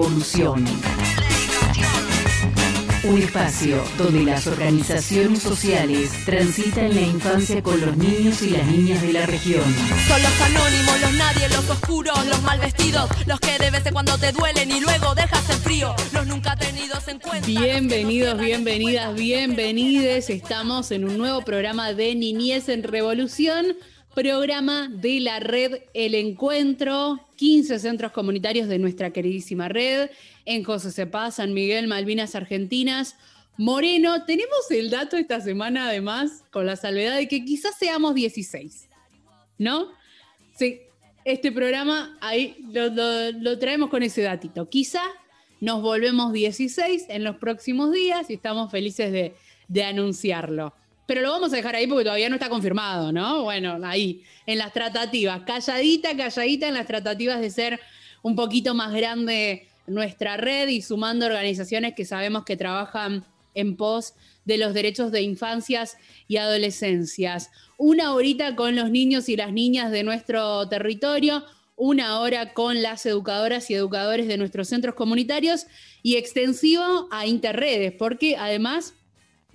En 0.00 0.12
Revolución. 0.12 0.64
Un 3.02 3.18
espacio 3.18 3.82
donde 3.98 4.22
las 4.24 4.46
organizaciones 4.46 5.42
sociales 5.42 6.10
transitan 6.24 6.94
la 6.94 7.00
infancia 7.00 7.62
con 7.62 7.80
los 7.80 7.96
niños 7.96 8.40
y 8.42 8.50
las 8.50 8.66
niñas 8.66 9.02
de 9.02 9.12
la 9.12 9.26
región. 9.26 9.64
Son 10.06 10.22
los 10.22 10.40
anónimos, 10.40 11.00
los 11.00 11.12
nadie, 11.14 11.48
los 11.48 11.68
oscuros, 11.68 12.26
los 12.26 12.42
mal 12.42 12.60
vestidos, 12.60 13.10
los 13.26 13.40
que 13.40 13.58
de 13.58 13.70
vez 13.70 13.84
en 13.86 13.92
cuando 13.92 14.16
te 14.18 14.32
duelen 14.32 14.70
y 14.70 14.80
luego 14.80 15.14
dejas 15.14 15.48
en 15.50 15.58
frío, 15.58 15.94
los 16.12 16.26
nunca 16.26 16.56
tenidos 16.56 17.06
en 17.08 17.18
cuenta. 17.18 17.46
Bienvenidos, 17.46 18.38
bienvenidas, 18.38 19.14
bienvenides. 19.14 20.30
Estamos 20.30 20.90
en 20.92 21.04
un 21.04 21.18
nuevo 21.18 21.42
programa 21.42 21.92
de 21.92 22.14
Niñez 22.14 22.68
en 22.68 22.82
Revolución 22.82 23.76
programa 24.14 24.88
de 24.88 25.20
la 25.20 25.40
red 25.40 25.82
El 25.94 26.14
Encuentro, 26.14 27.20
15 27.36 27.78
centros 27.78 28.12
comunitarios 28.12 28.68
de 28.68 28.78
nuestra 28.78 29.12
queridísima 29.12 29.68
red, 29.68 30.10
en 30.44 30.64
José 30.64 30.90
Cepaz, 30.90 31.36
San 31.36 31.54
Miguel, 31.54 31.86
Malvinas 31.86 32.34
Argentinas. 32.34 33.16
Moreno, 33.56 34.24
tenemos 34.24 34.70
el 34.70 34.90
dato 34.90 35.16
esta 35.16 35.40
semana 35.40 35.88
además, 35.88 36.44
con 36.50 36.66
la 36.66 36.76
salvedad 36.76 37.16
de 37.16 37.28
que 37.28 37.44
quizás 37.44 37.78
seamos 37.78 38.14
16, 38.14 38.88
¿no? 39.58 39.88
Sí, 40.56 40.80
este 41.24 41.52
programa 41.52 42.16
ahí 42.20 42.56
lo, 42.72 43.58
traemos 43.58 43.90
con 43.90 44.02
ese 44.02 44.22
datito. 44.22 44.68
Quizá 44.68 45.02
nos 45.60 45.82
volvemos 45.82 46.32
16 46.32 47.06
en 47.08 47.22
los 47.22 47.36
próximos 47.36 47.92
días 47.92 48.30
y 48.30 48.34
estamos 48.34 48.70
felices 48.70 49.12
de, 49.12 49.34
de 49.68 49.84
anunciarlo 49.84 50.74
pero 51.10 51.22
lo 51.22 51.32
vamos 51.32 51.52
a 51.52 51.56
dejar 51.56 51.74
ahí 51.74 51.88
porque 51.88 52.04
todavía 52.04 52.28
no 52.28 52.36
está 52.36 52.48
confirmado, 52.48 53.10
¿no? 53.10 53.42
Bueno, 53.42 53.80
ahí, 53.82 54.22
en 54.46 54.58
las 54.58 54.72
tratativas, 54.72 55.42
calladita, 55.42 56.16
calladita 56.16 56.68
en 56.68 56.74
las 56.74 56.86
tratativas 56.86 57.40
de 57.40 57.50
ser 57.50 57.80
un 58.22 58.36
poquito 58.36 58.76
más 58.76 58.92
grande 58.92 59.66
nuestra 59.88 60.36
red 60.36 60.68
y 60.68 60.82
sumando 60.82 61.26
organizaciones 61.26 61.94
que 61.96 62.04
sabemos 62.04 62.44
que 62.44 62.56
trabajan 62.56 63.24
en 63.54 63.76
pos 63.76 64.14
de 64.44 64.58
los 64.58 64.72
derechos 64.72 65.10
de 65.10 65.22
infancias 65.22 65.96
y 66.28 66.36
adolescencias. 66.36 67.50
Una 67.76 68.14
horita 68.14 68.54
con 68.54 68.76
los 68.76 68.88
niños 68.88 69.28
y 69.28 69.34
las 69.34 69.52
niñas 69.52 69.90
de 69.90 70.04
nuestro 70.04 70.68
territorio, 70.68 71.42
una 71.74 72.20
hora 72.20 72.52
con 72.52 72.82
las 72.82 73.04
educadoras 73.04 73.68
y 73.68 73.74
educadores 73.74 74.28
de 74.28 74.38
nuestros 74.38 74.68
centros 74.68 74.94
comunitarios 74.94 75.66
y 76.04 76.14
extensivo 76.14 77.08
a 77.10 77.26
Interredes, 77.26 77.94
porque 77.98 78.36
además 78.36 78.94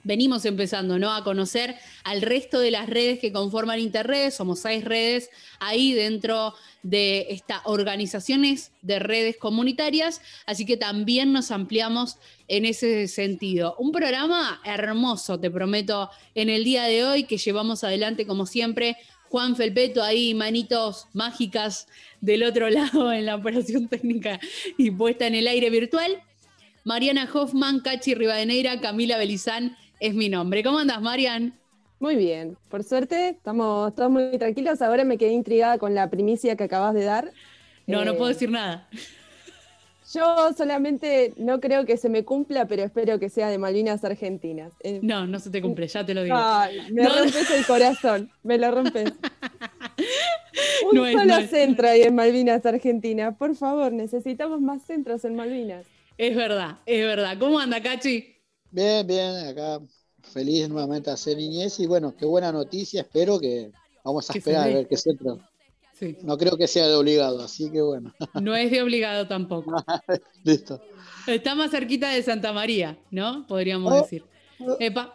venimos 0.05 0.45
empezando 0.45 0.97
¿no? 0.97 1.13
a 1.13 1.25
conocer 1.25 1.75
al 2.05 2.21
resto 2.21 2.59
de 2.59 2.71
las 2.71 2.87
redes 2.87 3.19
que 3.19 3.33
conforman 3.33 3.79
Interredes, 3.79 4.35
somos 4.35 4.59
seis 4.59 4.85
redes 4.85 5.29
ahí 5.59 5.93
dentro 5.93 6.53
de 6.83 7.25
estas 7.29 7.61
organizaciones 7.65 8.71
de 8.83 8.99
redes 8.99 9.37
comunitarias, 9.37 10.21
así 10.45 10.65
que 10.65 10.77
también 10.77 11.33
nos 11.33 11.51
ampliamos 11.51 12.17
en 12.47 12.65
ese 12.65 13.07
sentido. 13.07 13.75
Un 13.79 13.91
programa 13.91 14.61
hermoso, 14.63 15.39
te 15.39 15.49
prometo, 15.49 16.11
en 16.35 16.49
el 16.49 16.63
día 16.63 16.83
de 16.83 17.03
hoy 17.03 17.23
que 17.23 17.38
llevamos 17.38 17.83
adelante 17.83 18.27
como 18.27 18.45
siempre. 18.45 18.97
Juan 19.29 19.55
Felpeto 19.55 20.03
ahí, 20.03 20.35
manitos 20.35 21.07
mágicas 21.13 21.88
del 22.21 22.44
otro 22.44 22.69
lado 22.69 23.11
en 23.11 23.25
la 23.25 23.35
operación 23.35 23.88
técnica 23.88 24.39
y 24.77 24.91
puesta 24.91 25.25
en 25.25 25.33
el 25.33 25.47
aire 25.47 25.71
virtual. 25.71 26.21
Mariana 26.83 27.27
Hoffman, 27.33 27.79
Cachi 27.79 28.13
Rivadeneira, 28.13 28.79
Camila 28.79 29.17
Belizán 29.17 29.75
es 30.05 30.13
mi 30.13 30.29
nombre. 30.29 30.63
¿Cómo 30.63 30.77
andas, 30.77 31.01
Marian? 31.01 31.57
Muy 31.99 32.16
bien, 32.16 32.57
por 32.69 32.83
suerte 32.83 33.29
estamos 33.29 33.95
todos 33.95 34.11
muy 34.11 34.38
tranquilos. 34.38 34.81
Ahora 34.81 35.03
me 35.03 35.17
quedé 35.17 35.31
intrigada 35.31 35.77
con 35.77 35.95
la 35.95 36.09
primicia 36.09 36.55
que 36.55 36.66
acabas 36.66 36.93
de 36.93 37.03
dar. 37.03 37.31
No, 37.88 38.05
no 38.05 38.15
puedo 38.15 38.29
eh, 38.29 38.33
decir 38.33 38.51
nada. 38.51 38.88
Yo 40.13 40.53
solamente 40.55 41.33
no 41.38 41.59
creo 41.59 41.85
que 41.85 41.97
se 41.97 42.09
me 42.09 42.23
cumpla, 42.23 42.67
pero 42.67 42.83
espero 42.83 43.19
que 43.19 43.29
sea 43.29 43.49
de 43.49 43.57
Malvinas 43.57 44.03
Argentinas. 44.03 44.73
Eh, 44.83 44.99
no, 45.01 45.25
no 45.25 45.39
se 45.39 45.49
te 45.49 45.61
cumple, 45.61 45.88
ya 45.88 46.05
te 46.05 46.13
lo 46.13 46.23
digo. 46.23 46.38
me 46.91 47.07
rompes 47.07 47.49
el 47.49 47.65
corazón, 47.65 48.31
me 48.44 48.59
lo 48.59 48.69
rompes. 48.69 49.11
Un 50.91 51.11
solo 51.11 51.41
centro 51.47 51.88
ahí 51.88 52.03
en 52.03 52.13
Malvinas 52.13 52.63
Argentinas. 52.65 53.35
Por 53.35 53.55
favor, 53.55 53.91
necesitamos 53.91 54.61
más 54.61 54.83
centros 54.83 55.25
en 55.25 55.35
Malvinas. 55.35 55.85
Es 56.17 56.35
verdad, 56.35 56.77
es 56.85 57.03
verdad. 57.03 57.38
¿Cómo 57.39 57.59
anda, 57.59 57.81
Cachi? 57.81 58.34
Bien, 58.75 59.08
bien, 59.08 59.38
acá 59.47 59.80
feliz 60.22 60.68
nuevamente 60.68 61.09
a 61.09 61.13
hacer 61.13 61.38
niñez 61.38 61.80
y 61.80 61.86
bueno, 61.86 62.13
qué 62.13 62.25
buena 62.25 62.52
noticia, 62.52 63.03
espero 63.03 63.40
que 63.40 63.72
vamos 64.03 64.30
a 64.30 64.34
esperar 64.34 64.68
a 64.68 64.74
ver 64.74 64.88
qué 64.90 64.97
centro. 64.97 65.40
Sí. 65.97 66.18
No 66.24 66.38
creo 66.38 66.58
que 66.58 66.68
sea 66.68 66.86
de 66.86 66.94
obligado, 66.94 67.41
así 67.41 67.72
que 67.72 67.81
bueno. 67.81 68.13
No 68.44 68.53
es 68.53 68.69
de 68.69 68.81
obligado 68.81 69.30
tampoco. 69.30 69.72
Listo. 70.44 70.81
Está 71.25 71.56
más 71.56 71.72
cerquita 71.72 72.09
de 72.09 72.22
Santa 72.22 72.52
María, 72.52 73.00
¿no? 73.12 73.47
Podríamos 73.47 73.94
oh, 73.94 74.02
decir. 74.02 74.25
Oh. 74.59 74.75
un 74.78 74.97
ah, 74.97 75.12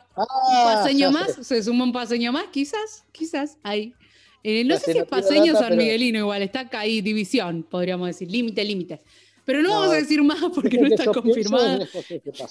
paseño 0.65 1.10
más, 1.10 1.47
se 1.47 1.62
suma 1.62 1.84
un 1.84 1.92
paseño 1.92 2.32
más, 2.32 2.47
quizás, 2.50 3.04
quizás, 3.12 3.59
ahí. 3.62 3.92
Eh, 4.42 4.65
no 4.65 4.78
sé 4.78 4.94
si 4.94 4.98
es 5.00 5.04
paseño 5.04 5.53
San 5.53 5.77
Miguelino 5.77 6.19
igual, 6.19 6.41
está 6.41 6.60
acá 6.60 6.81
ahí, 6.81 7.03
división, 7.03 7.62
podríamos 7.62 8.06
decir, 8.06 8.31
límite, 8.31 8.65
límite. 8.65 9.03
Pero 9.44 9.62
no, 9.62 9.70
vamos 9.70 9.92
a 9.92 9.96
decir 9.96 10.22
más 10.22 10.38
porque 10.54 10.78
no 10.78 10.86
está 10.86 11.06
confirmado. 11.06 11.86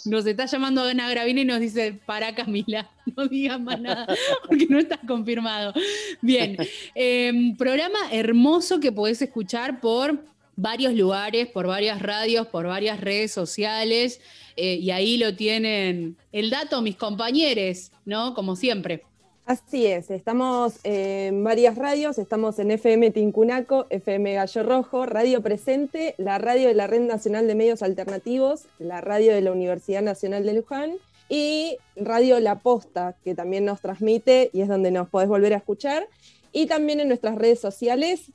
Nos 0.06 0.26
está 0.26 0.46
llamando 0.46 0.84
Ana 0.84 1.10
Gravina 1.10 1.42
y 1.42 1.46
nos 1.46 1.60
dice, 1.60 2.00
para 2.06 2.34
Camila, 2.34 2.90
no 3.16 3.28
digas 3.28 3.60
más 3.60 3.80
nada 3.80 4.08
porque 4.48 4.68
no 4.68 4.80
está 4.80 5.00
confirmado. 5.08 5.74
Bien, 6.22 6.58
em, 6.96 7.56
programa 7.56 8.00
hermoso 8.12 8.80
que 8.80 8.92
podés 8.92 9.22
escuchar 9.22 9.80
por 9.80 10.24
varios 10.56 10.94
lugares, 10.94 11.48
por 11.48 11.68
varias 11.68 12.02
radios, 12.02 12.48
por 12.48 12.68
varias 12.68 13.00
redes 13.00 13.32
sociales. 13.32 14.20
Eh, 14.56 14.76
y 14.76 14.92
ahí 14.92 15.18
lo 15.18 15.36
tienen 15.36 16.18
el 16.34 16.50
dato 16.50 16.82
mis 16.82 16.98
compañeros, 16.98 17.92
¿no? 18.04 18.34
Como 18.34 18.58
siempre. 18.58 19.04
Así 19.50 19.88
es, 19.88 20.12
estamos 20.12 20.76
en 20.84 21.44
varias 21.44 21.76
radios, 21.76 22.20
estamos 22.20 22.60
en 22.60 22.70
FM 22.70 23.10
Tincunaco, 23.10 23.88
FM 23.90 24.36
Gallo 24.36 24.62
Rojo, 24.62 25.08
Radio 25.08 25.42
Presente, 25.42 26.14
la 26.20 26.38
radio 26.38 26.68
de 26.68 26.76
la 26.76 26.86
Red 26.86 27.02
Nacional 27.02 27.48
de 27.48 27.56
Medios 27.56 27.82
Alternativos, 27.82 28.66
la 28.78 29.02
radio 29.02 29.34
de 29.34 29.42
la 29.42 29.52
Universidad 29.52 30.04
Nacional 30.04 30.46
de 30.46 30.54
Luján 30.54 30.98
y 31.30 31.78
Radio 31.96 32.40
La 32.40 32.60
Posta, 32.60 33.18
que 33.24 33.34
también 33.34 33.66
nos 33.66 33.82
transmite 33.82 34.52
y 34.54 34.62
es 34.62 34.68
donde 34.68 34.92
nos 34.92 35.10
podés 35.10 35.28
volver 35.28 35.56
a 35.56 35.58
escuchar, 35.58 36.08
y 36.52 36.68
también 36.68 37.00
en 37.00 37.08
nuestras 37.08 37.36
redes 37.36 37.60
sociales. 37.60 38.32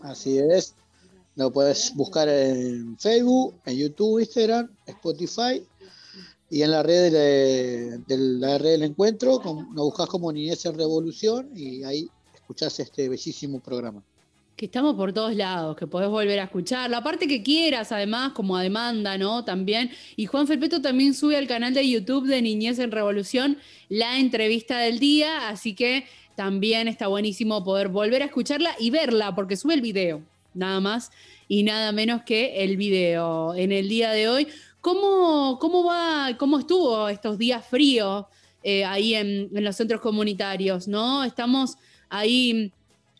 Así 0.00 0.38
es, 0.38 0.74
lo 1.36 1.52
puedes 1.52 1.94
buscar 1.94 2.26
en 2.30 2.96
Facebook, 2.98 3.54
en 3.66 3.76
YouTube, 3.76 4.20
Instagram, 4.20 4.70
Spotify 4.86 5.62
y 6.54 6.62
en 6.62 6.70
la 6.70 6.84
red 6.84 7.10
de, 7.10 8.16
la 8.16 8.58
red 8.58 8.70
del 8.70 8.84
encuentro 8.84 9.42
nos 9.42 9.86
buscas 9.86 10.06
como 10.06 10.32
Niñez 10.32 10.64
en 10.66 10.78
Revolución 10.78 11.50
y 11.52 11.82
ahí 11.82 12.08
escuchás 12.32 12.78
este 12.78 13.08
bellísimo 13.08 13.58
programa. 13.58 14.04
Que 14.54 14.66
estamos 14.66 14.94
por 14.94 15.12
todos 15.12 15.34
lados, 15.34 15.76
que 15.76 15.88
podés 15.88 16.08
volver 16.10 16.38
a 16.38 16.44
escuchar. 16.44 16.88
La 16.90 17.02
parte 17.02 17.26
que 17.26 17.42
quieras, 17.42 17.90
además, 17.90 18.34
como 18.34 18.56
a 18.56 18.62
demanda, 18.62 19.18
¿no? 19.18 19.44
También. 19.44 19.90
Y 20.14 20.26
Juan 20.26 20.46
Felpeto 20.46 20.80
también 20.80 21.14
sube 21.14 21.36
al 21.36 21.48
canal 21.48 21.74
de 21.74 21.90
YouTube 21.90 22.28
de 22.28 22.40
Niñez 22.40 22.78
en 22.78 22.92
Revolución 22.92 23.58
la 23.88 24.20
entrevista 24.20 24.78
del 24.78 25.00
día, 25.00 25.48
así 25.48 25.74
que 25.74 26.04
también 26.36 26.86
está 26.86 27.08
buenísimo 27.08 27.64
poder 27.64 27.88
volver 27.88 28.22
a 28.22 28.26
escucharla 28.26 28.76
y 28.78 28.90
verla, 28.90 29.34
porque 29.34 29.56
sube 29.56 29.74
el 29.74 29.80
video, 29.80 30.22
nada 30.54 30.78
más 30.78 31.10
y 31.48 31.64
nada 31.64 31.90
menos 31.90 32.22
que 32.22 32.62
el 32.62 32.76
video 32.76 33.54
en 33.54 33.72
el 33.72 33.88
día 33.88 34.12
de 34.12 34.28
hoy 34.28 34.46
¿Cómo, 34.84 35.58
cómo 35.60 35.82
va, 35.82 36.36
cómo 36.38 36.58
estuvo 36.58 37.08
estos 37.08 37.38
días 37.38 37.66
fríos 37.66 38.26
eh, 38.62 38.84
ahí 38.84 39.14
en, 39.14 39.48
los 39.50 39.76
centros 39.76 40.02
comunitarios? 40.02 40.88
¿no? 40.88 41.24
Estamos 41.24 41.78
ahí 42.10 42.70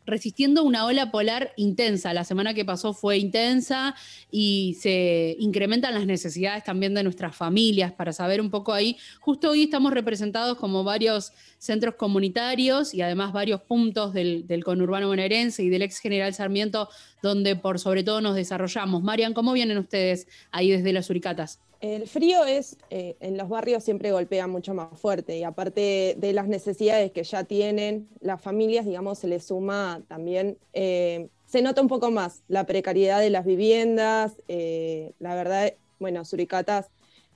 resistiendo 0.07 0.63
una 0.63 0.85
ola 0.87 1.11
polar 1.11 1.53
intensa. 1.57 2.13
La 2.13 2.25
semana 2.25 2.55
que 2.55 2.65
pasó 2.65 2.93
fue 2.93 3.19
intensa 3.19 3.95
y 4.31 4.77
se 4.81 5.37
incrementan 5.39 5.95
las 5.95 6.07
necesidades 6.07 6.65
también 6.65 6.95
de 6.95 7.03
nuestras 7.03 7.35
familias 7.35 7.93
para 7.93 8.13
saber 8.13 8.41
un 8.41 8.51
poco 8.51 8.73
ahí. 8.73 8.97
Justo 9.21 9.51
hoy 9.51 9.65
estamos 9.65 9.93
representados 9.93 10.59
como 10.59 10.85
varios 10.85 11.33
centros 11.59 11.95
comunitarios 11.95 12.95
y 12.95 13.03
además 13.03 13.33
varios 13.33 13.63
puntos 13.63 14.13
del, 14.13 14.45
conurbano 14.65 15.09
bonaerense 15.09 15.63
y 15.63 15.69
del 15.69 15.83
ex 15.83 15.99
general 15.99 16.35
Sarmiento, 16.35 16.89
donde 17.23 17.57
por 17.57 17.79
sobre 17.79 18.03
todo 18.03 18.21
nos 18.21 18.35
desarrollamos. 18.35 19.03
Marian, 19.03 19.35
¿cómo 19.35 19.53
vienen 19.53 19.79
ustedes 19.79 20.27
ahí 20.51 20.71
desde 20.71 20.93
las 20.93 21.11
Uricatas? 21.11 21.61
El 21.85 22.09
frío 22.09 22.47
es, 22.47 22.79
eh, 22.89 23.15
en 23.21 23.37
los 23.37 23.51
barrios 23.51 23.85
siempre 23.85 24.11
golpea 24.11 24.47
mucho 24.47 24.73
más 24.73 24.99
fuerte 24.99 25.37
y 25.37 25.45
aparte 25.45 26.17
de 26.17 26.33
las 26.33 26.49
necesidades 26.49 27.13
que 27.13 27.25
ya 27.25 27.45
tienen 27.45 28.09
las 28.21 28.41
familias, 28.41 28.87
digamos, 28.87 29.19
se 29.19 29.29
les 29.29 29.45
suma 29.45 30.01
también, 30.09 30.57
eh, 30.73 31.29
se 31.45 31.61
nota 31.61 31.83
un 31.83 31.89
poco 31.89 32.11
más 32.11 32.43
la 32.49 32.65
precariedad 32.65 33.21
de 33.21 33.29
las 33.29 33.45
viviendas, 33.45 34.33
eh, 34.49 35.13
la 35.19 35.35
verdad, 35.35 35.75
bueno, 35.99 36.25
Suricatas 36.25 36.87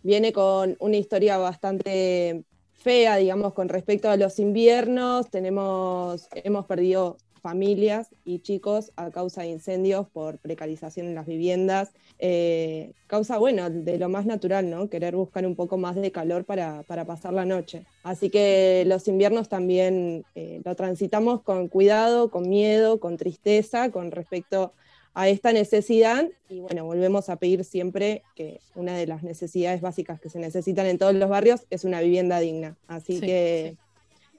viene 0.03 0.33
con 0.33 0.79
una 0.81 0.97
historia 0.97 1.37
bastante 1.37 2.43
fea, 2.73 3.17
digamos, 3.17 3.53
con 3.53 3.69
respecto 3.69 4.09
a 4.09 4.17
los 4.17 4.39
inviernos, 4.39 5.29
tenemos, 5.29 6.27
hemos 6.33 6.65
perdido 6.65 7.19
familias 7.41 8.09
y 8.25 8.41
chicos 8.41 8.93
a 8.97 9.11
causa 9.11 9.43
de 9.43 9.49
incendios 9.49 10.09
por 10.09 10.39
precarización 10.39 11.07
en 11.07 11.15
las 11.15 11.27
viviendas. 11.27 11.91
Eh, 12.19 12.93
causa, 13.07 13.39
bueno, 13.39 13.71
de 13.71 13.99
lo 13.99 14.09
más 14.09 14.27
natural, 14.27 14.69
¿no? 14.71 14.89
Querer 14.89 15.17
buscar 15.17 15.47
un 15.47 15.55
poco 15.55 15.77
más 15.77 15.97
de 15.97 16.13
calor 16.13 16.45
para, 16.45 16.83
pasar 16.85 17.33
la 17.33 17.45
noche. 17.45 17.85
Así 18.03 18.31
que 18.31 18.85
los 18.87 19.09
inviernos 19.09 19.49
también 19.49 20.25
eh, 20.35 20.61
lo 20.65 20.75
transitamos 20.75 21.43
con 21.43 21.69
cuidado, 21.69 22.31
con 22.31 22.49
miedo, 22.49 23.01
con 23.01 23.17
tristeza, 23.17 23.91
con 23.91 24.11
respecto 24.11 24.73
a 25.15 25.29
esta 25.29 25.53
necesidad 25.53 26.29
y 26.49 26.61
bueno, 26.61 26.85
volvemos 26.85 27.29
a 27.29 27.37
pedir 27.37 27.65
siempre 27.65 28.23
que 28.37 28.61
una 28.77 28.97
de 28.97 29.09
las 29.09 29.25
necesidades 29.25 29.81
básicas 29.81 30.21
que 30.21 30.31
se 30.31 30.39
necesitan 30.39 30.87
en 30.87 30.97
todos 30.97 31.15
los 31.15 31.29
barrios 31.29 31.67
es 31.71 31.83
una 31.85 32.01
vivienda 32.01 32.39
digna. 32.39 32.77
Así 32.87 33.21
que 33.21 33.77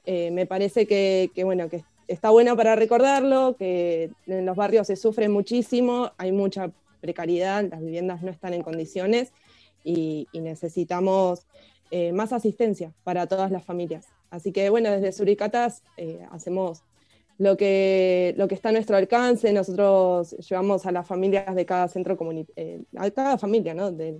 eh, 0.05 0.31
me 0.31 0.45
parece 0.45 0.87
que, 0.87 1.31
que, 1.35 1.43
bueno, 1.43 1.69
que 1.69 1.83
está 2.09 2.31
bueno 2.31 2.57
para 2.57 2.75
recordarlo, 2.75 3.55
que 3.57 4.11
en 4.25 4.45
los 4.45 4.57
barrios 4.57 4.87
se 4.87 4.95
sufre 4.95 5.29
muchísimo, 5.29 6.11
hay 6.17 6.31
mucha 6.31 6.71
precariedad, 7.01 7.63
las 7.69 7.79
viviendas 7.79 8.23
no 8.23 8.31
están 8.31 8.53
en 8.53 8.63
condiciones 8.63 9.31
y, 9.83 10.27
necesitamos 10.33 11.45
eh, 11.91 12.11
más 12.11 12.33
asistencia 12.33 12.91
para 13.03 13.27
todas 13.27 13.51
las 13.51 13.63
familias. 13.63 14.07
Así 14.31 14.51
que 14.51 14.69
bueno, 14.69 14.91
desde 14.91 15.11
Suricatas 15.11 15.83
eh, 15.97 16.19
hacemos 16.31 16.83
lo 17.37 17.55
que, 17.55 18.33
lo 18.37 18.47
que 18.47 18.55
está 18.55 18.69
a 18.69 18.71
nuestro 18.73 18.97
alcance, 18.97 19.53
nosotros 19.53 20.31
llevamos 20.49 20.85
a 20.85 20.91
las 20.91 21.07
familias 21.07 21.55
de 21.55 21.65
cada 21.65 21.87
centro 21.87 22.17
comunitario, 22.17 22.53
eh, 22.57 22.83
a 22.97 23.09
cada 23.11 23.37
familia 23.37 23.73
¿no? 23.73 23.95
que, 23.95 24.19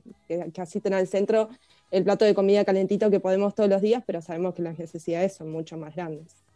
que 0.53 0.61
asisten 0.61 0.93
al 0.93 1.07
centro 1.07 1.49
el 1.91 2.03
plato 2.03 2.23
de 2.23 2.33
comida 2.33 2.63
calentito 2.63 3.09
que 3.09 3.19
podemos 3.19 3.55
todos 3.55 3.69
los 3.69 3.81
días, 3.81 4.03
pero 4.05 4.21
sabemos 4.21 4.53
que 4.53 4.61
las 4.61 4.79
necesidades 4.79 5.33
son 5.33 5.51
mucho 5.51 5.75
más 5.75 5.95
grandes. 5.95 6.48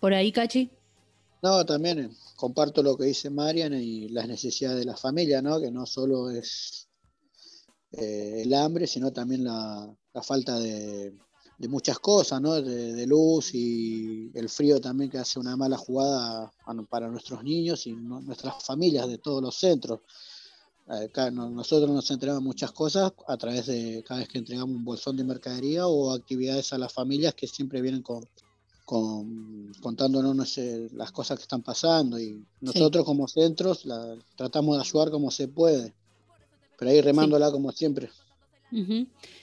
¿Por 0.00 0.14
ahí, 0.14 0.30
Cachi? 0.30 0.70
No, 1.42 1.64
también 1.64 1.98
eh, 1.98 2.10
comparto 2.36 2.82
lo 2.82 2.96
que 2.96 3.04
dice 3.04 3.30
Marian 3.30 3.74
y 3.74 4.08
las 4.08 4.26
necesidades 4.28 4.78
de 4.78 4.84
la 4.84 4.96
familia, 4.96 5.42
¿no? 5.42 5.60
Que 5.60 5.70
no 5.70 5.86
solo 5.86 6.30
es 6.30 6.88
eh, 7.92 8.42
el 8.44 8.54
hambre, 8.54 8.86
sino 8.86 9.12
también 9.12 9.44
la, 9.44 9.94
falta 10.22 10.58
de, 10.58 11.14
muchas 11.68 11.98
cosas, 11.98 12.40
¿no? 12.40 12.60
De, 12.60 13.06
luz 13.06 13.54
y 13.54 14.30
el 14.34 14.48
frío 14.48 14.80
también 14.80 15.10
que 15.10 15.18
hace 15.18 15.38
una 15.38 15.56
mala 15.56 15.76
jugada 15.76 16.52
para 16.88 17.08
nuestros 17.08 17.42
niños 17.42 17.86
y 17.86 17.92
nuestras 17.92 18.62
familias 18.64 19.08
de 19.08 19.18
todos 19.18 19.42
los 19.42 19.56
centros. 19.56 20.00
nosotros 21.32 21.90
nos 21.90 22.10
entregamos 22.10 22.42
muchas 22.42 22.72
cosas 22.72 23.12
a 23.26 23.36
través 23.36 23.66
de 23.66 24.04
cada 24.06 24.20
vez 24.20 24.28
que 24.28 24.38
entregamos 24.38 24.76
un 24.76 24.84
bolsón 24.84 25.16
de 25.16 25.24
mercadería 25.24 25.86
o 25.86 26.12
actividades 26.12 26.72
a 26.72 26.78
las 26.78 26.92
familias 26.92 27.34
que 27.34 27.46
siempre 27.46 27.80
vienen 27.80 28.02
con, 28.02 28.24
con, 28.88 29.70
contándonos 29.82 30.58
las 30.94 31.12
cosas 31.12 31.38
que 31.38 31.42
están 31.42 31.60
pasando 31.60 32.18
y 32.18 32.42
nosotros 32.62 33.04
como 33.04 33.28
centros 33.28 33.84
la, 33.84 34.16
tratamos 34.34 34.78
de 34.78 34.82
ayudar 34.82 35.10
como 35.10 35.30
se 35.30 35.46
puede, 35.46 35.92
pero 36.78 36.90
ahí 36.90 37.02
remándola 37.02 37.50
como 37.50 37.70
siempre. 37.70 38.08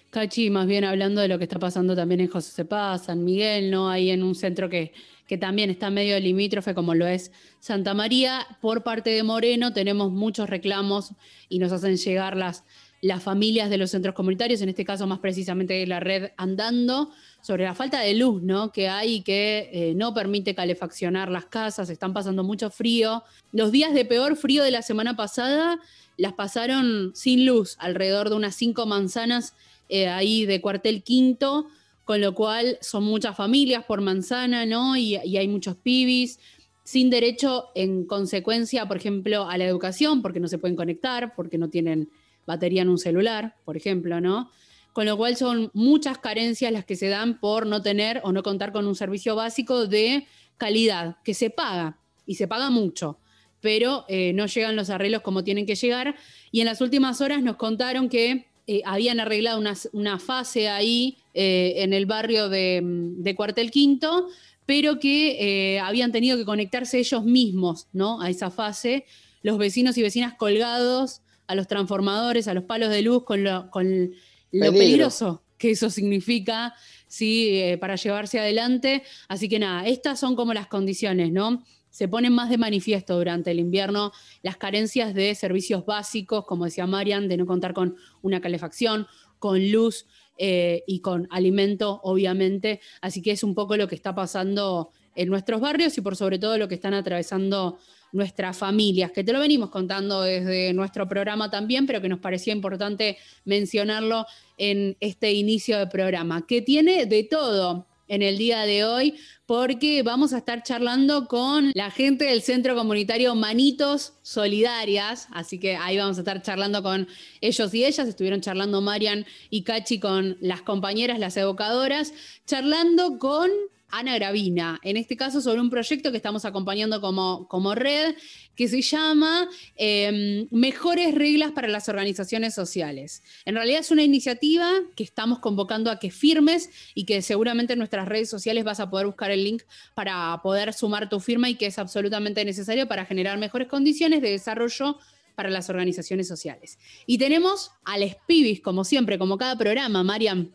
Cachi, 0.10 0.50
más 0.50 0.66
bien 0.66 0.84
hablando 0.84 1.22
de 1.22 1.28
lo 1.28 1.38
que 1.38 1.44
está 1.44 1.60
pasando 1.60 1.96
también 1.96 2.22
en 2.22 2.28
José 2.28 2.54
Cepá, 2.54 2.98
San 2.98 3.24
Miguel, 3.24 3.70
¿no? 3.70 3.88
Ahí 3.88 4.10
en 4.10 4.24
un 4.24 4.34
centro 4.34 4.68
que, 4.68 4.94
que 5.28 5.38
también 5.38 5.70
está 5.70 5.92
medio 5.92 6.20
limítrofe, 6.20 6.74
como 6.74 6.96
lo 6.96 7.06
es 7.06 7.32
Santa 7.60 7.94
María. 7.94 8.48
Por 8.62 8.82
parte 8.82 9.12
de 9.12 9.22
Moreno 9.22 9.74
tenemos 9.74 10.12
muchos 10.12 10.50
reclamos 10.50 11.12
y 11.50 11.60
nos 11.60 11.72
hacen 11.72 11.98
llegar 11.98 12.36
las, 12.36 12.64
las 13.06 13.22
familias 13.22 13.70
de 13.70 13.78
los 13.78 13.92
centros 13.92 14.16
comunitarios, 14.16 14.62
en 14.62 14.70
este 14.70 14.84
caso 14.84 15.06
más 15.06 15.20
precisamente 15.20 15.86
la 15.86 16.00
red 16.00 16.32
Andando, 16.38 17.12
sobre 17.40 17.64
la 17.64 17.76
falta 17.76 18.00
de 18.00 18.16
luz 18.16 18.42
¿no? 18.42 18.72
que 18.72 18.90
hay 18.90 19.22
que 19.22 19.70
eh, 19.72 19.94
no 19.96 20.16
permite 20.16 20.56
calefaccionar 20.56 21.30
las 21.30 21.46
casas, 21.46 21.92
están 21.92 22.14
pasando 22.14 22.44
mucho 22.44 22.72
frío. 22.72 23.24
Los 23.52 23.72
días 23.72 23.94
de 23.94 24.06
peor 24.06 24.36
frío 24.36 24.64
de 24.64 24.72
la 24.72 24.82
semana 24.82 25.16
pasada 25.16 25.80
las 26.18 26.34
pasaron 26.34 27.12
sin 27.14 27.46
luz, 27.46 27.76
alrededor 27.78 28.30
de 28.30 28.38
unas 28.38 28.56
cinco 28.56 28.88
manzanas 28.88 29.54
eh, 29.88 30.08
ahí 30.08 30.48
de 30.48 30.60
cuartel 30.60 31.04
quinto, 31.04 31.68
con 32.06 32.22
lo 32.22 32.34
cual 32.34 32.80
son 32.82 33.04
muchas 33.04 33.38
familias 33.38 33.86
por 33.86 34.02
manzana, 34.02 34.66
¿no? 34.66 34.98
Y, 34.98 35.18
y 35.24 35.38
hay 35.38 35.48
muchos 35.48 35.76
pibis 35.76 36.40
sin 36.84 37.12
derecho 37.12 37.66
en 37.76 38.06
consecuencia, 38.06 38.88
por 38.88 38.98
ejemplo, 38.98 39.48
a 39.48 39.60
la 39.60 39.66
educación, 39.66 40.24
porque 40.24 40.40
no 40.40 40.48
se 40.48 40.58
pueden 40.58 40.76
conectar, 40.76 41.36
porque 41.36 41.60
no 41.60 41.70
tienen 41.70 42.10
batería 42.46 42.82
en 42.82 42.90
un 42.90 42.98
celular, 42.98 43.56
por 43.66 43.78
ejemplo, 43.78 44.22
¿no? 44.22 44.50
con 44.96 45.06
lo 45.06 45.18
cual 45.18 45.36
son 45.36 45.72
muchas 45.74 46.20
carencias 46.20 46.72
las 46.72 46.86
que 46.86 46.96
se 46.96 47.10
dan 47.10 47.38
por 47.42 47.68
no 47.68 47.82
tener 47.82 48.22
o 48.24 48.32
no 48.32 48.44
contar 48.44 48.72
con 48.72 48.88
un 48.88 48.96
servicio 48.96 49.36
básico 49.36 49.88
de 49.88 50.26
calidad, 50.56 51.18
que 51.26 51.34
se 51.34 51.50
paga, 51.50 51.98
y 52.26 52.36
se 52.36 52.48
paga 52.48 52.70
mucho, 52.70 53.20
pero 53.60 54.06
eh, 54.08 54.32
no 54.34 54.46
llegan 54.46 54.78
los 54.78 54.90
arreglos 54.90 55.22
como 55.22 55.44
tienen 55.44 55.66
que 55.66 55.76
llegar. 55.76 56.16
Y 56.50 56.62
en 56.62 56.68
las 56.68 56.80
últimas 56.80 57.20
horas 57.20 57.44
nos 57.44 57.58
contaron 57.58 58.08
que 58.08 58.46
eh, 58.68 58.82
habían 58.86 59.20
arreglado 59.20 59.62
una, 59.92 60.18
fase 60.18 60.70
ahí 60.70 61.18
eh, 61.34 61.74
en 61.80 61.92
el 61.92 62.06
barrio 62.06 62.48
de, 62.48 63.34
Cuartel 63.36 63.72
Quinto, 63.72 64.30
pero 64.66 64.98
que 64.98 65.78
habían 65.84 66.14
tenido 66.14 66.38
que 66.38 66.46
conectarse 66.46 67.00
ellos 67.00 67.26
mismos 67.26 67.88
¿no? 67.92 68.22
a 68.22 68.30
esa 68.30 68.50
fase, 68.50 69.06
los 69.44 69.58
vecinos 69.58 69.98
y 69.98 70.04
vecinas 70.04 70.36
colgados 70.36 71.22
a 71.48 71.56
los 71.56 71.68
transformadores, 71.68 72.48
a 72.48 72.54
los 72.54 72.64
palos 72.64 72.90
de 72.90 73.02
luz 73.02 73.24
con, 73.24 73.44
lo, 73.44 73.70
con 73.70 74.12
lo 74.52 74.72
peligroso 74.72 75.46
que 75.58 75.72
eso 75.72 75.90
significa, 75.90 76.74
¿sí? 77.08 77.50
Eh, 77.60 77.78
para 77.78 77.96
llevarse 77.96 78.40
adelante. 78.40 79.04
Así 79.28 79.50
que 79.50 79.60
nada, 79.60 79.88
estas 79.88 80.20
son 80.20 80.36
como 80.36 80.54
las 80.54 80.68
condiciones, 80.68 81.32
¿no? 81.32 81.64
Se 81.90 82.08
ponen 82.08 82.34
más 82.34 82.50
de 82.50 82.58
manifiesto 82.58 83.16
durante 83.16 83.52
el 83.52 83.60
invierno 83.60 84.12
las 84.42 84.58
carencias 84.58 85.14
de 85.14 85.34
servicios 85.34 85.86
básicos, 85.86 86.46
como 86.46 86.66
decía 86.66 86.88
Marian, 86.88 87.30
de 87.30 87.38
no 87.38 87.46
contar 87.46 87.74
con 87.74 87.96
una 88.22 88.42
calefacción, 88.42 89.08
con 89.40 89.72
luz 89.72 90.06
eh, 90.38 90.84
y 90.88 91.00
con 91.00 91.28
alimento, 91.32 92.02
obviamente. 92.04 92.82
Así 93.00 93.22
que 93.22 93.32
es 93.32 93.44
un 93.44 93.56
poco 93.56 93.78
lo 93.78 93.88
que 93.88 93.96
está 93.96 94.14
pasando 94.14 94.92
en 95.16 95.30
nuestros 95.30 95.62
barrios 95.62 95.98
y 95.98 96.02
por 96.02 96.18
sobre 96.18 96.38
todo 96.38 96.58
lo 96.58 96.68
que 96.68 96.76
están 96.76 96.94
atravesando 96.94 97.80
nuestras 98.16 98.58
familias, 98.58 99.12
que 99.12 99.24
te 99.24 99.34
lo 99.34 99.40
venimos 99.40 99.70
contando 99.70 100.22
desde 100.22 100.74
nuestro 100.74 101.08
programa 101.08 101.52
también, 101.52 101.86
pero 101.86 102.02
que 102.02 102.10
nos 102.10 102.20
parecía 102.20 102.54
importante 102.54 103.18
mencionarlo 103.44 104.26
en 104.58 104.96
este 105.02 105.34
inicio 105.34 105.78
de 105.78 105.88
programa, 105.88 106.48
que 106.48 106.62
tiene 106.62 107.06
de 107.06 107.24
todo 107.24 107.86
en 108.08 108.22
el 108.22 108.38
día 108.38 108.62
de 108.62 108.86
hoy, 108.86 109.16
porque 109.46 110.02
vamos 110.04 110.32
a 110.32 110.38
estar 110.38 110.64
charlando 110.64 111.28
con 111.28 111.72
la 111.74 111.92
gente 111.92 112.26
del 112.26 112.42
Centro 112.42 112.76
Comunitario 112.76 113.36
Manitos 113.36 114.14
Solidarias, 114.22 115.28
así 115.32 115.60
que 115.60 115.76
ahí 115.76 115.98
vamos 115.98 116.18
a 116.18 116.22
estar 116.22 116.42
charlando 116.42 116.82
con 116.84 117.08
ellos 117.42 117.74
y 117.74 117.84
ellas, 117.84 118.08
estuvieron 118.08 118.42
charlando 118.42 118.80
Marian 118.82 119.26
y 119.50 119.64
Cachi 119.64 120.00
con 120.00 120.38
las 120.40 120.62
compañeras, 120.62 121.20
las 121.20 121.36
educadoras, 121.36 122.14
charlando 122.46 123.18
con 123.20 123.50
Ana 123.90 124.16
Gravina, 124.16 124.80
en 124.84 124.98
este 124.98 125.16
caso 125.16 125.42
sobre 125.42 125.62
un 125.62 125.70
proyecto 125.70 126.12
que 126.12 126.18
estamos 126.18 126.46
acompañando 126.46 127.02
como, 127.02 127.48
como 127.48 127.76
red, 127.76 128.16
que 128.56 128.68
se 128.68 128.82
llama 128.82 129.48
em, 129.76 130.48
Mejores 130.52 131.14
Reglas 131.14 131.52
para 131.52 131.68
las 131.68 131.88
Organizaciones 131.90 132.54
Sociales. 132.54 133.24
En 133.46 133.56
realidad 133.56 133.80
es 133.80 133.92
una 133.92 134.04
iniciativa 134.04 134.72
que 134.96 135.04
estamos 135.04 135.40
convocando 135.40 135.92
a 135.92 136.00
que 136.00 136.12
firmes 136.12 136.70
y 136.94 137.06
que 137.06 137.22
seguramente 137.22 137.74
en 137.74 137.80
nuestras 137.80 138.08
redes 138.08 138.30
sociales 138.30 138.64
vas 138.64 138.80
a 138.80 138.90
poder 138.90 139.06
buscar 139.06 139.32
el 139.32 139.44
link 139.44 139.64
para 139.94 140.40
poder 140.42 140.74
sumar 140.74 141.10
tu 141.10 141.20
firma 141.20 141.50
y 141.50 141.56
que 141.56 141.68
es 141.68 141.80
absolutamente 141.80 142.44
necesario 142.44 142.88
para 142.88 143.06
generar 143.06 143.38
mejores 143.38 143.68
condiciones 143.68 144.22
de 144.22 144.32
desarrollo 144.32 144.98
para 145.36 145.50
las 145.50 145.70
organizaciones 145.70 146.28
sociales. 146.28 146.80
Y 147.06 147.18
tenemos 147.18 147.72
a 147.84 147.98
les 147.98 148.16
pibis, 148.28 148.62
como 148.62 148.84
siempre, 148.84 149.20
como 149.20 149.38
cada 149.38 149.58
programa, 149.58 150.04
Mariam. 150.04 150.52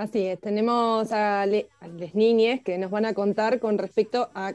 Así 0.00 0.24
es, 0.24 0.40
tenemos 0.40 1.12
a, 1.12 1.44
las 1.44 2.14
niñas 2.14 2.60
que 2.64 2.78
nos 2.78 2.90
van 2.90 3.04
a 3.04 3.12
contar 3.12 3.60
con 3.60 3.76
respecto 3.76 4.30
a, 4.34 4.54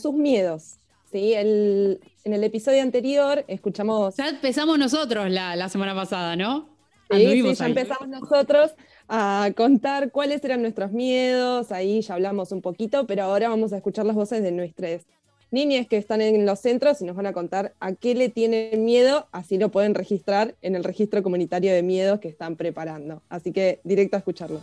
sus 0.00 0.14
miedos, 0.14 0.76
¿sí? 1.10 1.34
El, 1.34 1.98
en 2.22 2.34
el 2.34 2.44
episodio 2.44 2.80
anterior 2.80 3.44
escuchamos... 3.48 4.14
Ya 4.14 4.28
empezamos 4.28 4.78
nosotros 4.78 5.28
la, 5.28 5.56
la 5.56 5.68
semana 5.68 5.92
pasada, 5.96 6.36
¿no? 6.36 6.68
Sí, 7.10 7.42
sí, 7.42 7.54
ya 7.56 7.64
ahí. 7.64 7.70
empezamos 7.72 8.08
nosotros 8.08 8.70
a 9.08 9.50
contar 9.56 10.12
cuáles 10.12 10.44
eran 10.44 10.62
nuestros 10.62 10.92
miedos, 10.92 11.72
ahí 11.72 12.00
ya 12.02 12.14
hablamos 12.14 12.52
un 12.52 12.62
poquito, 12.62 13.08
pero 13.08 13.24
ahora 13.24 13.48
vamos 13.48 13.72
a 13.72 13.76
escuchar 13.78 14.06
las 14.06 14.14
voces 14.14 14.40
de 14.40 14.52
nuestras 14.52 15.04
niñas 15.50 15.86
que 15.86 15.96
están 15.96 16.20
en 16.20 16.46
los 16.46 16.60
centros 16.60 17.00
y 17.00 17.04
nos 17.04 17.16
van 17.16 17.26
a 17.26 17.32
contar 17.32 17.74
a 17.80 17.94
qué 17.94 18.14
le 18.14 18.28
tienen 18.28 18.84
miedo, 18.84 19.28
así 19.32 19.58
lo 19.58 19.70
pueden 19.70 19.94
registrar 19.94 20.56
en 20.62 20.76
el 20.76 20.84
registro 20.84 21.22
comunitario 21.22 21.72
de 21.72 21.82
miedos 21.82 22.20
que 22.20 22.28
están 22.28 22.56
preparando. 22.56 23.22
Así 23.28 23.52
que 23.52 23.80
directo 23.84 24.16
a 24.16 24.18
escucharlos. 24.18 24.62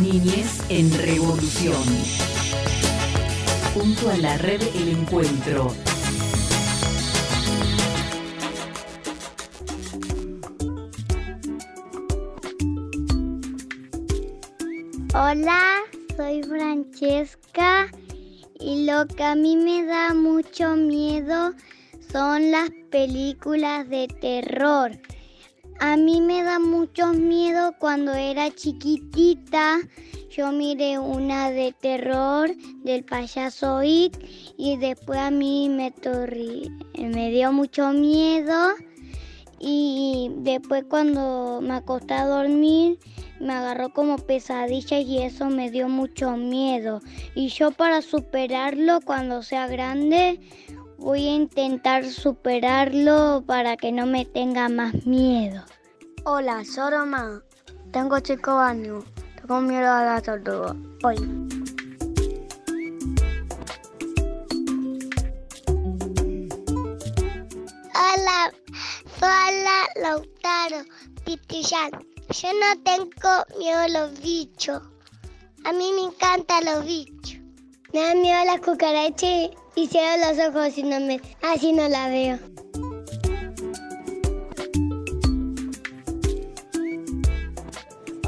Niñez 0.00 0.60
en 0.68 0.92
Revolución. 0.92 2.35
Junto 3.78 4.08
a 4.10 4.16
la 4.16 4.38
red 4.38 4.62
El 4.74 4.88
Encuentro. 4.88 5.70
Hola, 15.12 15.60
soy 16.16 16.42
Francesca 16.44 17.88
y 18.58 18.86
lo 18.86 19.06
que 19.08 19.22
a 19.22 19.34
mí 19.34 19.58
me 19.58 19.84
da 19.84 20.14
mucho 20.14 20.74
miedo 20.74 21.52
son 22.10 22.50
las 22.50 22.70
películas 22.90 23.86
de 23.90 24.08
terror. 24.08 24.92
A 25.78 25.96
mí 25.96 26.20
me 26.20 26.42
da 26.42 26.58
mucho 26.58 27.12
miedo 27.12 27.74
cuando 27.78 28.12
era 28.14 28.50
chiquitita. 28.50 29.78
Yo 30.30 30.52
miré 30.52 30.98
una 30.98 31.50
de 31.50 31.72
terror 31.72 32.50
del 32.82 33.04
payaso 33.04 33.82
It 33.82 34.16
y 34.56 34.76
después 34.76 35.18
a 35.18 35.30
mí 35.30 35.68
me, 35.68 35.94
torri- 35.94 36.70
me 36.98 37.30
dio 37.30 37.52
mucho 37.52 37.90
miedo. 37.92 38.74
Y 39.58 40.30
después 40.38 40.84
cuando 40.88 41.60
me 41.62 41.74
acosté 41.74 42.14
a 42.14 42.26
dormir 42.26 42.98
me 43.40 43.52
agarró 43.52 43.90
como 43.92 44.16
pesadilla 44.16 44.98
y 45.00 45.22
eso 45.22 45.46
me 45.50 45.70
dio 45.70 45.88
mucho 45.88 46.36
miedo. 46.36 47.00
Y 47.34 47.48
yo 47.48 47.70
para 47.70 48.00
superarlo 48.02 49.00
cuando 49.02 49.42
sea 49.42 49.66
grande 49.66 50.40
voy 50.98 51.28
a 51.28 51.34
intentar 51.34 52.04
superarlo 52.04 53.44
para 53.46 53.76
que 53.76 53.92
no 53.92 54.06
me 54.06 54.24
tenga 54.24 54.68
más 54.68 55.06
miedo. 55.06 55.62
Hola, 56.24 56.64
soy 56.64 56.90
Roma. 56.90 57.42
Tengo 57.92 58.18
cinco 58.22 58.52
años. 58.52 59.04
Tengo 59.36 59.60
miedo 59.60 59.90
a 59.90 60.04
la 60.04 60.20
tortuga. 60.20 60.74
Hoy. 61.04 61.16
Hola, 67.94 68.52
hola 69.20 69.86
Lautaro, 70.02 70.84
Pitillán. 71.24 71.90
Yo 72.30 72.48
no 72.52 72.82
tengo 72.82 73.58
miedo 73.58 73.78
a 73.78 73.88
los 73.88 74.20
bichos. 74.20 74.82
A 75.64 75.72
mí 75.72 75.92
me 75.94 76.02
encantan 76.06 76.64
los 76.64 76.84
bichos. 76.84 77.40
Me 77.92 78.02
da 78.02 78.14
miedo 78.14 78.38
a 78.40 78.44
las 78.44 78.60
cucarachas 78.60 79.50
y 79.76 79.86
cierro 79.86 80.32
los 80.32 80.48
ojos 80.48 80.78
y 80.78 80.82
no 80.82 80.98
me, 81.00 81.20
así 81.42 81.72
no 81.72 81.86
la 81.88 82.08
veo. 82.08 82.38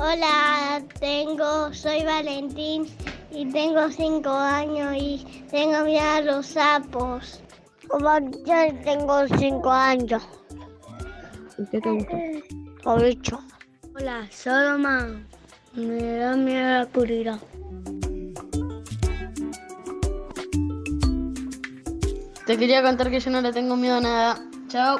Hola, 0.00 0.82
tengo, 1.00 1.72
soy 1.74 2.04
Valentín 2.04 2.86
y 3.32 3.50
tengo 3.50 3.90
cinco 3.90 4.30
años 4.30 4.94
y 4.96 5.26
tengo 5.50 5.84
miedo 5.84 6.08
a 6.08 6.20
los 6.20 6.46
sapos. 6.46 7.40
Como 7.88 8.18
yo 8.18 8.54
tengo 8.84 9.26
cinco 9.38 9.70
años. 9.70 10.22
¿Qué 11.70 11.80
te 11.80 11.90
gusta? 11.90 12.16
Hola, 13.96 14.28
soy 14.30 14.64
Roma. 14.64 15.26
Me 15.72 16.18
da 16.18 16.36
miedo 16.36 16.68
la 16.68 16.82
oscuridad. 16.82 17.40
Te 22.48 22.56
quería 22.56 22.82
contar 22.82 23.10
que 23.10 23.20
yo 23.20 23.30
no 23.30 23.42
le 23.42 23.52
tengo 23.52 23.76
miedo 23.76 23.98
a 23.98 24.00
nada. 24.00 24.40
Chao. 24.68 24.98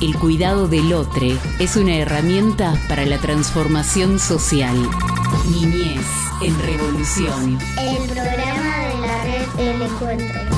El 0.00 0.16
cuidado 0.20 0.68
del 0.68 0.92
otro 0.92 1.26
es 1.58 1.74
una 1.74 1.96
herramienta 1.96 2.80
para 2.88 3.04
la 3.04 3.18
transformación 3.18 4.20
social. 4.20 4.76
Niñez 5.50 6.06
en 6.40 6.56
Revolución. 6.60 7.58
El 7.80 8.08
programa 8.08 8.78
de 8.86 9.00
la 9.00 9.24
red 9.24 9.58
El 9.58 9.82
Encuentro. 9.82 10.51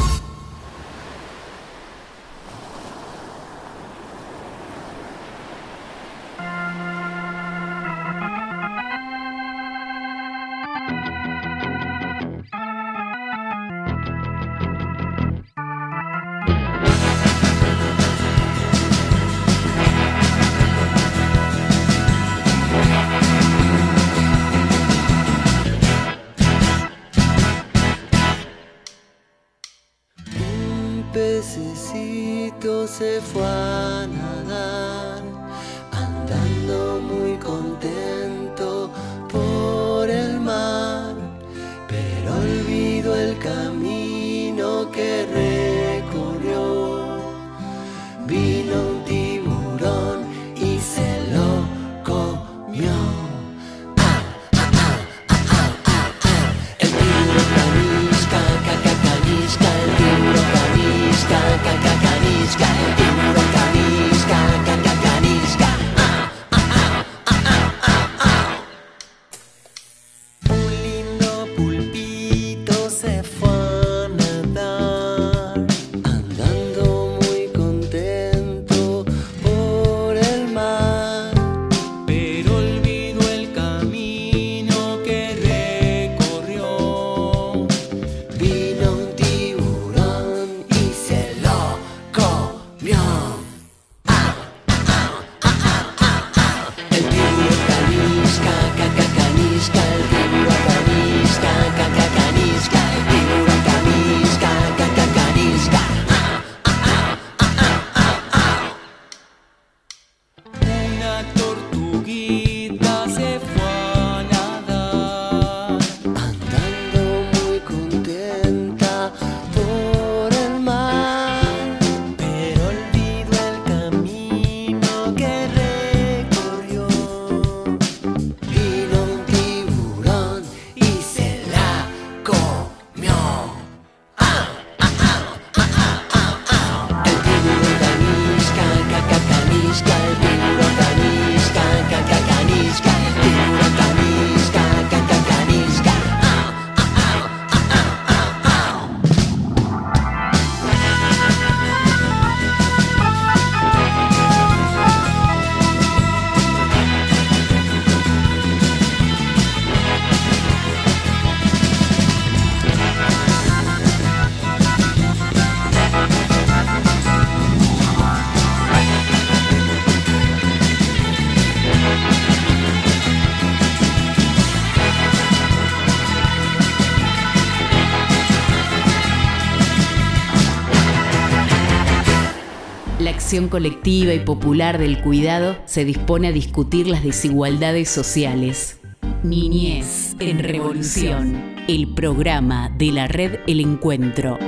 Colectiva 183.55 184.13
y 184.13 184.19
popular 184.19 184.79
del 184.79 185.01
cuidado 185.01 185.57
se 185.65 185.85
dispone 185.85 186.27
a 186.27 186.33
discutir 186.33 186.89
las 186.89 187.05
desigualdades 187.05 187.89
sociales. 187.89 188.81
Niñez 189.23 190.17
en 190.19 190.41
Revolución, 190.41 191.55
el 191.69 191.87
programa 191.95 192.69
de 192.77 192.91
la 192.91 193.07
red 193.07 193.39
El 193.47 193.61
Encuentro. 193.61 194.41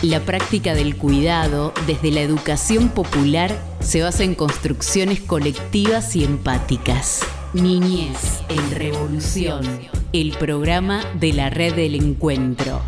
La 0.00 0.20
práctica 0.20 0.72
del 0.74 0.96
cuidado 0.96 1.74
desde 1.86 2.10
la 2.10 2.22
educación 2.22 2.88
popular 2.88 3.54
se 3.80 4.00
basa 4.00 4.24
en 4.24 4.34
construcciones 4.34 5.20
colectivas 5.20 6.16
y 6.16 6.24
empáticas. 6.24 7.20
Niñez 7.52 8.40
en 8.48 8.70
Revolución, 8.70 9.66
el 10.14 10.32
programa 10.38 11.04
de 11.20 11.34
la 11.34 11.50
red 11.50 11.74
del 11.74 11.94
encuentro. 11.94 12.80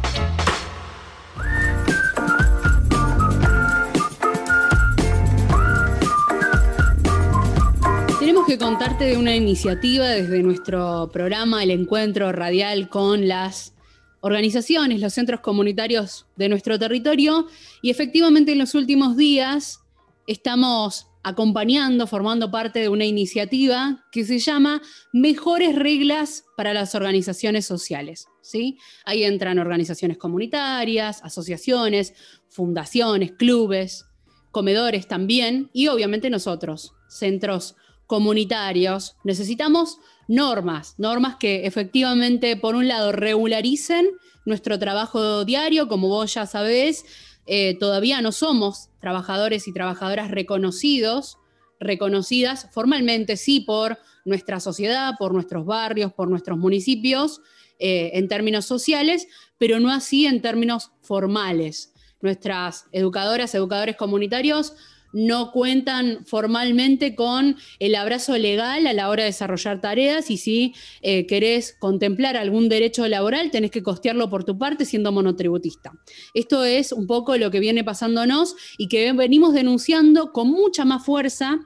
Contarte 8.59 9.05
de 9.05 9.17
una 9.17 9.37
iniciativa 9.37 10.07
desde 10.07 10.43
nuestro 10.43 11.11
programa 11.13 11.63
El 11.63 11.71
Encuentro 11.71 12.33
Radial 12.33 12.89
con 12.89 13.29
las 13.29 13.75
organizaciones, 14.21 15.01
los 15.01 15.13
centros 15.13 15.41
comunitarios 15.41 16.27
de 16.37 16.49
nuestro 16.49 16.79
territorio 16.79 17.49
y 17.83 17.91
efectivamente 17.91 18.53
en 18.53 18.59
los 18.59 18.75
últimos 18.75 19.17
días 19.17 19.81
estamos 20.27 21.09
acompañando, 21.23 22.07
formando 22.07 22.51
parte 22.51 22.81
de 22.81 22.89
una 22.89 23.05
iniciativa 23.05 24.05
que 24.11 24.25
se 24.25 24.39
llama 24.39 24.81
Mejores 25.13 25.75
Reglas 25.75 26.45
para 26.57 26.73
las 26.73 26.95
Organizaciones 26.95 27.67
Sociales. 27.67 28.29
¿sí? 28.41 28.79
Ahí 29.05 29.25
entran 29.25 29.59
organizaciones 29.59 30.19
comunitarias, 30.19 31.23
asociaciones, 31.23 32.15
fundaciones, 32.49 33.33
clubes, 33.33 34.07
comedores 34.51 35.09
también 35.09 35.69
y 35.75 35.89
obviamente 35.89 36.31
nosotros, 36.31 36.95
centros 37.09 37.77
comunitarios. 38.07 39.17
Necesitamos 39.25 39.99
normas, 40.29 40.95
normas 40.99 41.37
que 41.37 41.67
efectivamente, 41.67 42.57
por 42.57 42.75
un 42.75 42.89
lado, 42.89 43.13
regularicen 43.13 44.11
nuestro 44.45 44.79
trabajo 44.79 45.45
diario, 45.45 45.89
como 45.89 46.09
vos 46.09 46.35
ya 46.35 46.47
sabés, 46.47 47.05
eh, 47.47 47.77
todavía 47.79 48.21
no 48.21 48.33
somos 48.33 48.89
trabajadores 49.01 49.69
y 49.69 49.73
trabajadoras 49.73 50.31
reconocidos, 50.31 51.39
reconocidas 51.79 52.69
formalmente, 52.73 53.37
sí, 53.37 53.61
por 53.61 53.99
nuestra 54.25 54.61
sociedad, 54.61 55.15
por 55.19 55.33
nuestros 55.33 55.65
barrios, 55.65 56.13
por 56.13 56.28
nuestros 56.28 56.59
municipios, 56.59 57.41
eh, 57.78 58.13
en 58.15 58.26
términos 58.28 58.65
sociales, 58.65 59.28
pero 59.59 59.78
no 59.80 59.91
así 59.91 60.26
en 60.26 60.41
términos 60.41 60.93
formales. 61.02 61.93
Nuestras 62.21 62.87
educadoras, 62.91 63.54
educadores 63.54 63.97
comunitarios 63.97 64.75
no 65.17 65.50
cuentan 65.50 66.26
formalmente 66.26 67.15
con 67.15 67.57
el 67.79 67.95
abrazo 67.95 68.37
legal 68.37 68.87
a 68.87 68.93
la 68.93 69.09
hora 69.09 69.23
de 69.23 69.31
desarrollar 69.31 69.81
tareas 69.81 70.31
y 70.31 70.37
si 70.37 70.75
eh, 71.00 71.26
querés 71.26 71.75
contemplar 71.79 72.37
algún 72.37 72.69
derecho 72.69 73.09
laboral 73.09 73.50
tenés 73.50 73.71
que 73.71 73.83
costearlo 73.83 74.29
por 74.29 74.45
tu 74.45 74.59
parte 74.59 74.85
siendo 74.85 75.13
monotributista. 75.13 75.93
Esto 76.35 76.65
es 76.65 76.93
un 76.93 77.07
poco 77.07 77.39
lo 77.39 77.50
que 77.50 77.61
viene 77.61 77.83
pasándonos 77.83 78.57
y 78.76 78.89
que 78.89 79.11
venimos 79.15 79.55
denunciando 79.55 80.33
con 80.33 80.49
mucha 80.49 80.85
más 80.85 81.02
fuerza 81.02 81.61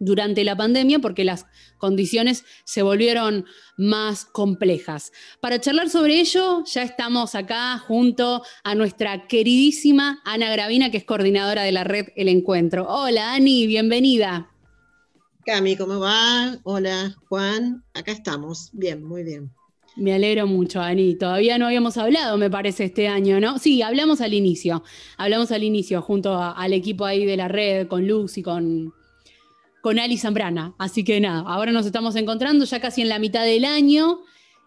durante 0.00 0.42
la 0.42 0.56
pandemia 0.56 0.98
porque 0.98 1.24
las 1.24 1.46
condiciones 1.78 2.44
se 2.64 2.82
volvieron 2.82 3.44
más 3.76 4.24
complejas. 4.24 5.12
Para 5.40 5.60
charlar 5.60 5.88
sobre 5.88 6.18
ello, 6.18 6.64
ya 6.64 6.82
estamos 6.82 7.36
acá 7.36 7.78
junto 7.78 8.42
a 8.64 8.74
nuestra 8.74 9.28
queridísima 9.28 10.20
Ana 10.24 10.50
Gravina, 10.50 10.90
que 10.90 10.96
es 10.96 11.04
coordinadora 11.04 11.62
de 11.62 11.72
la 11.72 11.84
red 11.84 12.08
El 12.16 12.28
Encuentro. 12.28 12.88
Hola, 12.88 13.34
Ani, 13.34 13.68
bienvenida. 13.68 14.50
Cami, 15.46 15.76
¿cómo 15.76 16.00
va? 16.00 16.58
Hola, 16.64 17.14
Juan. 17.28 17.84
Acá 17.94 18.12
estamos. 18.12 18.70
Bien, 18.72 19.02
muy 19.02 19.22
bien. 19.22 19.50
Me 19.96 20.14
alegro 20.14 20.46
mucho, 20.46 20.80
Ani. 20.80 21.16
Todavía 21.16 21.58
no 21.58 21.66
habíamos 21.66 21.96
hablado, 21.96 22.38
me 22.38 22.48
parece, 22.48 22.84
este 22.84 23.08
año, 23.08 23.40
¿no? 23.40 23.58
Sí, 23.58 23.82
hablamos 23.82 24.20
al 24.20 24.32
inicio. 24.32 24.82
Hablamos 25.16 25.50
al 25.50 25.64
inicio 25.64 26.00
junto 26.00 26.38
al 26.38 26.72
equipo 26.72 27.04
ahí 27.04 27.26
de 27.26 27.36
la 27.36 27.48
red, 27.48 27.88
con 27.88 28.06
Luz 28.06 28.38
y 28.38 28.42
con, 28.42 28.94
con 29.80 29.98
Ali 29.98 30.18
Zambrana. 30.18 30.74
Así 30.78 31.04
que 31.04 31.20
nada, 31.20 31.40
ahora 31.46 31.72
nos 31.72 31.86
estamos 31.86 32.16
encontrando 32.16 32.64
ya 32.64 32.80
casi 32.80 33.02
en 33.02 33.08
la 33.08 33.18
mitad 33.18 33.44
del 33.44 33.64
año 33.64 34.20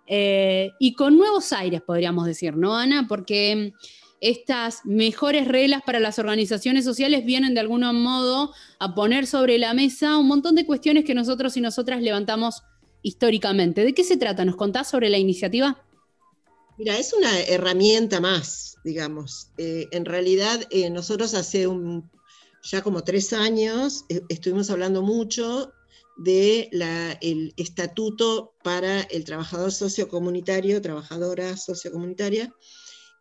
eh, 0.08 0.71
y 0.80 0.93
con 0.93 1.17
nuevos 1.17 1.54
aires, 1.54 1.82
podríamos 1.82 2.26
decir, 2.26 2.56
¿no, 2.56 2.76
Ana? 2.76 3.06
Porque 3.08 3.73
estas 4.19 4.86
mejores 4.86 5.47
reglas 5.47 5.82
para 5.86 5.99
las 5.99 6.17
organizaciones 6.17 6.86
sociales 6.86 7.26
vienen 7.26 7.54
de 7.54 7.60
algún 7.60 7.82
modo 8.02 8.54
a 8.80 8.95
poner 8.95 9.28
sobre 9.28 9.58
la 9.58 9.73
mesa 9.73 10.17
un 10.17 10.28
montón 10.28 10.56
de 10.56 10.65
cuestiones 10.65 11.04
que 11.04 11.13
nosotros 11.13 11.58
y 11.58 11.62
nosotras 11.62 12.02
levantamos 12.02 12.63
históricamente. 13.02 13.84
¿De 13.84 13.93
qué 13.93 14.04
se 14.04 14.17
trata? 14.17 14.45
¿Nos 14.45 14.56
contás 14.56 14.89
sobre 14.89 15.10
la 15.10 15.17
iniciativa? 15.17 15.84
Mira, 16.78 16.97
es 16.97 17.13
una 17.13 17.38
herramienta 17.41 18.19
más, 18.19 18.78
digamos. 18.84 19.49
Eh, 19.58 19.88
en 19.91 20.06
realidad, 20.06 20.62
eh, 20.71 20.89
nosotros 20.89 21.34
hace 21.34 21.67
un 21.67 22.10
ya 22.63 22.82
como 22.82 23.04
tres 23.04 23.34
años 23.34 24.06
eh, 24.10 24.21
estuvimos 24.30 24.69
hablando 24.69 25.02
mucho 25.02 25.73
del 26.17 26.84
el 27.21 27.54
estatuto 27.58 28.54
para 28.63 29.02
el 29.02 29.23
trabajador 29.26 29.71
sociocomunitario, 29.71 30.82
trabajadora 30.82 31.58
sociocomunitaria, 31.58 32.54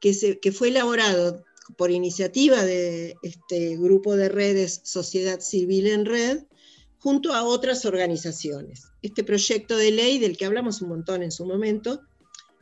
que, 0.00 0.14
se, 0.14 0.38
que 0.40 0.52
fue 0.52 0.68
elaborado 0.68 1.44
por 1.76 1.90
iniciativa 1.90 2.62
de 2.64 3.16
este 3.22 3.76
grupo 3.76 4.14
de 4.14 4.28
redes 4.28 4.82
Sociedad 4.84 5.40
Civil 5.40 5.86
en 5.86 6.04
Red, 6.04 6.44
junto 6.98 7.32
a 7.32 7.44
otras 7.44 7.84
organizaciones. 7.84 8.84
Este 9.00 9.24
proyecto 9.24 9.76
de 9.76 9.90
ley, 9.90 10.18
del 10.18 10.36
que 10.36 10.44
hablamos 10.44 10.82
un 10.82 10.90
montón 10.90 11.22
en 11.22 11.32
su 11.32 11.46
momento, 11.46 12.02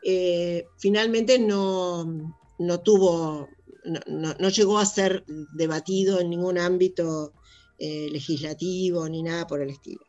eh, 0.03 0.65
finalmente 0.79 1.39
no, 1.39 2.37
no 2.59 2.81
tuvo 2.81 3.49
no, 3.85 4.49
llegó 4.49 4.79
a 4.79 4.87
ser 4.87 5.25
debatido 5.53 6.21
en 6.21 6.31
ningún 6.31 6.59
ámbito 6.59 7.33
eh, 7.79 8.09
legislativo 8.11 9.09
ni 9.09 9.23
nada 9.23 9.47
por 9.47 9.61
el 9.61 9.71
estilo. 9.71 10.05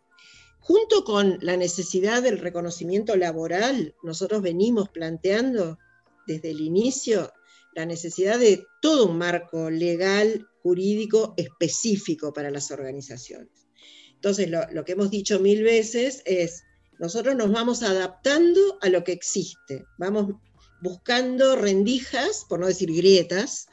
Junto 0.60 1.04
con 1.04 1.38
la 1.42 1.58
necesidad 1.58 2.22
del 2.22 2.38
reconocimiento 2.38 3.16
laboral, 3.16 3.96
nosotros 4.04 4.42
venimos 4.42 4.90
planteando 4.90 5.80
desde 6.28 6.52
el 6.52 6.62
inicio 6.62 7.34
la 7.74 7.86
necesidad 7.86 8.38
de 8.38 8.66
todo 8.82 9.08
un 9.08 9.18
marco 9.18 9.70
legal, 9.70 10.48
jurídico 10.62 11.34
específico 11.38 12.32
para 12.34 12.52
las 12.52 12.70
organizaciones. 12.70 13.68
Entonces, 14.14 14.50
lo, 14.50 14.70
lo 14.72 14.86
que 14.86 14.92
hemos 14.92 15.10
dicho 15.10 15.40
mil 15.40 15.64
veces 15.64 16.22
es, 16.26 16.64
nosotros 17.00 17.36
nos 17.36 17.52
vamos 17.52 17.82
adaptando 17.82 18.78
a 18.82 18.90
lo 18.90 19.04
que 19.04 19.14
existe, 19.14 19.86
vamos 19.98 20.36
buscando 20.82 21.56
rendijas, 21.56 22.46
por 22.50 22.60
no 22.60 22.68
decir 22.68 22.92
grietas, 22.94 23.68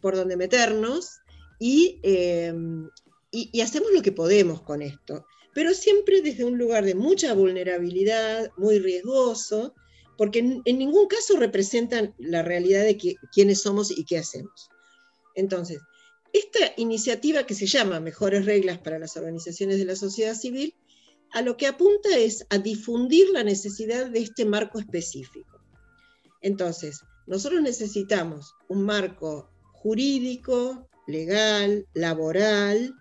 por 0.00 0.16
donde 0.16 0.36
meternos 0.36 1.20
eh, 1.60 2.54
y, 3.30 3.60
hacemos 3.60 3.92
lo 3.92 4.02
que 4.02 4.12
podemos 4.12 4.62
con 4.62 4.82
esto, 4.82 5.26
pero 5.54 5.74
siempre 5.74 6.22
desde 6.22 6.44
un 6.44 6.56
lugar 6.58 6.84
de 6.84 6.94
mucha 6.94 7.34
vulnerabilidad, 7.34 8.50
muy 8.56 8.78
riesgoso, 8.78 9.74
porque 10.16 10.38
en, 10.38 10.62
ningún 10.78 11.06
caso 11.06 11.36
representan 11.36 12.14
la 12.18 12.42
realidad 12.42 12.84
de 12.84 12.98
quiénes 13.32 13.62
somos 13.62 13.90
y 13.90 14.04
qué 14.04 14.18
hacemos. 14.18 14.68
Entonces, 15.34 15.80
esta 16.32 16.72
iniciativa 16.76 17.44
que 17.44 17.54
se 17.54 17.66
llama 17.66 18.00
Mejores 18.00 18.46
Reglas 18.46 18.78
para 18.78 18.98
las 18.98 19.16
Organizaciones 19.16 19.78
de 19.78 19.84
la 19.84 19.96
Sociedad 19.96 20.34
Civil, 20.34 20.74
a 21.32 21.42
lo 21.42 21.56
que 21.56 21.66
apunta 21.66 22.16
es 22.16 22.46
a 22.50 22.58
difundir 22.58 23.30
la 23.30 23.44
necesidad 23.44 24.10
de 24.10 24.20
este 24.20 24.44
marco 24.44 24.78
específico. 24.78 25.59
Entonces, 26.40 27.00
nosotros 27.26 27.62
necesitamos 27.62 28.54
un 28.68 28.84
marco 28.84 29.50
jurídico, 29.72 30.88
legal, 31.06 31.86
laboral, 31.94 32.94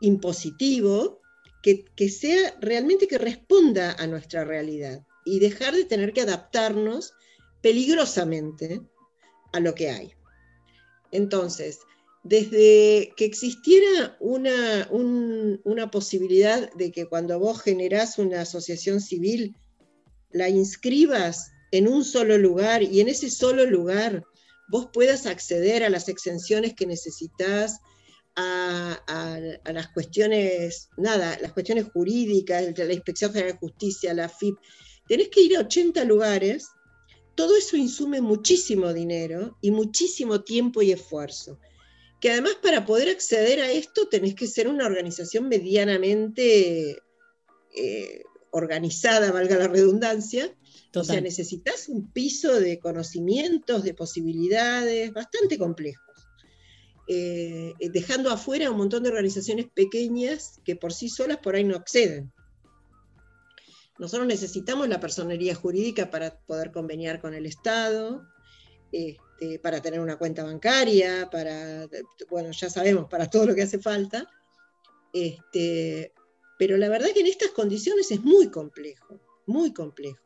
impositivo, 0.00 1.20
que, 1.62 2.08
sea 2.08 2.56
realmente 2.60 3.08
que 3.08 3.18
responda 3.18 3.92
a 3.98 4.06
nuestra 4.06 4.44
realidad 4.44 5.04
y 5.24 5.40
dejar 5.40 5.74
de 5.74 5.84
tener 5.84 6.12
que 6.12 6.20
adaptarnos 6.20 7.12
peligrosamente 7.60 8.82
a 9.52 9.58
lo 9.58 9.74
que 9.74 9.90
hay. 9.90 10.12
Entonces, 11.10 11.80
desde 12.22 13.12
que 13.16 13.24
existiera 13.24 14.16
una, 14.20 14.88
una, 14.90 15.90
posibilidad 15.90 16.72
de 16.74 16.92
que 16.92 17.06
cuando 17.06 17.38
vos 17.40 17.62
generás 17.62 18.18
una 18.18 18.42
asociación 18.42 19.00
civil, 19.00 19.56
la 20.30 20.48
inscribas 20.48 21.50
en 21.72 21.88
un 21.88 22.04
solo 22.04 22.38
lugar 22.38 22.82
y 22.82 23.00
en 23.00 23.08
ese 23.08 23.30
solo 23.30 23.64
lugar 23.66 24.24
vos 24.68 24.88
puedas 24.92 25.26
acceder 25.26 25.84
a 25.84 25.90
las 25.90 26.08
exenciones 26.08 26.74
que 26.74 26.86
necesitas, 26.86 27.80
a, 28.36 29.40
las 29.64 29.88
cuestiones, 29.88 30.90
nada, 30.96 31.38
las 31.40 31.52
cuestiones 31.52 31.86
jurídicas, 31.92 32.76
la 32.76 32.92
Inspección 32.92 33.32
General 33.32 33.52
de 33.52 33.58
Justicia, 33.58 34.14
la 34.14 34.28
FIP, 34.28 34.56
tenés 35.08 35.28
que 35.28 35.40
ir 35.40 35.56
a 35.56 35.60
80 35.60 36.04
lugares, 36.04 36.68
todo 37.34 37.56
eso 37.56 37.76
insume 37.76 38.20
muchísimo 38.20 38.92
dinero 38.92 39.56
y 39.60 39.70
muchísimo 39.70 40.42
tiempo 40.42 40.82
y 40.82 40.92
esfuerzo, 40.92 41.58
que 42.20 42.30
además 42.30 42.56
para 42.62 42.84
poder 42.84 43.08
acceder 43.08 43.60
a 43.60 43.70
esto 43.70 44.08
tenés 44.08 44.34
que 44.34 44.46
ser 44.46 44.68
una 44.68 44.86
organización 44.86 45.48
medianamente 45.48 46.98
eh, 47.76 48.22
organizada, 48.50 49.32
valga 49.32 49.56
la 49.56 49.68
redundancia. 49.68 50.54
O 51.00 51.04
sea, 51.04 51.20
necesitas 51.20 51.88
un 51.88 52.10
piso 52.10 52.58
de 52.58 52.78
conocimientos, 52.78 53.82
de 53.82 53.94
posibilidades 53.94 55.12
bastante 55.12 55.58
complejos. 55.58 56.04
Eh, 57.08 57.74
dejando 57.92 58.30
afuera 58.30 58.70
un 58.70 58.78
montón 58.78 59.04
de 59.04 59.10
organizaciones 59.10 59.66
pequeñas 59.72 60.60
que 60.64 60.74
por 60.74 60.92
sí 60.92 61.08
solas 61.08 61.38
por 61.38 61.54
ahí 61.54 61.64
no 61.64 61.76
acceden. 61.76 62.32
Nosotros 63.98 64.26
necesitamos 64.26 64.88
la 64.88 65.00
personería 65.00 65.54
jurídica 65.54 66.10
para 66.10 66.38
poder 66.40 66.72
conveniar 66.72 67.20
con 67.20 67.32
el 67.32 67.46
Estado, 67.46 68.26
este, 68.92 69.58
para 69.60 69.80
tener 69.80 70.00
una 70.00 70.18
cuenta 70.18 70.44
bancaria, 70.44 71.28
para, 71.30 71.88
bueno, 72.28 72.50
ya 72.50 72.68
sabemos, 72.68 73.08
para 73.08 73.30
todo 73.30 73.46
lo 73.46 73.54
que 73.54 73.62
hace 73.62 73.78
falta. 73.78 74.28
Este, 75.12 76.12
pero 76.58 76.76
la 76.76 76.88
verdad 76.88 77.08
que 77.14 77.20
en 77.20 77.26
estas 77.26 77.50
condiciones 77.50 78.10
es 78.10 78.20
muy 78.22 78.50
complejo, 78.50 79.20
muy 79.46 79.72
complejo. 79.72 80.25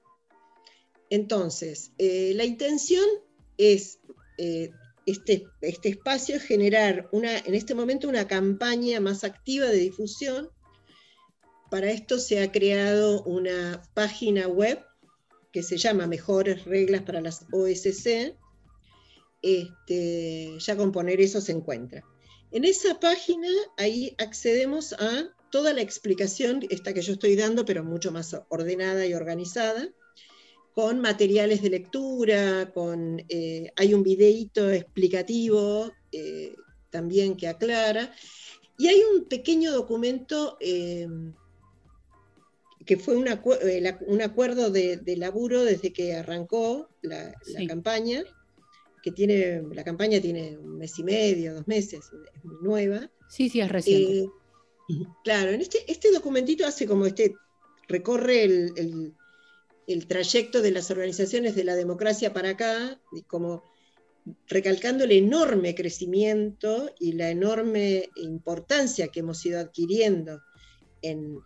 Entonces, 1.10 1.92
eh, 1.98 2.32
la 2.34 2.44
intención 2.44 3.04
es 3.58 3.98
eh, 4.38 4.70
este, 5.06 5.46
este 5.60 5.90
espacio 5.90 6.36
es 6.36 6.42
generar 6.42 7.08
una, 7.12 7.36
en 7.38 7.54
este 7.54 7.74
momento 7.74 8.08
una 8.08 8.26
campaña 8.26 9.00
más 9.00 9.24
activa 9.24 9.66
de 9.66 9.76
difusión 9.76 10.50
para 11.70 11.92
esto 11.92 12.18
se 12.18 12.42
ha 12.42 12.50
creado 12.50 13.22
una 13.22 13.80
página 13.94 14.48
web 14.48 14.84
que 15.52 15.62
se 15.62 15.78
llama 15.78 16.08
Mejores 16.08 16.64
Reglas 16.64 17.02
para 17.02 17.20
las 17.20 17.46
OSC. 17.52 18.36
Este, 19.40 20.58
ya 20.58 20.76
con 20.76 20.90
poner 20.90 21.20
eso 21.20 21.40
se 21.40 21.52
encuentra. 21.52 22.04
En 22.50 22.64
esa 22.64 22.98
página, 22.98 23.48
ahí 23.76 24.16
accedemos 24.18 24.92
a 24.94 25.30
toda 25.52 25.72
la 25.72 25.80
explicación, 25.80 26.60
esta 26.70 26.92
que 26.92 27.02
yo 27.02 27.12
estoy 27.12 27.36
dando, 27.36 27.64
pero 27.64 27.84
mucho 27.84 28.10
más 28.10 28.36
ordenada 28.48 29.06
y 29.06 29.14
organizada, 29.14 29.88
con 30.80 30.98
materiales 31.00 31.60
de 31.60 31.68
lectura, 31.68 32.70
con, 32.72 33.22
eh, 33.28 33.70
hay 33.76 33.92
un 33.92 34.02
videíto 34.02 34.70
explicativo 34.70 35.92
eh, 36.10 36.54
también 36.88 37.36
que 37.36 37.48
aclara, 37.48 38.10
y 38.78 38.88
hay 38.88 39.02
un 39.02 39.26
pequeño 39.26 39.72
documento 39.72 40.56
eh, 40.58 41.06
que 42.86 42.96
fue 42.96 43.12
eh, 43.12 43.98
un 44.06 44.22
acuerdo 44.22 44.70
de, 44.70 45.14
laburo 45.18 45.64
desde 45.64 45.92
que 45.92 46.14
arrancó 46.14 46.88
la, 47.02 47.34
campaña, 47.68 48.24
que 49.02 49.12
tiene, 49.12 49.62
la 49.74 49.84
campaña 49.84 50.18
tiene 50.18 50.56
un 50.56 50.78
mes 50.78 50.98
y 50.98 51.04
medio, 51.04 51.56
dos 51.56 51.68
meses, 51.68 52.06
es 52.34 52.42
muy 52.42 52.56
nueva. 52.62 53.10
Sí, 53.28 53.50
sí, 53.50 53.60
es 53.60 53.70
reciente. 53.70 54.20
Eh, 54.88 55.06
claro, 55.24 55.50
en 55.50 55.60
este, 55.60 55.84
este 55.92 56.10
documentito 56.10 56.66
hace 56.66 56.86
como 56.86 57.04
este, 57.04 57.34
recorre 57.86 58.44
el, 58.44 58.72
el, 58.76 59.14
trayecto 60.06 60.62
de 60.62 60.70
las 60.70 60.90
organizaciones 60.90 61.54
de 61.54 61.64
la 61.64 61.74
democracia 61.74 62.32
para 62.32 62.50
acá, 62.50 63.00
como 63.26 63.64
recalcando 64.46 65.04
el 65.04 65.12
enorme 65.12 65.74
crecimiento 65.74 66.90
y 66.98 67.12
la 67.12 67.30
enorme 67.30 68.08
importancia 68.16 69.08
que 69.08 69.20
hemos 69.20 69.44
ido 69.44 69.58
adquiriendo 69.60 70.40
en, 71.02 71.40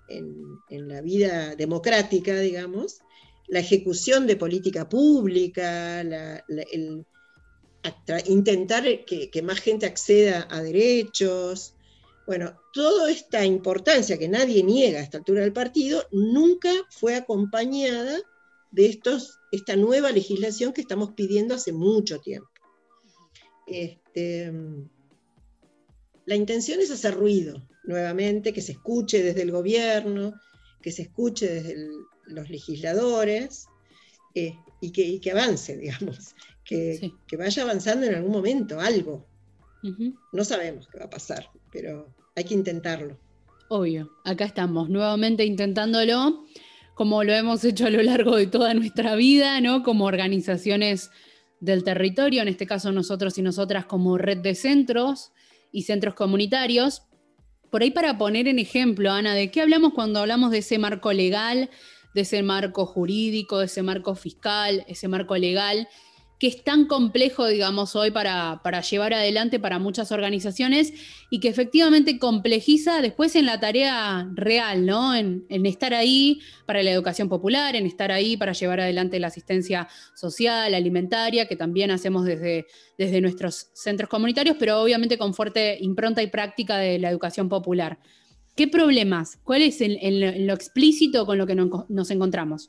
la 0.68 1.00
vida 1.00 1.54
democrática, 1.54 2.38
digamos, 2.38 2.98
la 3.46 3.60
ejecución 3.60 4.26
de 4.26 4.36
política 4.36 4.88
pública, 4.88 6.00
el, 6.00 7.06
intentar 8.26 8.84
que, 9.04 9.42
más 9.42 9.60
gente 9.60 9.86
acceda 9.86 10.48
a 10.50 10.62
derechos. 10.62 11.74
Bueno, 12.26 12.58
toda 12.72 13.10
esta 13.10 13.44
importancia 13.44 14.18
que 14.18 14.28
nadie 14.28 14.62
niega 14.62 14.98
a 14.98 15.02
esta 15.02 15.18
altura 15.18 15.42
del 15.42 15.52
partido 15.52 16.02
nunca 16.10 16.72
fue 16.90 17.14
acompañada 17.14 18.18
de 18.74 18.86
estos, 18.86 19.38
esta 19.52 19.76
nueva 19.76 20.10
legislación 20.10 20.72
que 20.72 20.80
estamos 20.80 21.12
pidiendo 21.12 21.54
hace 21.54 21.72
mucho 21.72 22.20
tiempo. 22.20 22.50
Este, 23.68 24.52
la 26.26 26.34
intención 26.34 26.80
es 26.80 26.90
hacer 26.90 27.14
ruido, 27.14 27.62
nuevamente, 27.84 28.52
que 28.52 28.60
se 28.60 28.72
escuche 28.72 29.22
desde 29.22 29.42
el 29.42 29.52
gobierno, 29.52 30.34
que 30.82 30.90
se 30.90 31.02
escuche 31.02 31.48
desde 31.48 31.76
los 32.26 32.50
legisladores 32.50 33.66
eh, 34.34 34.58
y, 34.80 34.90
que, 35.20 35.30
avance, 35.30 35.76
digamos, 35.78 36.34
que, 36.64 37.12
vaya 37.38 37.62
avanzando 37.62 38.06
en 38.06 38.16
algún 38.16 38.32
momento 38.32 38.80
algo. 38.80 39.26
No 40.32 40.44
sabemos 40.44 40.88
qué 40.88 40.98
va 40.98 41.04
a 41.04 41.10
pasar, 41.10 41.48
pero 41.70 42.08
hay 42.34 42.44
que 42.44 42.54
intentarlo. 42.54 43.18
Obvio, 43.68 44.10
acá 44.24 44.46
estamos 44.46 44.88
nuevamente 44.88 45.44
intentándolo, 45.44 46.44
como 46.94 47.24
lo 47.24 47.32
hemos 47.32 47.64
hecho 47.64 47.86
a 47.86 47.90
lo 47.90 48.02
largo 48.02 48.36
de 48.36 48.46
toda 48.46 48.72
nuestra 48.74 49.16
vida, 49.16 49.60
¿no? 49.60 49.82
Como 49.82 50.04
organizaciones 50.04 51.10
del 51.60 51.82
territorio, 51.82 52.42
en 52.42 52.48
este 52.48 52.66
caso 52.66 52.92
nosotros 52.92 53.36
y 53.38 53.42
nosotras 53.42 53.86
como 53.86 54.18
red 54.18 54.38
de 54.38 54.54
centros 54.54 55.32
y 55.72 55.82
centros 55.82 56.14
comunitarios, 56.14 57.02
por 57.70 57.82
ahí 57.82 57.90
para 57.90 58.16
poner 58.18 58.46
en 58.46 58.58
ejemplo, 58.58 59.10
Ana, 59.10 59.34
¿de 59.34 59.50
qué 59.50 59.60
hablamos 59.60 59.94
cuando 59.94 60.20
hablamos 60.20 60.52
de 60.52 60.58
ese 60.58 60.78
marco 60.78 61.12
legal, 61.12 61.70
de 62.14 62.20
ese 62.20 62.42
marco 62.42 62.86
jurídico, 62.86 63.58
de 63.58 63.66
ese 63.66 63.82
marco 63.82 64.14
fiscal, 64.14 64.84
ese 64.86 65.08
marco 65.08 65.36
legal? 65.36 65.88
Que 66.44 66.48
es 66.48 66.62
tan 66.62 66.84
complejo, 66.84 67.46
digamos, 67.46 67.96
hoy 67.96 68.10
para, 68.10 68.60
llevar 68.82 69.14
adelante 69.14 69.58
para 69.58 69.78
muchas 69.78 70.12
organizaciones 70.12 70.92
y 71.30 71.40
que 71.40 71.48
efectivamente 71.48 72.18
complejiza 72.18 73.00
después 73.00 73.34
en 73.34 73.46
la 73.46 73.60
tarea 73.60 74.28
real, 74.34 74.84
¿no? 74.84 75.14
En, 75.14 75.46
estar 75.48 75.94
ahí 75.94 76.42
para 76.66 76.82
la 76.82 76.90
educación 76.90 77.30
popular, 77.30 77.76
en 77.76 77.86
estar 77.86 78.12
ahí 78.12 78.36
para 78.36 78.52
llevar 78.52 78.80
adelante 78.80 79.18
la 79.20 79.28
asistencia 79.28 79.88
social, 80.14 80.74
alimentaria, 80.74 81.48
que 81.48 81.56
también 81.56 81.90
hacemos 81.90 82.26
desde, 82.26 82.66
desde 82.98 83.22
nuestros 83.22 83.70
centros 83.72 84.10
comunitarios, 84.10 84.58
pero 84.60 84.82
obviamente 84.82 85.16
con 85.16 85.32
fuerte 85.32 85.78
impronta 85.80 86.22
y 86.22 86.26
práctica 86.26 86.76
de 86.76 86.98
la 86.98 87.08
educación 87.08 87.48
popular. 87.48 87.98
¿Qué 88.54 88.68
problemas? 88.68 89.38
¿Cuál 89.44 89.62
es 89.62 89.80
en, 89.80 90.46
lo 90.46 90.52
explícito 90.52 91.24
con 91.24 91.38
lo 91.38 91.46
que 91.46 91.54
nos 91.54 92.10
encontramos? 92.10 92.68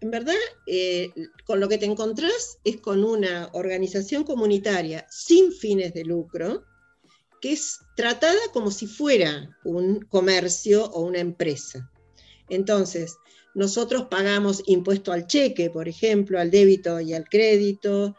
En 0.00 0.10
verdad, 0.10 0.34
eh, 0.66 1.12
con 1.44 1.60
lo 1.60 1.68
que 1.68 1.78
te 1.78 1.86
encontrás 1.86 2.58
es 2.64 2.78
con 2.78 3.04
una 3.04 3.50
organización 3.52 4.24
comunitaria 4.24 5.06
sin 5.10 5.52
fines 5.52 5.92
de 5.92 6.04
lucro, 6.04 6.64
que 7.40 7.52
es 7.52 7.80
tratada 7.96 8.38
como 8.52 8.70
si 8.70 8.86
fuera 8.86 9.56
un 9.64 10.00
comercio 10.00 10.86
o 10.86 11.02
una 11.02 11.18
empresa. 11.18 11.90
Entonces, 12.48 13.16
nosotros 13.54 14.06
pagamos 14.10 14.62
impuesto 14.66 15.12
al 15.12 15.26
cheque, 15.26 15.70
por 15.70 15.88
ejemplo, 15.88 16.38
al 16.38 16.50
débito 16.50 17.00
y 17.00 17.14
al 17.14 17.28
crédito, 17.28 18.16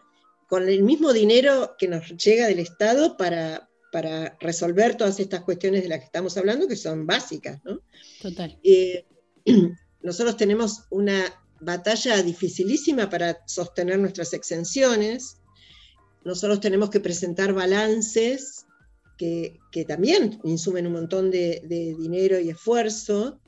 con 0.48 0.68
el 0.68 0.84
mismo 0.84 1.14
dinero 1.14 1.76
que 1.78 1.88
nos 1.88 2.10
llega 2.18 2.48
del 2.48 2.60
Estado 2.60 3.18
para, 3.18 3.70
para 3.92 4.38
resolver 4.40 4.98
todas 4.98 5.20
estas 5.20 5.42
cuestiones 5.42 5.84
de 5.84 5.90
las 5.90 6.00
que 6.00 6.06
estamos 6.06 6.38
hablando, 6.38 6.68
que 6.68 6.76
son 6.76 7.08
básicas. 7.08 7.60
¿no? 7.64 7.80
Total. 8.22 8.60
Eh, 8.64 9.06
nosotros 10.02 10.36
tenemos 10.38 10.86
una 10.90 11.41
batalla 11.62 12.22
dificilísima 12.24 13.10
para 13.10 13.44
sostener 13.48 14.00
nuestras 14.00 14.34
exenciones. 14.34 15.38
Nosotros 16.26 16.60
tenemos 16.60 16.90
que 16.90 17.00
presentar 17.00 17.54
balances 17.54 18.66
que, 19.18 19.86
también 19.88 20.40
insumen 20.44 20.88
un 20.88 20.94
montón 20.94 21.30
de, 21.30 21.62
dinero 21.98 22.40
y 22.40 22.50
esfuerzo, 22.50 23.40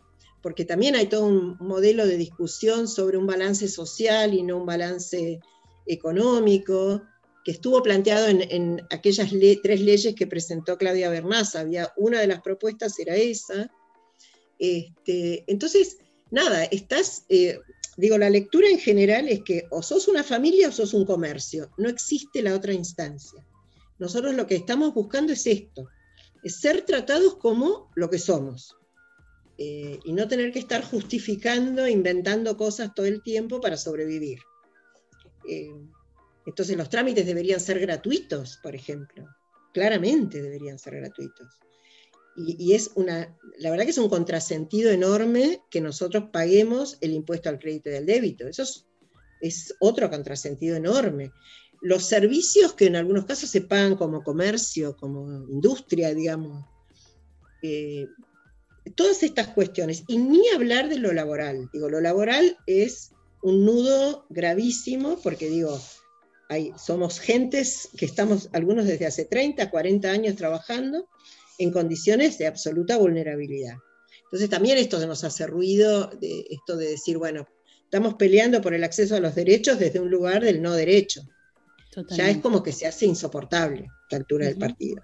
porque 0.41 0.65
también 0.65 0.95
hay 0.95 1.07
todo 1.07 1.25
un 1.25 1.57
modelo 1.59 2.05
de 2.05 2.17
discusión 2.17 2.87
sobre 2.87 3.17
un 3.17 3.25
balance 3.25 3.67
social 3.67 4.33
y 4.33 4.43
no 4.43 4.57
un 4.57 4.65
balance 4.65 5.39
económico, 5.87 7.01
que 7.43 7.51
estuvo 7.51 7.81
planteado 7.81 8.27
en, 8.27 8.81
aquellas 8.91 9.29
tres 9.61 9.81
leyes 9.81 10.15
que 10.15 10.27
presentó 10.27 10.77
Claudia 10.77 11.09
Bernaza. 11.09 11.61
Había 11.61 11.91
una 11.97 12.19
de 12.19 12.27
las 12.27 12.41
propuestas, 12.41 12.97
era 12.99 13.15
esa. 13.15 13.71
Este, 14.59 15.43
entonces, 15.47 15.97
nada, 16.29 16.63
estás 16.65 17.25
eh, 17.29 17.59
digo, 17.97 18.17
la 18.17 18.29
lectura 18.29 18.67
en 18.69 18.79
general 18.79 19.27
es 19.29 19.41
que 19.43 19.67
o 19.69 19.81
sos 19.81 20.07
una 20.07 20.23
familia 20.23 20.69
o 20.69 20.71
sos 20.71 20.93
un 20.93 21.05
comercio, 21.05 21.71
no 21.77 21.89
existe 21.89 22.41
la 22.41 22.55
otra 22.55 22.73
instancia. 22.73 23.45
Nosotros 23.99 24.33
lo 24.35 24.47
que 24.47 24.55
estamos 24.55 24.93
buscando 24.93 25.33
es 25.33 25.45
esto, 25.47 25.87
es 26.43 26.55
ser 26.55 26.81
tratados 26.81 27.35
como 27.37 27.91
lo 27.95 28.09
que 28.09 28.19
somos. 28.19 28.75
Eh, 29.57 29.99
y 30.03 30.13
no 30.13 30.27
tener 30.27 30.51
que 30.51 30.59
estar 30.59 30.83
justificando, 30.83 31.87
inventando 31.87 32.57
cosas 32.57 32.93
todo 32.93 33.05
el 33.05 33.21
tiempo 33.21 33.61
para 33.61 33.77
sobrevivir. 33.77 34.39
Eh, 35.47 35.69
entonces 36.45 36.75
los 36.75 36.89
trámites 36.89 37.25
deberían 37.25 37.59
ser 37.59 37.79
gratuitos, 37.79 38.59
por 38.63 38.75
ejemplo. 38.75 39.27
Claramente 39.71 40.41
deberían 40.41 40.79
ser 40.79 40.95
gratuitos. 40.95 41.47
Y, 42.35 42.73
es 42.73 42.91
una, 42.95 43.37
la 43.57 43.69
verdad 43.69 43.85
que 43.85 43.91
es 43.91 43.97
un 43.97 44.09
contrasentido 44.09 44.91
enorme 44.91 45.61
que 45.69 45.81
nosotros 45.81 46.25
paguemos 46.31 46.97
el 47.01 47.13
impuesto 47.13 47.49
al 47.49 47.59
crédito 47.59 47.91
y 47.91 47.95
al 47.95 48.05
débito. 48.05 48.47
Eso 48.47 48.63
es, 49.41 49.75
otro 49.79 50.09
contrasentido 50.09 50.75
enorme. 50.75 51.31
los 51.81 52.05
servicios 52.05 52.73
que 52.73 52.85
en 52.85 52.95
algunos 52.95 53.25
casos 53.25 53.49
se 53.49 53.61
pagan 53.61 53.95
como 53.95 54.23
comercio, 54.23 54.95
como 54.95 55.47
industria, 55.49 56.13
digamos. 56.13 56.65
Eh, 57.61 58.07
todas 58.95 59.23
estas 59.23 59.49
cuestiones. 59.49 60.03
Y 60.07 60.17
ni 60.17 60.47
hablar 60.49 60.89
de 60.89 60.97
lo 60.97 61.13
laboral. 61.13 61.69
Digo, 61.73 61.89
lo 61.89 62.01
laboral 62.01 62.57
es 62.67 63.11
un 63.41 63.65
nudo 63.65 64.25
gravísimo 64.29 65.19
porque 65.21 65.49
digo, 65.49 65.79
hay, 66.49 66.71
somos 66.77 67.19
gentes 67.19 67.89
que 67.97 68.05
estamos, 68.05 68.49
algunos 68.53 68.85
desde 68.85 69.05
hace 69.05 69.25
30, 69.25 69.69
40 69.69 70.09
años 70.09 70.35
trabajando 70.35 71.07
en 71.63 71.71
condiciones 71.71 72.37
de 72.37 72.47
absoluta 72.47 72.97
vulnerabilidad. 72.97 73.75
Entonces 74.25 74.49
también 74.49 74.77
esto 74.77 75.05
nos 75.05 75.23
hace 75.23 75.45
ruido, 75.45 76.07
de, 76.19 76.45
esto 76.49 76.75
de 76.75 76.89
decir, 76.89 77.17
bueno, 77.17 77.47
estamos 77.83 78.15
peleando 78.15 78.61
por 78.61 78.73
el 78.73 78.83
acceso 78.83 79.15
a 79.15 79.19
los 79.19 79.35
derechos 79.35 79.77
desde 79.77 79.99
un 79.99 80.09
lugar 80.09 80.43
del 80.43 80.61
no 80.61 80.73
derecho. 80.73 81.21
Ya 82.09 82.29
es 82.29 82.37
como 82.39 82.63
que 82.63 82.71
se 82.71 82.87
hace 82.87 83.05
insoportable 83.05 83.87
la 84.09 84.17
altura 84.17 84.47
del 84.47 84.57
partido. 84.57 85.03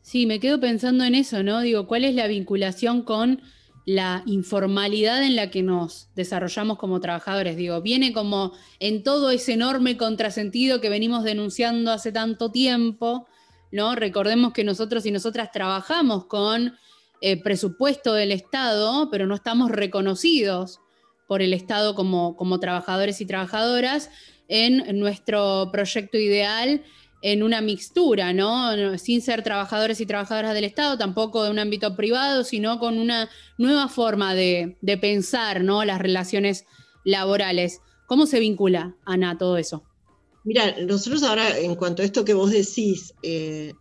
Sí, 0.00 0.24
me 0.26 0.40
quedo 0.40 0.60
pensando 0.60 1.04
en 1.04 1.14
eso, 1.14 1.42
¿no? 1.42 1.60
Digo, 1.60 1.86
¿cuál 1.86 2.04
es 2.04 2.14
la 2.14 2.26
vinculación 2.26 3.02
con 3.02 3.42
la 3.86 4.22
informalidad 4.26 5.22
en 5.22 5.36
la 5.36 5.50
que 5.50 5.62
nos 5.62 6.08
desarrollamos 6.14 6.78
como 6.78 7.00
trabajadores? 7.00 7.56
Digo, 7.56 7.82
viene 7.82 8.12
como 8.12 8.52
en 8.80 9.02
todo 9.02 9.30
ese 9.30 9.52
enorme 9.52 9.96
contrasentido 9.96 10.80
que 10.80 10.88
venimos 10.88 11.24
denunciando 11.24 11.90
hace 11.90 12.12
tanto 12.12 12.50
tiempo, 12.50 13.26
¿no? 13.74 13.96
Recordemos 13.96 14.52
que 14.52 14.62
nosotros 14.62 15.04
y 15.04 15.10
nosotras 15.10 15.50
trabajamos 15.50 16.26
con 16.26 16.78
eh, 17.20 17.42
presupuesto 17.42 18.14
del 18.14 18.30
Estado, 18.30 19.10
pero 19.10 19.26
no 19.26 19.34
estamos 19.34 19.68
reconocidos 19.70 20.80
por 21.26 21.42
el 21.42 21.52
Estado 21.52 21.96
como, 21.96 22.60
trabajadores 22.60 23.20
y 23.20 23.26
trabajadoras 23.26 24.10
en 24.46 25.00
nuestro 25.00 25.70
proyecto 25.72 26.18
ideal 26.18 26.82
en 27.20 27.42
una 27.42 27.62
mixtura, 27.62 28.32
¿no? 28.32 28.96
Sin 28.96 29.22
ser 29.22 29.42
trabajadores 29.42 30.00
y 30.00 30.06
trabajadoras 30.06 30.54
del 30.54 30.64
Estado, 30.64 30.96
tampoco 30.96 31.42
de 31.42 31.50
un 31.50 31.58
ámbito 31.58 31.96
privado, 31.96 32.44
sino 32.44 32.78
con 32.78 32.98
una 32.98 33.28
nueva 33.58 33.88
forma 33.88 34.34
de, 34.34 34.76
pensar, 35.00 35.64
¿no? 35.64 35.84
Las 35.84 35.98
relaciones 35.98 36.64
laborales. 37.02 37.80
¿Cómo 38.06 38.26
se 38.26 38.38
vincula, 38.38 38.94
Ana, 39.04 39.36
todo 39.36 39.56
eso? 39.56 39.82
Mira, 40.44 40.76
nosotros 40.82 41.22
ahora, 41.22 41.58
en 41.58 41.74
cuanto 41.74 42.02
a 42.02 42.04
esto 42.04 42.24
que 42.24 42.34
vos 42.34 42.50
decís, 42.50 43.14
eh, 43.22 43.74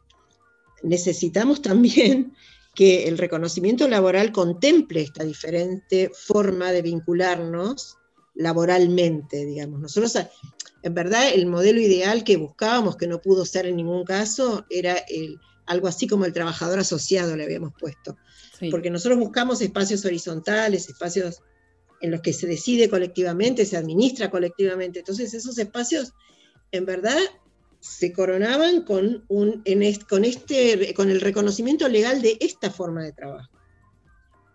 necesitamos 0.81 1.61
también 1.61 2.33
que 2.75 3.07
el 3.07 3.17
reconocimiento 3.17 3.87
laboral 3.87 4.31
contemple 4.31 5.01
esta 5.01 5.23
diferente 5.23 6.09
forma 6.13 6.71
de 6.71 6.81
vincularnos 6.81 7.97
laboralmente, 8.35 9.45
digamos. 9.45 9.79
Nosotros, 9.79 10.17
en 10.81 10.93
verdad, 10.93 11.29
el 11.33 11.45
modelo 11.45 11.79
ideal 11.79 12.23
que 12.23 12.37
buscábamos, 12.37 12.97
que 12.97 13.07
no 13.07 13.21
pudo 13.21 13.45
ser 13.45 13.67
en 13.67 13.75
ningún 13.75 14.03
caso, 14.03 14.65
era 14.69 14.95
el, 15.07 15.39
algo 15.65 15.87
así 15.87 16.07
como 16.07 16.25
el 16.25 16.33
trabajador 16.33 16.79
asociado, 16.79 17.35
le 17.35 17.43
habíamos 17.43 17.73
puesto. 17.79 18.17
Porque 18.71 18.89
nosotros 18.89 19.19
buscamos 19.19 19.61
espacios 19.61 20.05
horizontales, 20.05 20.87
espacios 20.87 21.41
en 21.99 22.11
los 22.11 22.21
que 22.21 22.33
se 22.33 22.47
decide 22.47 22.89
colectivamente, 22.89 23.65
se 23.65 23.77
administra 23.77 24.29
colectivamente. 24.29 24.99
Entonces, 24.99 25.33
esos 25.33 25.57
espacios, 25.57 26.13
en 26.73 26.85
verdad, 26.85 27.19
se 27.79 28.11
coronaban 28.11 28.81
con, 28.81 29.23
un, 29.27 29.63
con, 30.09 30.25
este, 30.25 30.93
con 30.93 31.09
el 31.09 31.21
reconocimiento 31.21 31.87
legal 31.87 32.21
de 32.21 32.37
esta 32.41 32.71
forma 32.71 33.03
de 33.03 33.13
trabajo. 33.13 33.49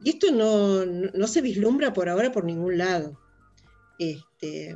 Y 0.02 0.10
esto 0.10 0.32
no, 0.32 1.26
se 1.26 1.40
vislumbra 1.40 1.92
por 1.92 2.08
ahora 2.08 2.32
por 2.32 2.44
ningún 2.44 2.76
lado. 2.76 3.18
Este, 4.00 4.74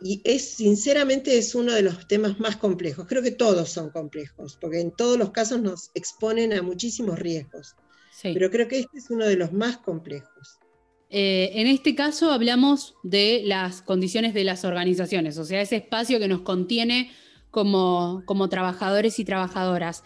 y 0.00 0.22
es, 0.24 0.48
sinceramente, 0.52 1.36
es 1.36 1.54
uno 1.54 1.72
de 1.72 1.82
los 1.82 2.08
temas 2.08 2.40
más 2.40 2.56
complejos. 2.56 3.06
Creo 3.06 3.22
que 3.22 3.30
todos 3.30 3.68
son 3.68 3.90
complejos, 3.90 4.56
porque 4.58 4.80
en 4.80 4.92
todos 4.92 5.18
los 5.18 5.30
casos 5.30 5.60
nos 5.60 5.90
exponen 5.94 6.54
a 6.54 6.62
muchísimos 6.62 7.18
riesgos. 7.18 7.74
Pero 8.22 8.50
creo 8.50 8.68
que 8.68 8.78
este 8.78 8.98
es 8.98 9.10
uno 9.10 9.26
de 9.26 9.36
los 9.36 9.52
más 9.52 9.76
complejos. 9.78 10.58
Eh, 11.16 11.60
en 11.60 11.68
este 11.68 11.94
caso 11.94 12.32
hablamos 12.32 12.96
de 13.04 13.42
las 13.44 13.82
condiciones 13.82 14.34
de 14.34 14.42
las 14.42 14.64
organizaciones, 14.64 15.38
o 15.38 15.44
sea, 15.44 15.60
ese 15.60 15.76
espacio 15.76 16.18
que 16.18 16.26
nos 16.26 16.40
contiene 16.40 17.12
como, 17.52 18.24
como 18.26 18.48
trabajadores 18.48 19.20
y 19.20 19.24
trabajadoras. 19.24 20.02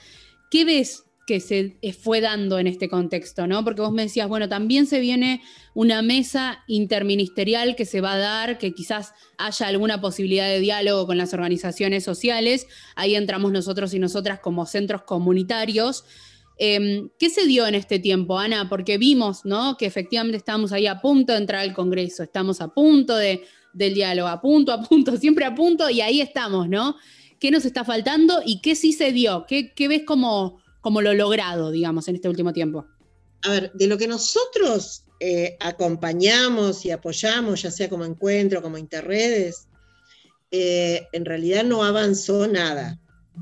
¿Qué 0.50 0.66
ves 0.66 1.04
que 1.26 1.40
se 1.40 1.78
fue 1.98 2.20
dando 2.20 2.58
en 2.58 2.66
este 2.66 2.90
contexto, 2.90 3.46
¿no? 3.46 3.64
Porque 3.64 3.80
vos 3.80 3.90
me 3.90 4.02
decías, 4.02 4.28
bueno, 4.28 4.50
también 4.50 4.84
se 4.84 5.00
viene 5.00 5.40
una 5.72 6.02
mesa 6.02 6.62
interministerial 6.66 7.74
que 7.74 7.86
se 7.86 8.02
va 8.02 8.12
a 8.12 8.18
dar, 8.18 8.58
que 8.58 8.74
quizás 8.74 9.14
haya 9.38 9.66
alguna 9.66 10.02
posibilidad 10.02 10.46
de 10.46 10.60
diálogo 10.60 11.06
con 11.06 11.16
las 11.16 11.32
organizaciones 11.32 12.04
sociales. 12.04 12.66
Ahí 12.96 13.14
entramos 13.14 13.50
nosotros 13.50 13.94
y 13.94 13.98
nosotras 13.98 14.40
como 14.40 14.66
centros 14.66 15.04
comunitarios. 15.04 16.04
Em, 16.60 17.08
¿Qué 17.20 17.30
se 17.30 17.46
dio 17.46 17.66
en 17.68 17.76
este 17.76 18.00
tiempo, 18.00 18.36
Ana? 18.36 18.68
Porque 18.68 18.98
vimos 18.98 19.44
¿no? 19.44 19.76
que 19.76 19.86
efectivamente 19.86 20.36
estamos 20.36 20.72
ahí 20.72 20.88
a 20.88 21.00
punto 21.00 21.32
de 21.32 21.38
entrar 21.38 21.60
al 21.60 21.72
Congreso, 21.72 22.24
estamos 22.24 22.60
a 22.60 22.68
punto 22.68 23.16
de, 23.16 23.44
del 23.72 23.94
diálogo, 23.94 24.28
a 24.28 24.40
punto, 24.40 24.72
a 24.72 24.82
punto, 24.82 25.16
siempre 25.20 25.44
a 25.44 25.54
punto, 25.54 25.88
y 25.88 26.00
ahí 26.00 26.20
estamos, 26.20 26.68
¿no? 26.68 26.96
¿Qué 27.38 27.52
nos 27.52 27.64
está 27.64 27.84
faltando 27.84 28.42
y 28.44 28.60
qué 28.60 28.74
sí 28.74 28.92
se 28.92 29.12
dio? 29.12 29.46
¿Qué, 29.46 29.72
ves 29.88 30.02
como, 30.04 30.60
como 30.80 31.00
lo 31.00 31.14
logrado, 31.14 31.70
digamos, 31.70 32.08
en 32.08 32.16
este 32.16 32.28
último 32.28 32.52
tiempo? 32.52 32.86
A 33.44 33.50
ver, 33.50 33.72
de 33.74 33.86
lo 33.86 33.96
que 33.96 34.08
nosotros 34.08 35.04
eh, 35.20 35.56
acompañamos 35.60 36.84
y 36.84 36.90
apoyamos, 36.90 37.62
ya 37.62 37.70
sea 37.70 37.88
como 37.88 38.04
encuentro, 38.04 38.60
como 38.60 38.76
interredes, 38.76 39.68
eh, 40.50 41.06
en 41.12 41.24
realidad 41.24 41.62
no 41.62 41.84
avanzó 41.84 42.48
nada. 42.48 42.98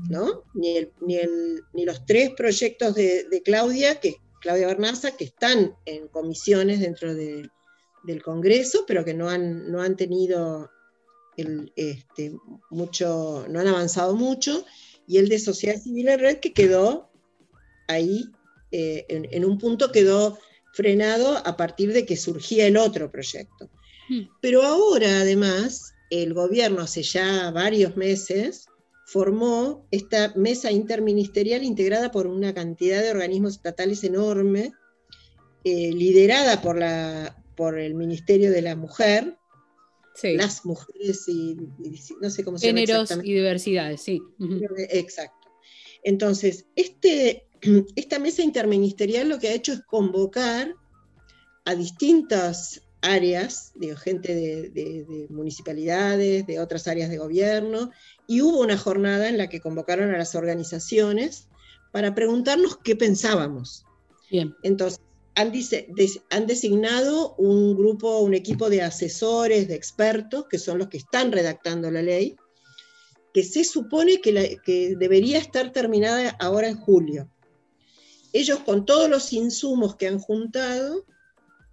¿No? 0.09 0.43
Ni, 0.53 0.87
ni, 1.01 1.85
los 1.85 2.05
tres 2.05 2.31
proyectos 2.31 2.95
de, 2.95 3.41
Claudia, 3.43 3.99
que 3.99 4.15
Claudia 4.41 4.67
Bernaza, 4.67 5.15
que 5.17 5.25
están 5.25 5.75
en 5.85 6.07
comisiones 6.07 6.79
dentro 6.79 7.13
del 7.13 8.23
Congreso, 8.23 8.85
pero 8.87 9.03
que 9.03 9.13
no 9.13 9.29
han, 9.29 9.71
no 9.71 9.81
han 9.81 9.95
tenido 9.95 10.69
este, 11.75 12.35
mucho, 12.69 13.45
no 13.49 13.59
han 13.59 13.67
avanzado 13.67 14.15
mucho, 14.15 14.65
y 15.07 15.17
el 15.17 15.29
de 15.29 15.39
Sociedad 15.39 15.79
Civil 15.79 16.09
en 16.09 16.19
Red, 16.19 16.37
que 16.39 16.53
quedó 16.53 17.09
ahí, 17.87 18.25
eh, 18.71 19.05
en, 19.09 19.45
un 19.45 19.57
punto 19.57 19.91
quedó 19.91 20.37
frenado 20.73 21.37
a 21.37 21.55
partir 21.55 21.93
de 21.93 22.05
que 22.05 22.17
surgía 22.17 22.67
el 22.67 22.77
otro 22.77 23.11
proyecto. 23.11 23.69
Hmm. 24.09 24.23
Pero 24.41 24.63
ahora, 24.63 25.21
además, 25.21 25.93
el 26.09 26.33
gobierno 26.33 26.81
hace 26.81 27.03
ya 27.03 27.51
varios 27.51 27.95
meses 27.95 28.67
formó 29.07 29.87
esta 29.89 30.33
mesa 30.35 30.69
interministerial 30.69 31.63
integrada 31.63 32.11
por 32.11 32.27
una 32.27 32.53
cantidad 32.53 33.01
de 33.01 33.11
organismos 33.11 33.53
estatales 33.53 34.03
enorme, 34.03 34.73
eh, 35.63 35.93
liderada 35.93 36.61
por, 36.61 36.77
la, 36.77 37.41
por 37.55 37.79
el 37.79 37.95
Ministerio 37.95 38.51
de 38.51 38.61
la 38.61 38.75
Mujer, 38.75 39.37
las 40.21 40.65
mujeres 40.65 41.23
y, 41.29 41.55
no 42.19 42.29
sé 42.29 42.43
cómo 42.43 42.57
se 42.57 42.67
llama. 42.67 42.79
Géneros 42.79 43.11
y 43.23 43.33
diversidades, 43.33 44.01
sí. 44.01 44.21
Exacto. 44.89 45.47
Entonces, 46.03 46.65
este, 46.75 47.47
esta 47.95 48.19
mesa 48.19 48.41
interministerial 48.41 49.29
lo 49.29 49.39
que 49.39 49.47
ha 49.47 49.53
hecho 49.53 49.71
es 49.71 49.83
convocar 49.83 50.75
a 51.63 51.75
distintas 51.75 52.81
áreas, 53.01 53.71
de 53.75 53.95
gente 53.95 54.33
de, 54.33 55.27
municipalidades, 55.29 56.45
de 56.45 56.59
otras 56.59 56.87
áreas 56.87 57.09
de 57.09 57.17
gobierno, 57.17 57.91
y 58.27 58.41
hubo 58.41 58.61
una 58.61 58.77
jornada 58.77 59.29
en 59.29 59.37
la 59.37 59.49
que 59.49 59.61
convocaron 59.61 60.13
a 60.13 60.17
las 60.17 60.35
organizaciones 60.35 61.47
para 61.91 62.15
preguntarnos 62.15 62.77
qué 62.77 62.95
pensábamos. 62.95 63.85
Bien. 64.29 64.55
Entonces, 64.63 64.99
han, 65.35 65.53
han 66.31 66.47
designado 66.47 67.35
un 67.35 67.77
grupo, 67.77 68.19
un 68.19 68.33
equipo 68.33 68.69
de 68.69 68.81
asesores, 68.81 69.67
de 69.67 69.75
expertos, 69.75 70.45
que 70.49 70.57
son 70.57 70.79
los 70.79 70.87
que 70.87 70.97
están 70.97 71.31
redactando 71.31 71.91
la 71.91 72.01
ley, 72.01 72.35
que 73.33 73.43
se 73.43 73.63
supone 73.63 74.19
que, 74.19 74.57
que 74.63 74.95
debería 74.97 75.37
estar 75.37 75.71
terminada 75.71 76.35
ahora 76.39 76.67
en 76.67 76.77
julio. 76.77 77.29
Ellos 78.33 78.59
con 78.59 78.85
todos 78.85 79.09
los 79.09 79.31
insumos 79.31 79.95
que 79.95 80.07
han 80.07 80.19
juntado, 80.19 81.05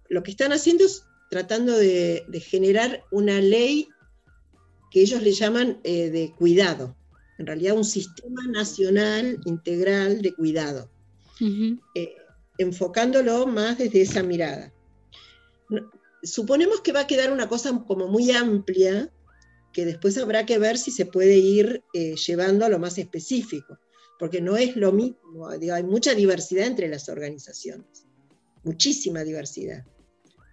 lo 0.09 0.23
que 0.23 0.31
están 0.31 0.53
haciendo 0.53 0.85
es 0.85 1.05
tratando 1.29 1.77
de, 1.77 2.25
generar 2.41 3.03
una 3.11 3.41
ley 3.41 3.87
que 4.91 5.01
ellos 5.01 5.21
le 5.21 5.33
llaman 5.33 5.79
eh, 5.83 6.09
de 6.09 6.33
cuidado, 6.37 6.95
en 7.37 7.47
realidad 7.47 7.75
un 7.75 7.85
sistema 7.85 8.47
nacional 8.47 9.39
integral 9.45 10.21
de 10.21 10.33
cuidado, 10.33 10.89
eh, 11.95 12.15
enfocándolo 12.57 13.45
más 13.47 13.77
desde 13.77 14.01
esa 14.01 14.23
mirada. 14.23 14.73
Suponemos 16.23 16.81
que 16.81 16.93
va 16.93 17.01
a 17.01 17.07
quedar 17.07 17.31
una 17.31 17.49
cosa 17.49 17.83
como 17.85 18.07
muy 18.07 18.31
amplia, 18.31 19.11
que 19.73 19.85
después 19.85 20.17
habrá 20.17 20.45
que 20.45 20.57
ver 20.57 20.77
si 20.77 20.91
se 20.91 21.05
puede 21.05 21.37
ir 21.37 21.83
eh, 21.93 22.15
llevando 22.15 22.65
a 22.65 22.69
lo 22.69 22.79
más 22.79 22.97
específico, 22.97 23.77
porque 24.17 24.39
no 24.39 24.55
es 24.55 24.77
lo 24.77 24.93
mismo, 24.93 25.49
hay 25.49 25.83
mucha 25.83 26.13
diversidad 26.13 26.67
entre 26.67 26.87
las 26.87 27.09
organizaciones, 27.09 28.07
muchísima 28.63 29.25
diversidad. 29.25 29.85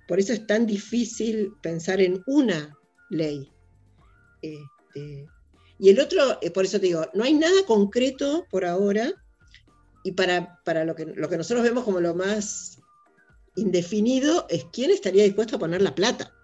Por 0.08 0.18
eso 0.18 0.32
es 0.32 0.46
tan 0.46 0.66
difícil 0.66 1.54
pensar 1.62 2.00
en 2.00 2.22
una 2.26 2.76
ley. 3.10 3.50
Este, 4.42 5.26
y 5.78 5.88
el 5.88 6.00
otro, 6.00 6.38
eh, 6.42 6.50
por 6.50 6.64
eso 6.64 6.78
te 6.78 6.86
digo, 6.86 7.06
no 7.14 7.24
hay 7.24 7.34
nada 7.34 7.64
concreto 7.66 8.46
por 8.50 8.64
ahora, 8.64 9.12
y 10.04 10.12
para, 10.12 10.60
para 10.64 10.84
lo, 10.84 10.94
que, 10.94 11.06
lo 11.06 11.28
que 11.28 11.36
nosotros 11.36 11.62
vemos 11.62 11.84
como 11.84 12.00
lo 12.00 12.14
más 12.14 12.78
indefinido 13.54 14.46
es 14.48 14.64
quién 14.72 14.90
estaría 14.90 15.24
dispuesto 15.24 15.56
a 15.56 15.58
poner 15.58 15.82
la 15.82 15.94
plata. 15.94 16.34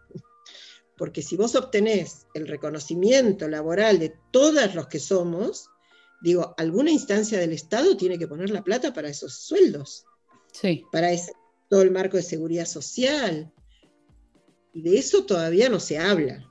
Porque 0.96 1.22
si 1.22 1.36
vos 1.36 1.54
obtenés 1.54 2.26
el 2.34 2.48
reconocimiento 2.48 3.48
laboral 3.48 3.98
de 3.98 4.14
todos 4.32 4.74
los 4.74 4.88
que 4.88 4.98
somos, 4.98 5.70
digo, 6.20 6.54
alguna 6.56 6.90
instancia 6.90 7.38
del 7.38 7.52
Estado 7.52 7.96
tiene 7.96 8.18
que 8.18 8.28
poner 8.28 8.50
la 8.50 8.64
plata 8.64 8.92
para 8.92 9.08
esos 9.08 9.34
sueldos. 9.34 10.04
Sí. 10.52 10.84
Para 10.90 11.10
todo 11.68 11.82
el 11.82 11.90
marco 11.90 12.16
de 12.16 12.22
seguridad 12.22 12.66
social. 12.66 13.52
Y 14.72 14.82
de 14.82 14.98
eso 14.98 15.24
todavía 15.24 15.68
no 15.68 15.80
se 15.80 15.98
habla. 15.98 16.44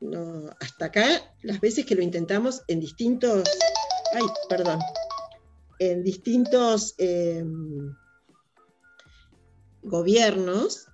No, 0.00 0.50
hasta 0.60 0.86
acá, 0.86 1.34
las 1.42 1.60
veces 1.60 1.86
que 1.86 1.94
lo 1.94 2.02
intentamos 2.02 2.62
en 2.68 2.80
distintos. 2.80 3.48
Ay, 4.14 4.24
perdón. 4.48 4.78
En 5.78 6.02
distintos 6.02 6.94
em, 6.98 7.94
gobiernos, 9.82 10.86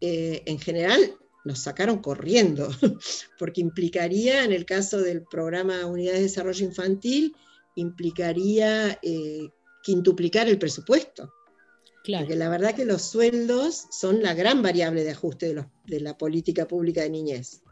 eh, 0.00 0.42
en 0.46 0.58
general 0.58 1.16
nos 1.44 1.60
sacaron 1.60 1.98
corriendo, 1.98 2.68
porque 3.38 3.60
implicaría, 3.60 4.44
en 4.44 4.52
el 4.52 4.66
caso 4.66 5.00
del 5.00 5.22
programa 5.22 5.86
Unidades 5.86 6.18
de 6.18 6.24
Desarrollo 6.24 6.64
Infantil, 6.66 7.36
implicaría 7.76 8.98
eh, 9.02 9.48
quintuplicar 9.82 10.48
el 10.48 10.58
presupuesto. 10.58 11.32
Porque 12.06 12.36
la 12.36 12.48
verdad 12.48 12.74
que 12.74 12.84
los 12.84 13.02
sueldos 13.02 13.86
son 13.90 14.22
la 14.22 14.34
gran 14.34 14.62
variable 14.62 15.04
de 15.04 15.10
ajuste 15.10 15.54
de, 15.84 16.00
la 16.00 16.16
política 16.16 16.68
pública 16.68 17.02
de 17.02 17.10
niñez. 17.10 17.62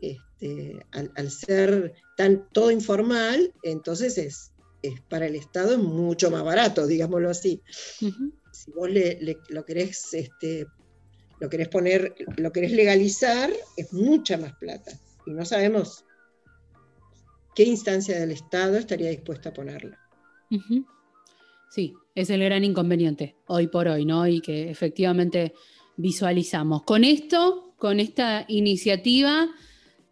Este, 0.00 0.84
al, 0.92 1.30
ser 1.30 1.94
tan 2.16 2.48
todo 2.52 2.70
informal, 2.70 3.52
entonces 3.62 4.18
es, 4.18 4.52
es, 4.82 5.00
para 5.02 5.26
el 5.26 5.36
Estado 5.36 5.72
es 5.72 5.78
mucho 5.78 6.30
más 6.30 6.42
barato, 6.42 6.86
digámoslo 6.86 7.30
así. 7.30 7.62
Si 8.52 8.72
vos 8.72 8.88
lo 9.48 9.64
querés 9.64 10.12
este, 10.12 10.66
lo 11.40 11.48
querés 11.48 11.68
poner, 11.68 12.14
lo 12.36 12.52
querés 12.52 12.72
legalizar, 12.72 13.50
es 13.76 13.92
mucha 13.92 14.36
más 14.36 14.54
plata. 14.56 14.92
Y 15.26 15.32
no 15.32 15.44
sabemos 15.44 16.04
qué 17.54 17.64
instancia 17.64 18.18
del 18.18 18.30
Estado 18.30 18.76
estaría 18.76 19.10
dispuesta 19.10 19.48
a 19.48 19.54
ponerla. 19.54 19.98
Sí, 21.70 21.94
es 22.16 22.30
el 22.30 22.42
gran 22.42 22.64
inconveniente 22.64 23.36
hoy 23.46 23.68
por 23.68 23.86
hoy, 23.86 24.04
¿no? 24.04 24.26
Y 24.26 24.40
que 24.40 24.70
efectivamente 24.70 25.54
visualizamos. 25.96 26.82
Con 26.82 27.04
esto, 27.04 27.74
con 27.78 28.00
esta 28.00 28.44
iniciativa 28.48 29.48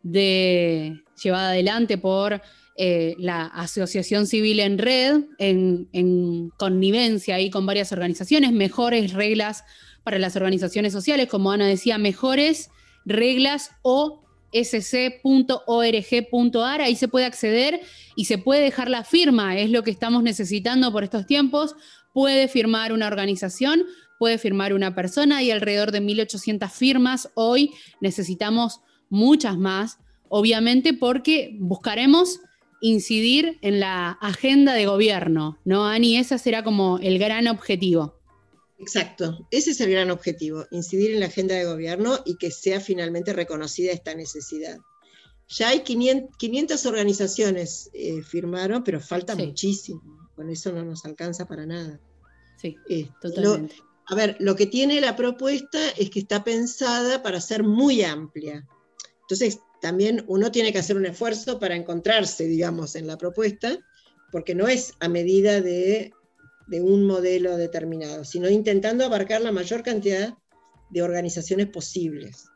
de 0.04 1.02
llevada 1.20 1.50
adelante 1.50 1.98
por 1.98 2.40
eh, 2.76 3.16
la 3.18 3.46
Asociación 3.46 4.28
Civil 4.28 4.60
en 4.60 4.78
Red, 4.78 5.24
en, 5.38 5.88
en 5.92 6.50
connivencia 6.50 7.34
ahí 7.34 7.50
con 7.50 7.66
varias 7.66 7.90
organizaciones, 7.90 8.52
mejores 8.52 9.12
reglas 9.12 9.64
para 10.04 10.20
las 10.20 10.36
organizaciones 10.36 10.92
sociales, 10.92 11.26
como 11.26 11.50
Ana 11.50 11.66
decía, 11.66 11.98
mejores 11.98 12.70
reglas 13.04 13.72
o 13.82 14.27
sc.org.ar, 14.52 15.60
ahí 16.80 16.96
se 16.96 17.08
puede 17.08 17.26
acceder 17.26 17.80
y 18.16 18.24
se 18.26 18.38
puede 18.38 18.62
dejar 18.62 18.90
la 18.90 19.04
firma, 19.04 19.56
es 19.58 19.70
lo 19.70 19.82
que 19.82 19.90
estamos 19.90 20.22
necesitando 20.22 20.92
por 20.92 21.04
estos 21.04 21.26
tiempos. 21.26 21.74
Puede 22.12 22.48
firmar 22.48 22.92
una 22.92 23.06
organización, 23.06 23.84
puede 24.18 24.38
firmar 24.38 24.72
una 24.72 24.94
persona, 24.94 25.38
hay 25.38 25.50
alrededor 25.50 25.92
de 25.92 26.02
1.800 26.02 26.70
firmas 26.70 27.30
hoy, 27.34 27.72
necesitamos 28.00 28.80
muchas 29.10 29.56
más, 29.56 29.98
obviamente 30.28 30.92
porque 30.94 31.56
buscaremos 31.58 32.40
incidir 32.80 33.58
en 33.62 33.80
la 33.80 34.10
agenda 34.20 34.74
de 34.74 34.86
gobierno, 34.86 35.58
¿no, 35.64 35.86
Ani? 35.86 36.16
Ese 36.16 36.38
será 36.38 36.62
como 36.62 36.98
el 36.98 37.18
gran 37.18 37.48
objetivo. 37.48 38.17
Exacto, 38.78 39.46
ese 39.50 39.72
es 39.72 39.80
el 39.80 39.90
gran 39.90 40.10
objetivo, 40.10 40.64
incidir 40.70 41.10
en 41.12 41.20
la 41.20 41.26
agenda 41.26 41.54
de 41.56 41.64
gobierno 41.64 42.20
y 42.24 42.36
que 42.36 42.50
sea 42.50 42.80
finalmente 42.80 43.32
reconocida 43.32 43.92
esta 43.92 44.14
necesidad. 44.14 44.78
Ya 45.48 45.70
hay 45.70 45.80
500, 45.80 46.86
organizaciones 46.86 47.90
eh, 47.92 48.22
firmaron, 48.22 48.84
pero 48.84 49.00
falta 49.00 49.34
muchísimo, 49.34 50.30
con 50.36 50.50
eso 50.50 50.72
no 50.72 50.84
nos 50.84 51.04
alcanza 51.04 51.46
para 51.46 51.66
nada. 51.66 52.00
Sí, 52.60 52.76
eh, 52.88 53.08
totalmente. 53.20 53.76
a 54.06 54.14
ver, 54.14 54.36
lo 54.40 54.54
que 54.54 54.66
tiene 54.66 55.00
la 55.00 55.16
propuesta 55.16 55.78
es 55.96 56.10
que 56.10 56.20
está 56.20 56.44
pensada 56.44 57.22
para 57.22 57.40
ser 57.40 57.64
muy 57.64 58.02
amplia. 58.02 58.68
Entonces, 59.22 59.60
también 59.80 60.24
uno 60.28 60.50
tiene 60.52 60.72
que 60.72 60.78
hacer 60.78 60.96
un 60.96 61.06
esfuerzo 61.06 61.58
para 61.58 61.76
encontrarse, 61.76 62.44
digamos, 62.44 62.94
en 62.94 63.06
la 63.06 63.16
propuesta, 63.16 63.78
porque 64.30 64.54
no 64.54 64.68
es 64.68 64.94
a 65.00 65.08
medida 65.08 65.60
de 65.60 66.12
de 66.68 66.80
un 66.80 67.06
modelo 67.06 67.56
determinado, 67.56 68.24
sino 68.24 68.48
intentando 68.48 69.04
abarcar 69.04 69.40
la 69.40 69.52
mayor 69.52 69.82
cantidad 69.82 70.36
de 70.90 71.02
organizaciones 71.02 71.68
posibles. 71.68 72.46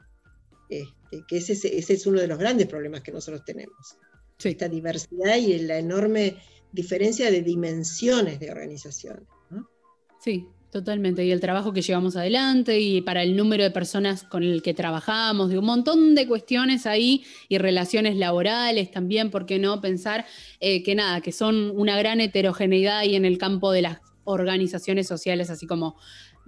Este, 0.69 1.25
que 1.29 1.37
ese, 1.39 1.53
ese, 1.53 1.93
es 1.93 2.07
uno 2.07 2.21
de 2.21 2.27
los 2.27 2.39
grandes 2.39 2.67
problemas 2.67 3.03
que 3.03 3.13
nosotros 3.13 3.45
tenemos. 3.45 3.97
Esta 4.43 4.69
diversidad 4.69 5.37
y 5.37 5.59
la 5.61 5.79
enorme 5.79 6.37
diferencia 6.73 7.31
de 7.31 7.43
dimensiones 7.43 8.41
de 8.41 8.51
organizaciones. 8.51 9.29
Sí, 10.21 10.49
totalmente. 10.73 11.25
Y 11.25 11.31
el 11.31 11.41
trabajo 11.41 11.73
que 11.73 11.83
llevamos 11.83 12.17
adelante 12.17 12.81
y 12.81 13.03
para 13.03 13.23
el 13.23 13.37
número 13.37 13.63
de 13.63 13.71
personas 13.71 14.25
con 14.25 14.43
el 14.43 14.63
que 14.63 14.73
trabajamos, 14.73 15.51
de 15.51 15.59
un 15.59 15.67
montón 15.67 16.15
de 16.15 16.27
cuestiones 16.27 16.87
ahí 16.87 17.25
y 17.49 17.59
relaciones 17.59 18.17
laborales 18.17 18.91
también, 18.91 19.31
¿por 19.31 19.45
qué 19.45 19.59
no 19.59 19.83
pensar 19.83 20.25
eh, 20.61 20.83
que 20.83 20.95
nada, 20.95 21.21
que 21.21 21.31
son 21.31 21.71
una 21.79 21.99
gran 21.99 22.21
heterogeneidad 22.21 23.05
y 23.05 23.17
en 23.17 23.27
el 23.27 23.37
campo 23.37 23.71
de 23.71 23.83
las 23.83 23.99
organizaciones 24.25 25.07
sociales, 25.07 25.51
así 25.51 25.67
como 25.67 25.97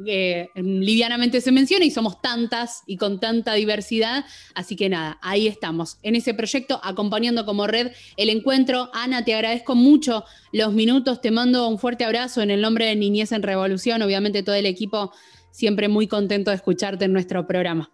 eh, 0.07 0.48
livianamente 0.57 1.40
se 1.40 1.52
menciona, 1.52 1.85
y 1.85 1.90
somos 1.90 2.20
tantas 2.20 2.83
y 2.87 2.96
con 2.96 3.20
tanta 3.20 3.54
diversidad. 3.54 4.24
Así 4.54 4.76
que 4.76 4.88
nada, 4.88 5.18
ahí 5.22 5.46
estamos, 5.46 5.98
en 6.02 6.16
ese 6.16 6.35
proyecto, 6.35 6.80
acompañando 6.83 7.46
como 7.46 7.66
red 7.66 7.92
el 8.16 8.28
encuentro. 8.28 8.90
Ana, 8.92 9.24
te 9.24 9.35
agradezco 9.35 9.74
mucho 9.74 10.24
los 10.52 10.72
minutos, 10.72 11.20
te 11.20 11.30
mando 11.30 11.68
un 11.68 11.78
fuerte 11.78 12.04
abrazo 12.04 12.42
en 12.42 12.50
el 12.50 12.61
nombre 12.61 12.87
de 12.87 12.96
Niñez 12.96 13.33
en 13.33 13.42
Revolución, 13.42 14.02
obviamente 14.02 14.42
todo 14.42 14.54
el 14.54 14.66
equipo 14.66 15.12
siempre 15.50 15.88
muy 15.88 16.09
contento 16.09 16.50
de 16.50 16.57
escucharte 16.57 17.04
en 17.04 17.12
nuestro 17.12 17.46
programa. 17.46 17.90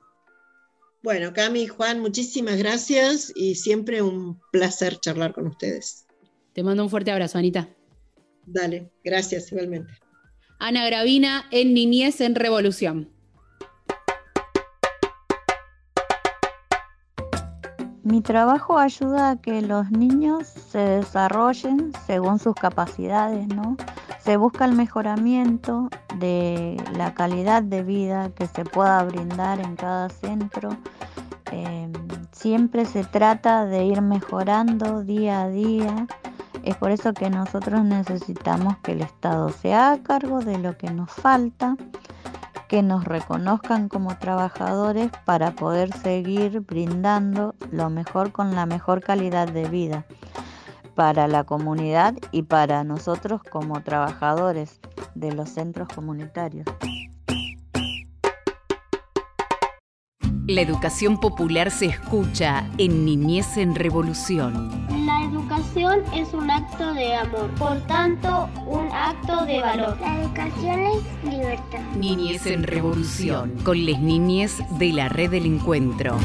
Bueno, 1.03 1.33
Cami, 1.33 1.67
Juan, 1.67 2.01
muchísimas 2.01 2.59
gracias 2.59 3.33
y 3.35 3.55
siempre 3.55 4.03
un 4.03 4.39
placer 4.53 4.99
charlar 5.01 5.33
con 5.33 5.47
ustedes. 5.47 6.07
Te 6.53 6.63
mando 6.63 6.83
un 6.83 6.91
fuerte 6.91 7.11
abrazo, 7.11 7.39
Anita. 7.39 7.69
Dale, 8.45 8.91
gracias 9.05 9.53
igualmente. 9.53 9.93
Ana 10.63 10.85
Gravina 10.85 11.47
en 11.51 11.73
Niñez 11.73 12.21
en 12.21 12.35
Revolución. 12.35 13.09
Mi 18.03 18.21
trabajo 18.21 18.79
ayuda 18.79 19.31
a 19.31 19.37
que 19.37 19.63
los 19.63 19.91
niños 19.91 20.47
se 20.47 20.81
desarrollen 20.81 21.93
según 22.07 22.39
sus 22.39 22.55
capacidades, 22.55 23.49
¿no? 23.49 23.79
Se 24.23 24.37
busca 24.37 24.67
el 24.67 24.73
mejoramiento 24.73 25.89
de 26.19 26.77
la 26.95 27.15
calidad 27.15 27.63
de 27.63 27.83
vida 27.83 28.31
que 28.35 28.47
se 28.47 28.67
pueda 28.67 29.03
brindar 29.05 29.61
en 29.61 29.77
cada 29.77 30.11
centro. 30.11 30.77
Em, 31.53 31.91
siempre 32.33 32.85
se 32.85 33.05
trata 33.05 33.65
de 33.65 33.87
ir 33.87 34.03
mejorando 34.03 35.03
día 35.05 35.41
a 35.41 35.49
día 35.49 36.07
es 36.65 36.77
por 36.77 36.91
eso 36.91 37.13
que 37.15 37.31
nosotros 37.31 37.85
necesitamos 37.85 38.77
que 38.79 38.93
el 38.93 39.03
Estado 39.03 39.51
se 39.51 39.75
haga 39.75 40.03
cargo 40.03 40.41
de 40.41 40.59
lo 40.59 40.77
que 40.77 40.91
nos 40.91 41.11
falta, 41.11 41.77
que 42.69 42.83
nos 42.83 43.05
reconozcan 43.05 43.89
como 43.89 44.17
trabajadores 44.19 45.11
para 45.25 45.53
poder 45.53 45.93
seguir 45.99 46.61
brindando 46.61 47.55
lo 47.71 47.91
mejor 47.91 48.33
con 48.33 48.55
la 48.55 48.67
mejor 48.67 49.03
calidad 49.03 49.49
de 49.49 49.69
vida 49.69 50.07
para 50.95 51.29
la 51.29 51.45
comunidad 51.45 52.15
y 52.31 52.43
para 52.43 52.85
nosotros 52.85 53.43
como 53.43 53.83
trabajadores 53.83 54.81
de 55.15 55.33
los 55.33 55.49
centros 55.49 55.89
comunitarios. 55.89 56.67
La 60.47 60.63
educación 60.63 61.19
popular 61.21 61.71
se 61.71 61.87
escucha 61.87 62.69
en 62.77 63.05
Niñez 63.05 63.57
en 63.57 63.77
Revolución. 63.77 64.90
La 65.75 65.83
educación 65.83 66.21
es 66.21 66.35
un 66.35 66.51
acto 66.51 66.95
de 66.95 67.15
amor, 67.15 67.49
por 67.57 67.79
tanto, 67.87 68.49
un 68.67 68.89
acto 68.93 69.45
de 69.47 69.61
valor. 69.61 69.97
La 70.01 70.21
educación 70.21 70.81
es 70.81 71.33
libertad. 71.33 71.81
Niñez 71.97 72.47
en 72.47 72.65
Revolución, 72.65 73.57
con 73.63 73.87
las 73.87 74.01
niñez 74.01 74.59
de 74.79 74.93
la 74.93 75.09
Red 75.09 75.31
del 75.31 75.47
Encuentro. 75.47 76.17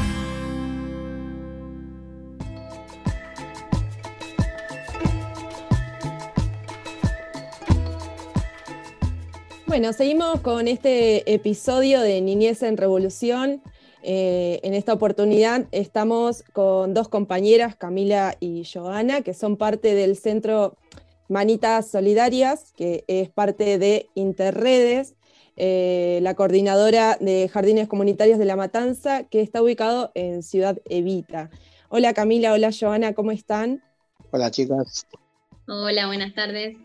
Bueno, 9.66 9.92
seguimos 9.92 10.40
con 10.40 10.66
este 10.66 11.32
episodio 11.32 12.00
de 12.00 12.20
Niñez 12.20 12.62
en 12.62 12.76
Revolución. 12.76 13.62
Eh, 14.08 14.60
en 14.62 14.72
esta 14.74 14.92
oportunidad 14.92 15.66
estamos 15.72 16.44
con 16.52 16.94
dos 16.94 17.08
compañeras, 17.08 17.74
Camila 17.74 18.36
y 18.38 18.62
Joana, 18.64 19.22
que 19.22 19.34
son 19.34 19.56
parte 19.56 19.96
del 19.96 20.16
Centro 20.16 20.76
Manitas 21.28 21.90
Solidarias, 21.90 22.72
que 22.76 23.02
es 23.08 23.30
parte 23.30 23.78
de 23.78 24.08
Interredes, 24.14 25.16
eh, 25.56 26.20
la 26.22 26.34
coordinadora 26.34 27.16
de 27.20 27.50
Jardines 27.52 27.88
Comunitarios 27.88 28.38
de 28.38 28.44
La 28.44 28.54
Matanza, 28.54 29.24
que 29.24 29.40
está 29.40 29.60
ubicado 29.60 30.12
en 30.14 30.44
Ciudad 30.44 30.78
Evita. 30.84 31.50
Hola 31.88 32.14
Camila, 32.14 32.52
hola 32.52 32.70
Joana, 32.70 33.12
¿cómo 33.12 33.32
están? 33.32 33.82
Hola 34.30 34.52
chicas. 34.52 35.04
Hola, 35.66 36.06
buenas 36.06 36.32
tardes. 36.32 36.76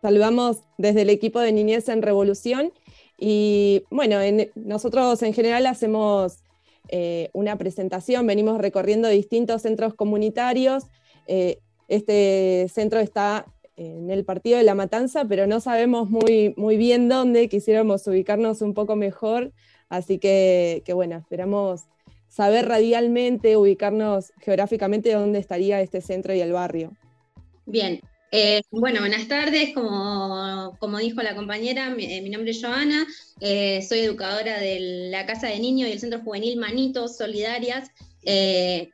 Saludamos 0.00 0.58
desde 0.76 1.02
el 1.02 1.10
equipo 1.10 1.40
de 1.40 1.50
Niñez 1.50 1.88
en 1.88 2.02
Revolución 2.02 2.72
y 3.18 3.82
bueno, 3.90 4.20
nosotros 4.54 5.24
en 5.24 5.34
general 5.34 5.66
hacemos 5.66 6.44
eh, 6.88 7.30
una 7.32 7.56
presentación, 7.56 8.26
venimos 8.26 8.58
recorriendo 8.58 9.08
distintos 9.08 9.62
centros 9.62 9.94
comunitarios. 9.94 10.84
Eh, 11.26 11.58
este 11.88 12.66
centro 12.72 13.00
está 13.00 13.46
en 13.76 14.10
el 14.10 14.24
partido 14.24 14.58
de 14.58 14.64
La 14.64 14.74
Matanza, 14.74 15.24
pero 15.26 15.46
no 15.46 15.60
sabemos 15.60 16.10
muy, 16.10 16.52
muy 16.56 16.76
bien 16.76 17.08
dónde, 17.08 17.48
quisiéramos 17.48 18.06
ubicarnos 18.06 18.60
un 18.60 18.74
poco 18.74 18.96
mejor, 18.96 19.52
así 19.88 20.18
que, 20.18 20.82
bueno, 20.92 21.16
esperamos 21.16 21.82
saber 22.28 22.66
radialmente, 22.66 23.56
ubicarnos 23.56 24.32
geográficamente 24.40 25.12
dónde 25.12 25.38
estaría 25.38 25.80
este 25.80 26.00
centro 26.00 26.34
y 26.34 26.40
el 26.40 26.52
barrio. 26.52 26.92
Bien, 27.66 28.00
eh, 28.30 28.62
bueno, 28.70 29.00
buenas 29.00 29.26
tardes, 29.28 29.72
como, 29.74 30.76
como, 30.78 30.98
dijo 30.98 31.22
la 31.22 31.34
compañera, 31.34 31.90
mi, 31.90 32.04
eh, 32.04 32.28
nombre 32.28 32.50
es 32.50 32.62
Joana, 32.62 33.06
eh, 33.40 33.80
soy 33.88 34.00
educadora 34.00 34.58
de 34.58 35.08
la 35.10 35.24
Casa 35.26 35.46
de 35.48 35.58
Niños 35.58 35.88
y 35.88 35.92
el 35.92 36.00
Centro 36.00 36.20
Juvenil 36.20 36.58
Manitos 36.58 37.16
Solidarias, 37.16 37.90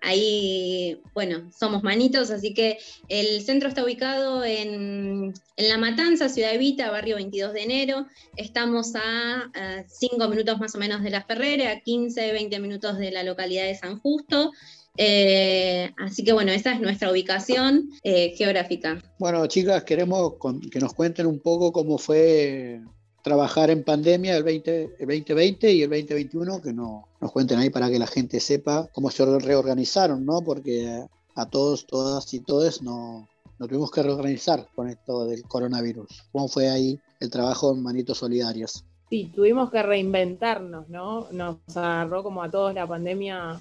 ahí, 0.00 1.00
bueno, 1.12 1.50
somos 1.50 1.82
manitos, 1.82 2.30
así 2.30 2.54
que 2.54 2.78
el 3.08 3.42
centro 3.42 3.68
está 3.68 3.82
ubicado 3.82 4.44
en, 4.44 5.34
La 5.56 5.76
Matanza, 5.78 6.28
Ciudad 6.28 6.54
Evita, 6.54 6.92
barrio 6.92 7.16
22 7.16 7.52
de 7.52 7.62
enero. 7.62 8.06
Estamos 8.36 8.92
a 8.94 9.50
5 9.88 10.28
minutos 10.28 10.60
más 10.60 10.74
o 10.76 10.78
menos 10.78 11.02
de 11.02 11.10
La 11.10 11.24
Ferrera, 11.24 11.72
a 11.72 11.80
15, 11.80 12.30
20 12.30 12.60
minutos 12.60 12.98
de 12.98 13.10
la 13.10 13.24
localidad 13.24 13.64
de 13.64 13.74
San 13.74 13.98
Justo. 13.98 14.52
Eh, 14.96 15.92
así 15.96 16.22
que 16.24 16.32
bueno, 16.32 16.52
esa 16.52 16.72
es 16.72 16.80
nuestra 16.80 17.10
ubicación 17.10 17.90
eh, 18.02 18.34
geográfica. 18.36 19.02
Bueno, 19.18 19.46
chicas, 19.46 19.84
queremos 19.84 20.34
que 20.70 20.78
nos 20.78 20.94
cuenten 20.94 21.26
un 21.26 21.40
poco 21.40 21.72
cómo 21.72 21.98
fue 21.98 22.80
trabajar 23.22 23.70
en 23.70 23.82
pandemia 23.82 24.36
el, 24.36 24.44
20, 24.44 24.96
2020 25.00 25.72
y 25.72 25.82
el 25.82 25.90
2021, 25.90 26.62
que 26.62 26.72
no, 26.72 27.08
nos 27.20 27.32
cuenten 27.32 27.58
ahí 27.58 27.70
para 27.70 27.90
que 27.90 27.98
la 27.98 28.06
gente 28.06 28.38
sepa 28.38 28.88
cómo 28.92 29.10
se 29.10 29.24
reorganizaron, 29.40 30.24
¿no? 30.24 30.42
Porque 30.42 31.04
a 31.34 31.46
todos, 31.46 31.86
todas 31.86 32.32
y 32.34 32.40
todos 32.40 32.82
no, 32.82 33.26
nos 33.58 33.68
tuvimos 33.68 33.90
que 33.90 34.02
reorganizar 34.02 34.68
con 34.74 34.88
esto 34.88 35.26
del 35.26 35.42
coronavirus. 35.44 36.28
¿Cómo 36.32 36.48
fue 36.48 36.68
ahí 36.68 37.00
el 37.18 37.30
trabajo 37.30 37.72
en 37.72 37.82
Manitos 37.82 38.18
Solidarias? 38.18 38.84
Sí, 39.08 39.32
tuvimos 39.34 39.70
que 39.70 39.82
reinventarnos, 39.82 40.88
¿no? 40.88 41.26
Nos 41.32 41.58
agarró 41.74 42.22
como 42.22 42.42
a 42.42 42.50
todos 42.50 42.74
la 42.74 42.86
pandemia 42.86 43.60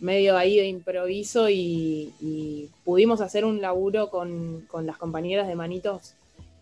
medio 0.00 0.36
ahí 0.36 0.56
de 0.56 0.68
improviso 0.68 1.48
y, 1.48 2.70
pudimos 2.84 3.20
hacer 3.20 3.44
un 3.44 3.60
laburo 3.60 4.10
con, 4.10 4.62
con, 4.68 4.86
las 4.86 4.96
compañeras 4.96 5.48
de 5.48 5.56
Manitos 5.56 6.14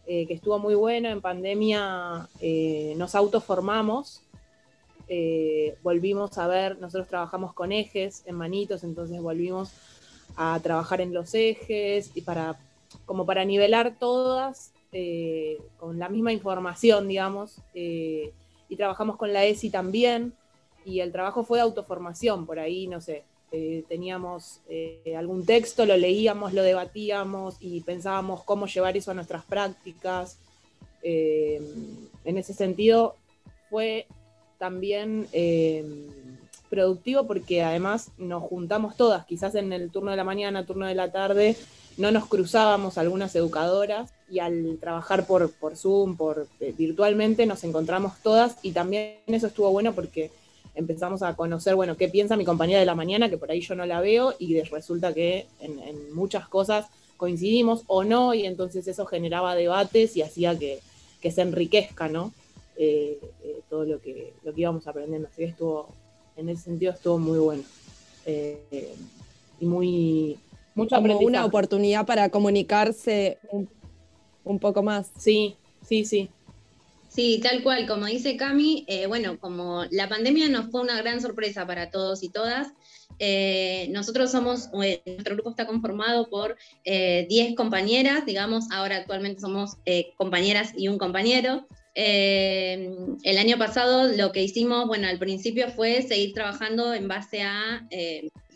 eh, 0.07 0.26
que 0.26 0.35
estuvo 0.35 0.59
muy 0.59 0.74
bueno. 0.74 1.09
En 1.09 1.22
pandemia 1.22 2.28
eh, 2.41 2.95
nos 2.97 3.14
autoformamos, 3.14 4.22
eh, 5.09 5.76
volvimos 5.82 6.37
a 6.37 6.47
ver, 6.47 6.78
nosotros 6.78 7.09
trabajamos 7.09 7.55
con 7.55 7.72
ejes 7.72 8.22
en 8.26 8.37
manitos, 8.37 8.85
entonces 8.85 9.20
volvimos 9.20 9.72
a 10.37 10.61
trabajar 10.62 11.01
en 11.01 11.14
los 11.14 11.35
ejes 11.35 12.11
y 12.14 12.20
para, 12.20 12.59
como 13.07 13.24
para 13.24 13.45
nivelar 13.45 13.97
todas 13.99 14.72
con 15.76 15.99
la 15.99 16.09
misma 16.09 16.32
información, 16.32 17.09
digamos, 17.09 17.57
y 17.74 18.30
trabajamos 18.76 19.16
con 19.16 19.32
la 19.32 19.45
ESI 19.45 19.70
también, 19.70 20.35
y 20.85 21.01
el 21.01 21.12
trabajo 21.12 21.45
fue 21.45 21.59
de 21.59 21.62
autoformación, 21.62 22.47
por 22.47 22.59
ahí, 22.59 22.87
no 22.87 23.01
sé, 23.01 23.24
eh, 23.57 23.85
teníamos 23.89 24.59
eh, 24.68 25.14
algún 25.16 25.47
texto, 25.47 25.87
lo 25.87 25.97
leíamos, 25.97 26.55
lo 26.55 26.64
debatíamos 26.64 27.55
y 27.61 27.82
pensábamos 27.82 28.43
cómo 28.43 28.66
llevar 28.66 28.97
eso 28.97 29.12
a 29.12 29.14
nuestras 29.14 29.45
prácticas. 29.45 30.39
Eh, 31.05 31.62
en 32.24 32.37
ese 32.37 32.53
sentido, 32.53 33.14
fue 33.70 34.09
también 34.59 35.28
productivo 36.68 37.28
porque 37.28 37.62
además 37.62 38.11
nos 38.18 38.43
juntamos 38.43 38.97
todas, 38.97 39.24
quizás 39.24 39.55
en 39.55 39.72
el 39.72 39.93
turno 39.93 40.11
de 40.11 40.16
la 40.16 40.24
mañana, 40.24 40.66
turno 40.66 40.87
de 40.87 40.97
la 40.97 41.12
tarde, 41.12 41.57
no 41.97 42.11
nos 42.11 42.26
cruzábamos 42.26 42.99
algunas 42.99 43.37
educadoras 43.37 44.12
y 44.28 44.41
al 44.41 44.78
trabajar 44.80 45.28
por, 45.28 45.53
por 45.53 45.76
Zoom, 45.76 46.16
por 46.16 46.49
virtualmente, 46.76 47.47
nos 47.47 47.62
encontramos 47.62 48.14
todas 48.20 48.57
y 48.62 48.72
también 48.72 49.18
eso 49.28 49.47
estuvo 49.47 49.70
bueno 49.70 49.95
porque 49.95 50.32
empezamos 50.74 51.22
a 51.22 51.34
conocer, 51.36 51.74
bueno, 51.74 51.96
qué 51.96 52.08
piensa 52.08 52.36
mi 52.36 52.44
compañera 52.44 52.80
de 52.80 52.86
la 52.86 52.94
mañana, 52.94 53.30
que 53.30 53.38
por 53.38 53.50
ahí 53.50 53.60
yo 53.60 53.74
no 53.74 53.86
la 53.86 54.00
veo, 54.00 54.34
y 54.38 54.60
resulta 54.62 55.14
que 55.14 55.46
en, 55.60 56.14
muchas 56.14 56.48
cosas 56.48 56.86
coincidimos 57.16 57.84
o 57.86 58.04
no, 58.04 58.34
y 58.34 58.44
entonces 58.44 58.86
eso 58.88 59.06
generaba 59.06 59.54
debates 59.54 60.16
y 60.16 60.22
hacía 60.22 60.58
que, 60.58 60.80
se 61.30 61.40
enriquezca, 61.40 62.06
¿no? 62.08 62.32
Eh, 62.76 63.18
eh, 63.42 63.60
todo 63.70 63.84
lo 63.86 63.98
que, 63.98 64.34
lo 64.42 64.52
que 64.52 64.60
íbamos 64.60 64.86
aprendiendo. 64.86 65.26
Así 65.26 65.38
que 65.38 65.48
estuvo, 65.48 65.88
en 66.36 66.50
ese 66.50 66.64
sentido 66.64 66.92
estuvo 66.92 67.18
muy 67.18 67.38
bueno. 67.38 67.62
Eh, 68.26 68.94
y 69.58 69.64
muy, 69.64 70.38
mucho 70.74 70.96
Como 70.96 71.18
una 71.20 71.46
oportunidad 71.46 72.04
para 72.04 72.28
comunicarse 72.28 73.38
un, 73.50 73.70
un 74.44 74.58
poco 74.58 74.82
más. 74.82 75.10
Sí, 75.16 75.56
sí, 75.86 76.04
sí. 76.04 76.28
Sí, 77.14 77.38
tal 77.40 77.62
cual, 77.62 77.86
como 77.86 78.06
dice 78.06 78.36
Cami, 78.36 78.84
eh, 78.88 79.06
bueno, 79.06 79.38
como 79.38 79.84
la 79.92 80.08
pandemia 80.08 80.48
nos 80.48 80.72
fue 80.72 80.80
una 80.80 81.00
gran 81.00 81.20
sorpresa 81.20 81.64
para 81.64 81.88
todos 81.90 82.24
y 82.24 82.28
todas, 82.28 82.72
eh, 83.20 83.86
nosotros 83.90 84.32
somos, 84.32 84.68
eh, 84.82 85.00
nuestro 85.06 85.36
grupo 85.36 85.50
está 85.50 85.64
conformado 85.64 86.28
por 86.28 86.56
10 86.84 87.54
compañeras, 87.54 88.26
digamos, 88.26 88.64
ahora 88.72 88.96
actualmente 88.96 89.40
somos 89.40 89.76
compañeras 90.16 90.72
y 90.76 90.88
un 90.88 90.98
compañero. 90.98 91.68
el 91.94 93.38
año 93.38 93.56
pasado 93.58 94.08
lo 94.08 94.32
que 94.32 94.42
hicimos, 94.42 94.88
bueno, 94.88 95.06
al 95.06 95.20
principio 95.20 95.68
fue 95.68 96.02
seguir 96.02 96.34
trabajando 96.34 96.92
en 96.94 97.06
base 97.06 97.42
a 97.42 97.86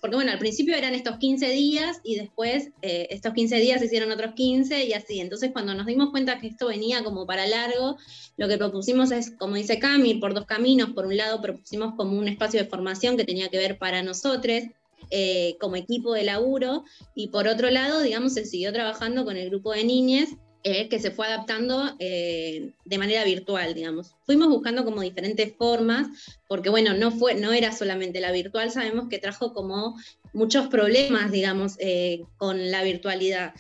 porque 0.01 0.17
bueno, 0.17 0.33
al 0.33 0.39
principio 0.39 0.77
eran 0.77 0.95
estos 0.95 1.19
15 1.19 1.51
días 1.51 2.01
y 2.05 2.17
después 2.17 2.71
eh, 2.83 3.09
estos 3.11 3.33
15 3.35 3.57
días 3.57 3.81
se 3.81 3.87
hicieron 3.87 4.11
otros 4.11 4.35
15 4.35 4.85
y 4.85 4.93
así. 4.93 5.21
Entonces 5.21 5.51
cuando 5.53 5.75
nos 5.75 5.87
dimos 5.87 6.11
cuenta 6.11 6.39
que 6.39 6.49
esto 6.49 6.69
venía 6.69 7.05
como 7.05 7.27
para 7.27 7.47
largo, 7.47 7.97
lo 8.37 8.49
que 8.49 8.59
propusimos 8.59 9.11
es, 9.11 9.33
como 9.33 9.57
dice 9.57 9.79
Cami, 9.79 10.15
por 10.15 10.35
dos 10.35 10.47
caminos. 10.47 10.91
Por 10.91 11.07
un 11.07 11.17
lado 11.17 11.41
propusimos 11.41 11.95
como 11.97 12.19
un 12.19 12.29
espacio 12.29 12.63
de 12.63 12.69
formación 12.69 13.17
que 13.17 13.25
tenía 13.25 13.49
que 13.49 13.59
ver 13.59 13.79
para 13.79 14.03
nosotros, 14.03 14.63
eh, 15.11 15.57
como 15.61 15.77
equipo 15.77 16.13
de 16.13 16.25
laburo, 16.25 16.85
y 17.15 17.29
por 17.29 17.49
otro 17.49 17.71
lado, 17.71 18.01
digamos, 18.01 18.35
se 18.35 18.45
siguió 18.45 18.73
trabajando 18.73 19.25
con 19.25 19.37
el 19.37 19.49
grupo 19.49 19.73
de 19.73 19.85
niñas 19.85 20.31
eh, 20.65 20.89
que 20.89 20.99
se 20.99 21.11
fue 21.13 21.27
adaptando 21.27 21.95
eh, 22.01 22.73
de 22.85 22.99
manera 22.99 23.25
virtual, 23.25 23.75
digamos. 23.75 24.17
Fuimos 24.27 24.49
buscando 24.49 24.85
como 24.85 25.03
diferentes 25.03 25.55
formas, 25.57 26.09
porque 26.49 26.69
bueno, 26.69 26.95
no, 26.95 27.13
fue, 27.13 27.35
no 27.35 27.53
era 27.53 27.73
solamente 27.73 28.21
la 28.21 28.33
virtual, 28.33 28.71
sabemos 28.71 29.09
que 29.09 29.19
trajo 29.19 29.55
como 29.55 29.97
muchos 30.33 30.67
problemas, 30.67 31.31
digamos, 31.31 31.77
eh, 31.79 32.25
con 32.37 32.71
la 32.71 32.83
virtualidad. 32.83 33.55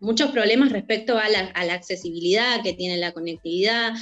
muchos 0.00 0.30
problemas 0.30 0.70
respecto 0.70 1.18
a 1.18 1.28
la, 1.28 1.74
accesibilidad 1.74 2.62
que 2.62 2.72
tiene 2.72 2.96
la 2.96 3.12
conectividad, 3.12 3.94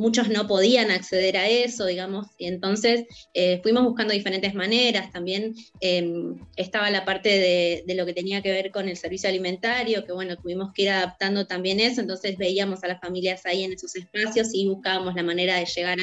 muchos 0.00 0.30
no 0.30 0.46
podían 0.46 0.90
acceder 0.90 1.36
a 1.36 1.46
eso, 1.46 1.84
digamos, 1.84 2.26
y 2.38 2.46
entonces 2.46 3.04
eh, 3.34 3.60
fuimos 3.62 3.84
buscando 3.84 4.14
diferentes 4.14 4.54
maneras, 4.54 5.12
también 5.12 5.54
em, 5.80 6.38
estaba 6.56 6.90
la 6.90 7.04
parte 7.04 7.28
de, 7.28 7.94
lo 7.94 8.06
que 8.06 8.14
tenía 8.14 8.40
que 8.40 8.50
ver 8.50 8.70
con 8.70 8.88
el 8.88 8.96
servicio 8.96 9.28
alimentario, 9.28 10.06
que 10.06 10.12
bueno, 10.12 10.36
tuvimos 10.36 10.72
que 10.72 10.82
ir 10.82 10.90
adaptando 10.90 11.46
también 11.46 11.80
eso, 11.80 12.00
entonces 12.00 12.38
veíamos 12.38 12.82
a 12.82 12.88
las 12.88 13.00
familias 13.00 13.44
ahí 13.44 13.62
en 13.62 13.74
esos 13.74 13.94
espacios 13.94 14.48
y 14.54 14.66
buscábamos 14.66 15.14
la 15.14 15.22
manera 15.22 15.56
de 15.56 15.66
llegar 15.66 15.98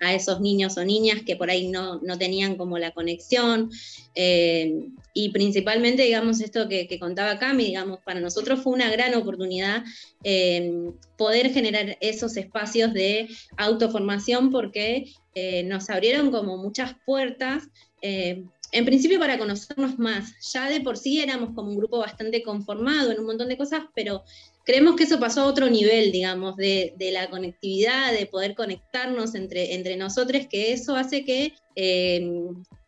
a, 0.00 0.14
esos 0.14 0.40
niños 0.40 0.76
o 0.76 0.84
niñas 0.84 1.22
que 1.26 1.34
por 1.34 1.50
ahí 1.50 1.66
no, 1.66 2.00
no 2.02 2.16
tenían 2.16 2.56
como 2.56 2.78
la 2.78 2.92
conexión, 2.92 3.68
em, 4.14 4.94
y 5.12 5.30
principalmente, 5.30 6.04
digamos, 6.04 6.40
esto 6.40 6.68
que, 6.68 6.86
que, 6.86 7.00
contaba 7.00 7.38
Cami, 7.38 7.64
digamos, 7.64 7.98
para 8.04 8.20
nosotros 8.20 8.60
fue 8.62 8.72
una 8.72 8.90
gran 8.90 9.14
oportunidad 9.14 9.82
em, 10.22 10.92
poder 11.16 11.52
generar 11.52 11.96
esos 12.00 12.36
espacios 12.36 12.92
de 12.92 13.23
autoformación 13.56 14.50
porque 14.50 15.12
eh, 15.34 15.64
nos 15.64 15.90
abrieron 15.90 16.30
como 16.30 16.56
muchas 16.56 16.94
puertas, 17.04 17.64
eh, 18.02 18.44
en 18.72 18.84
principio 18.84 19.18
para 19.18 19.38
conocernos 19.38 19.98
más. 19.98 20.32
Ya 20.52 20.68
de 20.68 20.80
por 20.80 20.96
sí 20.96 21.20
éramos 21.20 21.54
como 21.54 21.70
un 21.70 21.76
grupo 21.76 21.98
bastante 21.98 22.42
conformado 22.42 23.12
en 23.12 23.20
un 23.20 23.26
montón 23.26 23.48
de 23.48 23.56
cosas, 23.56 23.82
pero 23.94 24.24
creemos 24.64 24.96
que 24.96 25.04
eso 25.04 25.20
pasó 25.20 25.42
a 25.42 25.46
otro 25.46 25.68
nivel, 25.70 26.10
digamos, 26.10 26.56
de, 26.56 26.94
la 27.12 27.30
conectividad, 27.30 28.12
de 28.12 28.26
poder 28.26 28.54
conectarnos 28.54 29.34
entre, 29.34 29.74
entre 29.74 29.96
nosotros, 29.96 30.46
que 30.50 30.72
eso 30.72 30.96
hace 30.96 31.24
que, 31.24 31.54
eh, 31.76 32.28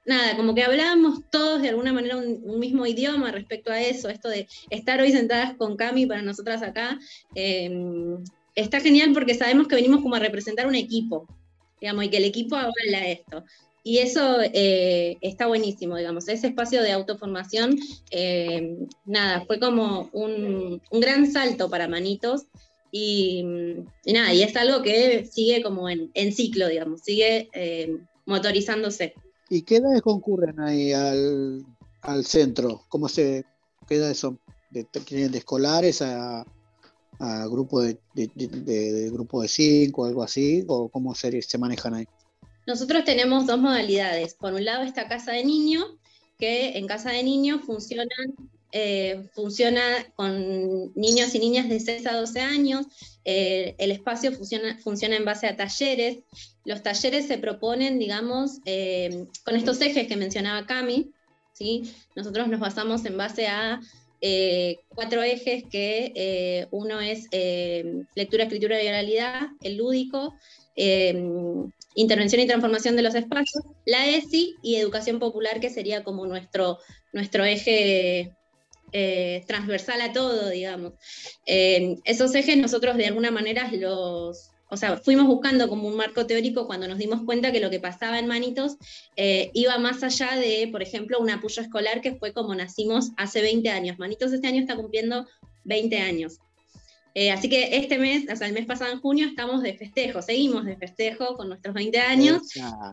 nada, 0.05 0.37
como 0.37 0.55
que 0.55 0.65
hablábamos 0.65 1.21
todos 1.31 1.63
de 1.63 1.69
alguna 1.69 1.93
manera 1.93 2.17
un, 2.17 2.59
mismo 2.59 2.87
idioma 2.87 3.31
respecto 3.31 3.71
a 3.71 3.81
eso, 3.81 4.09
esto 4.09 4.29
de 4.29 4.49
estar 4.71 5.01
hoy 5.01 5.13
sentadas 5.13 5.55
con 5.57 5.77
Cami 5.77 6.07
para 6.07 6.23
nosotras 6.23 6.63
acá. 6.63 6.99
Está 8.57 8.81
genial 8.81 9.13
porque 9.13 9.35
sabemos 9.35 9.69
que 9.69 9.77
venimos 9.77 10.01
como 10.01 10.17
a 10.17 10.19
representar 10.19 10.67
un 10.67 10.75
equipo, 10.75 11.29
digamos, 11.81 12.05
y 12.05 12.09
que 12.09 12.17
el 12.17 12.25
equipo 12.25 12.57
avala 12.57 13.07
esto. 13.07 13.45
Y 13.85 13.99
eso 13.99 14.39
eh, 14.43 15.17
está 15.21 15.47
buenísimo, 15.47 15.97
digamos. 15.97 16.27
Ese 16.27 16.49
espacio 16.49 16.83
de 16.83 16.91
autoformación, 16.91 17.79
eh, 18.11 18.77
nada, 19.05 19.45
fue 19.47 19.61
como 19.61 20.09
un, 20.13 20.83
gran 20.91 21.31
salto 21.31 21.71
para 21.71 21.87
Manitos. 21.87 22.47
Y, 22.91 23.45
nada, 24.07 24.33
y 24.33 24.43
es 24.43 24.57
algo 24.57 24.83
que 24.83 25.29
sigue 25.31 25.63
como 25.63 25.89
en, 25.89 26.11
ciclo, 26.33 26.67
digamos, 26.67 27.03
sigue 27.03 27.49
eh, 27.53 27.97
motorizándose. 28.25 29.15
¿Y 29.51 29.63
qué 29.63 29.77
edades 29.77 30.03
concurren 30.03 30.59
ahí 30.59 30.93
al, 30.93 31.65
centro? 32.25 32.83
¿Cómo 32.89 33.09
se, 33.09 33.45
qué 33.87 33.97
edades 33.97 34.19
son? 34.19 34.41
¿De, 34.71 34.85
de 35.11 35.39
escolares 35.39 36.03
a, 36.03 36.45
a 37.19 37.47
grupo 37.47 37.81
de, 37.83 37.99
de, 38.15 39.11
grupo 39.11 39.43
de 39.43 39.49
cinco, 39.49 40.05
algo 40.05 40.23
así? 40.23 40.65
¿O 40.69 40.89
cómo 40.89 41.15
se, 41.15 41.41
manejan 41.59 41.95
ahí? 41.95 42.07
Nosotros 42.67 43.05
tenemos 43.05 43.47
dos 43.47 43.59
modalidades. 43.59 44.35
Por 44.35 44.53
un 44.55 44.65
lado 44.65 44.83
está 44.85 45.09
Casa 45.09 45.33
de 45.33 45.45
Niño, 45.45 45.85
que 46.39 46.77
en 46.79 46.87
Casa 46.87 47.11
de 47.11 47.23
Niño 47.23 47.61
funcionan, 47.61 48.09
eh, 48.73 49.29
funciona 49.35 49.83
con 50.17 50.93
niños 50.95 51.35
y 51.35 51.39
niñas 51.39 51.69
de 51.69 51.81
6 51.81 52.07
a 52.07 52.17
12 52.17 52.41
años. 52.41 52.87
Eh, 53.25 53.75
el 53.79 53.93
espacio 53.93 54.33
funciona, 54.33 54.79
funciona 54.79 55.17
en 55.17 55.25
base 55.25 55.47
a 55.47 55.57
talleres. 55.57 56.19
Los 56.65 56.83
talleres 56.83 57.27
se 57.27 57.39
proponen, 57.39 57.99
digamos, 57.99 58.59
eh, 58.65 59.27
con 59.45 59.57
estos 59.57 59.81
ejes 59.81 60.09
que 60.09 60.17
mencionaba 60.17 60.67
Cami. 60.67 61.13
¿sí? 61.53 61.95
Nosotros 62.15 62.49
nos 62.49 62.61
basamos 62.61 63.05
en 63.05 63.17
base 63.17 63.47
a 63.47 63.81
cuatro 64.89 65.23
ejes 65.23 65.65
que 65.71 66.67
uno 66.71 67.01
es 67.01 67.29
lectura, 68.15 68.45
escritura 68.45 68.83
y 68.83 68.89
oralidad, 68.89 69.49
el 69.63 69.77
lúdico, 69.77 70.35
intervención 71.95 72.43
y 72.43 72.47
transformación 72.47 72.97
de 72.97 73.03
los 73.03 73.15
espacios, 73.15 73.65
la 73.85 74.07
ESI 74.07 74.57
y 74.63 74.77
educación 74.77 75.19
popular, 75.19 75.61
que 75.61 75.71
sería 75.71 76.05
como 76.05 76.27
nuestro, 76.27 76.79
nuestro 77.13 77.45
eje 77.45 78.33
eh, 78.93 79.45
transversal 79.47 80.01
a 80.01 80.13
todo, 80.13 80.49
digamos. 80.51 80.95
esos 81.45 82.35
ejes 82.35 82.57
nosotros 82.57 82.97
de 82.97 83.07
alguna 83.07 83.31
manera 83.31 83.71
los, 83.73 84.51
o 84.69 84.77
sea, 84.77 84.97
fuimos 84.97 85.27
buscando 85.27 85.69
como 85.69 85.89
un 85.89 85.97
marco 85.97 86.27
teórico 86.27 86.67
cuando 86.67 86.89
nos 86.89 86.99
dimos 86.99 87.23
cuenta 87.23 87.53
que 87.53 87.61
lo 87.61 87.71
que 87.71 87.81
pasaba 87.81 88.19
en 88.19 88.27
Manitos 88.27 88.77
eh, 89.17 89.51
iba 89.55 89.79
más 89.79 90.03
allá 90.03 90.37
de, 90.37 90.69
por 90.73 90.83
ejemplo, 90.83 91.19
un 91.21 91.31
apoyo 91.31 91.63
escolar 91.63 92.01
que 92.01 92.17
fue 92.17 92.33
como 92.33 92.55
nacimos 92.55 93.13
hace 93.17 93.43
20 93.43 93.69
años. 93.71 93.99
Manitos 93.99 94.33
este 94.33 94.49
año 94.49 94.61
está 94.61 94.77
cumpliendo 94.77 95.27
20 95.65 95.99
años. 95.99 96.39
Eh, 97.19 97.31
así 97.31 97.49
que 97.49 97.79
este 97.79 97.97
mes, 97.97 98.27
o 98.31 98.37
sea, 98.37 98.47
el 98.47 98.53
mes 98.53 98.67
pasado 98.67 98.93
en 98.93 99.01
junio, 99.01 99.27
estamos 99.27 99.63
de 99.63 99.73
festejo, 99.73 100.21
seguimos 100.21 100.67
de 100.67 100.77
festejo 100.77 101.35
con 101.39 101.49
nuestros 101.49 101.75
20 101.75 101.99
años. 101.99 102.43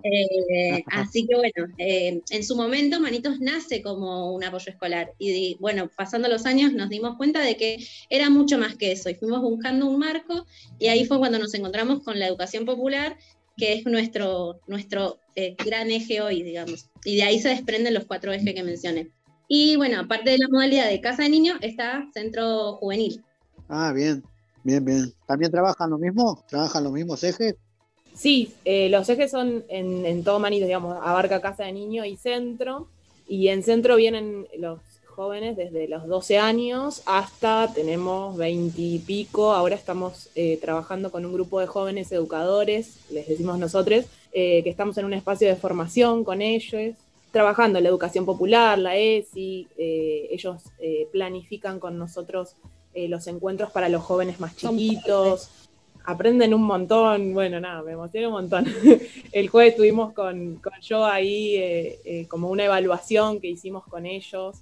Eh, 0.01 0.81
así 0.87 1.27
que 1.27 1.35
bueno, 1.35 1.73
eh, 1.77 2.21
en 2.29 2.43
su 2.45 2.55
momento 2.55 3.01
Manitos 3.01 3.41
nace 3.41 3.81
como 3.81 4.33
un 4.33 4.41
apoyo 4.45 4.71
escolar. 4.71 5.11
Y 5.19 5.57
bueno, 5.59 5.91
pasando 5.93 6.29
los 6.29 6.45
años 6.45 6.71
nos 6.71 6.87
dimos 6.87 7.17
cuenta 7.17 7.41
de 7.41 7.57
que 7.57 7.85
era 8.09 8.29
mucho 8.29 8.57
más 8.57 8.77
que 8.77 8.93
eso 8.93 9.09
y 9.09 9.15
fuimos 9.15 9.41
buscando 9.41 9.87
un 9.87 9.99
marco 9.99 10.45
y 10.79 10.87
ahí 10.87 11.03
fue 11.03 11.19
cuando 11.19 11.37
nos 11.37 11.53
encontramos 11.53 12.01
con 12.01 12.17
la 12.17 12.27
educación 12.27 12.63
popular, 12.63 13.17
que 13.57 13.73
es 13.73 13.85
nuestro, 13.85 14.61
nuestro 14.67 15.19
gran 15.65 15.91
eje 15.91 16.21
hoy, 16.21 16.43
digamos. 16.43 16.89
Y 17.03 17.17
de 17.17 17.23
ahí 17.23 17.41
se 17.41 17.49
desprenden 17.49 17.93
los 17.93 18.05
cuatro 18.05 18.31
ejes 18.31 18.53
que 18.53 18.63
mencioné. 18.63 19.09
Y 19.49 19.75
bueno, 19.75 19.99
aparte 19.99 20.29
de 20.29 20.37
la 20.37 20.47
modalidad 20.47 20.87
de 20.87 21.01
casa 21.01 21.23
de 21.23 21.29
niño, 21.29 21.55
está 21.59 22.07
centro 22.13 22.77
juvenil. 22.77 23.21
Ah, 23.75 23.91
bien, 23.91 24.23
bien, 24.63 24.85
bien. 24.85 25.11
¿También 25.25 25.49
trabajan 25.49 25.89
lo 25.89 25.97
mismo? 25.97 26.43
¿Trabajan 26.47 26.83
los 26.83 26.93
mismos 26.93 27.23
ejes? 27.23 27.55
Sí, 28.13 28.53
eh, 28.65 28.87
los 28.89 29.09
ejes 29.09 29.31
son 29.31 29.63
en, 29.67 30.23
todo 30.23 30.39
Manito, 30.39 30.67
digamos, 30.67 30.95
abarca 31.01 31.41
casa 31.41 31.63
de 31.63 31.71
niño 31.71 32.05
y 32.05 32.15
centro. 32.15 32.87
Y 33.27 33.47
en 33.47 33.63
centro 33.63 33.95
vienen 33.95 34.45
los 34.59 34.79
jóvenes 35.07 35.57
desde 35.57 35.87
los 35.87 36.05
12 36.05 36.37
años 36.37 37.01
hasta 37.07 37.73
tenemos 37.73 38.37
20 38.37 38.79
y 38.79 38.99
pico. 38.99 39.53
Ahora 39.53 39.73
estamos 39.73 40.29
eh, 40.35 40.59
trabajando 40.61 41.11
con 41.11 41.25
un 41.25 41.33
grupo 41.33 41.59
de 41.59 41.65
jóvenes 41.65 42.11
educadores, 42.11 42.99
les 43.09 43.27
decimos 43.27 43.57
nosotros, 43.57 44.05
eh, 44.33 44.61
que 44.63 44.69
estamos 44.69 44.99
en 44.99 45.05
un 45.05 45.13
espacio 45.15 45.47
de 45.47 45.55
formación 45.55 46.23
con 46.23 46.43
ellos, 46.43 46.95
trabajando 47.31 47.79
la 47.79 47.89
educación 47.89 48.23
popular, 48.23 48.77
la 48.77 48.97
ESI. 48.97 49.67
ellos 49.77 50.61
planifican 51.11 51.79
con 51.79 51.97
nosotros 51.97 52.55
eh, 52.93 53.07
los 53.07 53.25
encuentros 53.27 53.71
para 53.71 53.89
los 53.89 54.03
jóvenes 54.03 54.39
más 54.39 54.55
chiquitos. 54.55 55.49
Aprenden 56.05 56.53
un 56.53 56.63
montón, 56.63 57.33
bueno, 57.33 57.59
nada, 57.59 57.81
me 57.81 57.93
emociona 57.93 58.27
un 58.27 58.33
montón. 58.33 58.65
El 59.31 59.49
jueves 59.49 59.71
estuvimos 59.71 60.13
con, 60.13 60.61
yo 60.81 61.05
ahí 61.05 61.55
eh, 61.55 61.99
eh, 62.05 62.27
como 62.27 62.49
una 62.49 62.65
evaluación 62.65 63.39
que 63.39 63.47
hicimos 63.47 63.85
con 63.85 64.05
ellos 64.05 64.57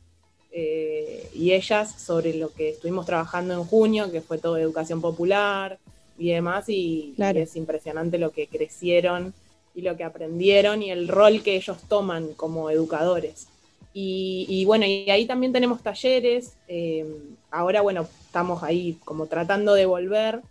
y 0.53 1.53
ellas 1.53 2.01
sobre 2.01 2.33
lo 2.33 2.51
que 2.51 2.71
estuvimos 2.71 3.05
trabajando 3.05 3.53
en 3.53 3.63
junio, 3.63 4.11
que 4.11 4.19
fue 4.19 4.37
todo 4.37 4.57
educación 4.57 4.99
popular 4.99 5.79
y 6.17 6.31
demás, 6.31 6.67
y, 6.67 7.15
es 7.17 7.55
impresionante 7.55 8.17
lo 8.17 8.31
que 8.31 8.47
crecieron 8.47 9.33
y 9.73 9.81
lo 9.81 9.95
que 9.95 10.03
aprendieron 10.03 10.83
y 10.83 10.91
el 10.91 11.07
rol 11.07 11.41
que 11.41 11.55
ellos 11.55 11.77
toman 11.87 12.33
como 12.33 12.69
educadores. 12.69 13.47
Y, 13.93 14.63
bueno, 14.65 14.85
y 14.85 15.09
ahí 15.09 15.25
también 15.25 15.51
tenemos 15.51 15.81
talleres. 15.81 16.57
ahora, 17.51 17.81
bueno, 17.81 18.07
estamos 18.25 18.63
ahí 18.63 18.97
como 19.03 19.25
tratando 19.25 19.73
de 19.73 19.85
volver, 19.85 20.41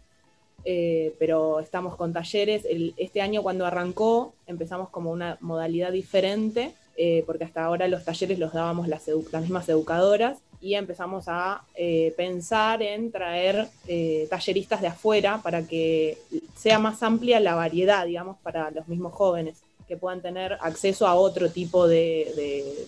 eh, 0.64 1.14
pero 1.18 1.60
estamos 1.60 1.96
con 1.96 2.12
talleres. 2.12 2.66
este 2.96 3.22
año 3.22 3.42
cuando 3.42 3.64
arrancó 3.66 4.34
empezamos 4.46 4.90
como 4.90 5.10
una 5.10 5.38
modalidad 5.40 5.92
diferente, 5.92 6.74
eh, 6.96 7.24
porque 7.26 7.44
hasta 7.44 7.64
ahora 7.64 7.88
los 7.88 8.04
talleres 8.04 8.38
los 8.38 8.52
dábamos 8.52 8.88
las, 8.88 9.08
mismas 9.40 9.68
educadoras 9.68 10.38
y 10.60 10.74
empezamos 10.74 11.24
a 11.28 11.64
eh, 11.74 12.12
pensar 12.18 12.82
en 12.82 13.10
traer 13.10 13.68
talleristas 14.28 14.82
de 14.82 14.88
afuera 14.88 15.40
para 15.42 15.66
que 15.66 16.18
sea 16.54 16.78
más 16.78 17.02
amplia 17.02 17.40
la 17.40 17.54
variedad, 17.54 18.04
digamos, 18.04 18.36
para 18.42 18.70
los 18.70 18.86
mismos 18.88 19.14
jóvenes, 19.14 19.62
que 19.90 19.96
puedan 19.96 20.22
tener 20.22 20.56
acceso 20.60 21.04
a 21.04 21.16
otro 21.16 21.50
tipo 21.50 21.88
de, 21.88 22.86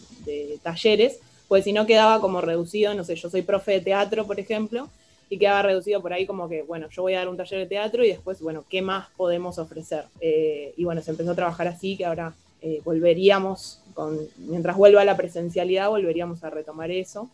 talleres 0.63 1.19
pues 1.49 1.65
si 1.65 1.73
no 1.73 1.85
quedaba 1.85 2.21
como 2.21 2.41
reducido, 2.41 2.95
no 2.95 3.03
sé, 3.03 3.17
yo 3.17 3.29
soy 3.29 3.43
profe 3.43 3.73
de 3.73 3.81
teatro, 3.81 4.25
por 4.25 4.39
ejemplo, 4.41 4.89
y 5.29 5.37
quedaba 5.37 5.63
reducido 5.63 6.01
por 6.01 6.13
ahí 6.13 6.27
como 6.27 6.49
que, 6.49 6.63
bueno, 6.63 6.89
yo 6.91 7.03
voy 7.03 7.13
a 7.13 7.19
dar 7.19 7.29
un 7.29 7.37
taller 7.37 7.59
de 7.59 7.67
teatro 7.67 8.05
y 8.05 8.09
después, 8.09 8.41
bueno, 8.41 8.65
¿qué 8.71 8.81
más 8.81 9.09
podemos 9.19 9.59
ofrecer? 9.59 10.05
Eh, 10.21 10.73
y 10.79 10.85
bueno, 10.85 11.03
se 11.03 11.11
empezó 11.11 11.33
a 11.33 11.35
trabajar 11.35 11.67
así, 11.69 11.99
que 11.99 12.07
ahora 12.07 12.33
eh, 12.63 12.81
volveríamos, 12.85 13.81
con, 13.93 14.19
mientras 14.39 14.77
vuelva 14.77 15.05
la 15.05 15.17
presencialidad, 15.17 15.91
volveríamos 15.91 16.43
a 16.43 16.49
retomar 16.49 16.91
eso. 16.91 17.29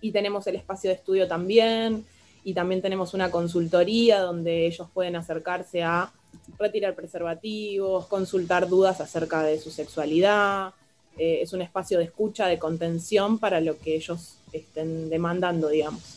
Y 0.00 0.10
tenemos 0.10 0.46
el 0.48 0.56
espacio 0.56 0.90
de 0.90 0.96
estudio 0.96 1.28
también, 1.28 2.04
y 2.42 2.54
también 2.54 2.82
tenemos 2.82 3.14
una 3.14 3.30
consultoría 3.30 4.20
donde 4.20 4.66
ellos 4.66 4.88
pueden 4.92 5.14
acercarse 5.14 5.84
a 5.84 6.10
retirar 6.58 6.94
preservativos, 6.94 8.06
consultar 8.06 8.68
dudas 8.68 9.00
acerca 9.00 9.42
de 9.42 9.58
su 9.58 9.70
sexualidad, 9.70 10.74
eh, 11.18 11.40
es 11.42 11.52
un 11.52 11.62
espacio 11.62 11.98
de 11.98 12.04
escucha, 12.04 12.46
de 12.46 12.58
contención 12.58 13.38
para 13.38 13.60
lo 13.60 13.78
que 13.78 13.96
ellos 13.96 14.36
estén 14.52 15.10
demandando, 15.10 15.68
digamos. 15.68 16.16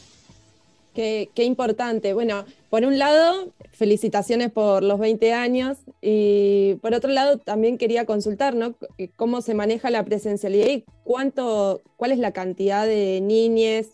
Qué, 0.94 1.28
importante. 1.38 2.14
Bueno, 2.14 2.46
por 2.70 2.86
un 2.86 3.00
lado, 3.00 3.52
felicitaciones 3.72 4.52
por 4.52 4.84
los 4.84 5.00
20 5.00 5.34
años 5.34 5.80
y 6.02 6.76
por 6.84 6.94
otro 6.94 7.10
lado 7.10 7.40
también 7.40 7.80
quería 7.80 8.06
consultar 8.06 8.54
¿no? 8.54 8.76
cómo 9.16 9.42
se 9.42 9.56
maneja 9.56 9.90
la 9.90 10.06
presencialidad 10.06 10.68
y 10.68 10.86
cuánto, 11.04 11.82
cuál 11.98 12.12
es 12.12 12.20
la 12.20 12.32
cantidad 12.32 12.86
de 12.86 13.22
niñes, 13.22 13.90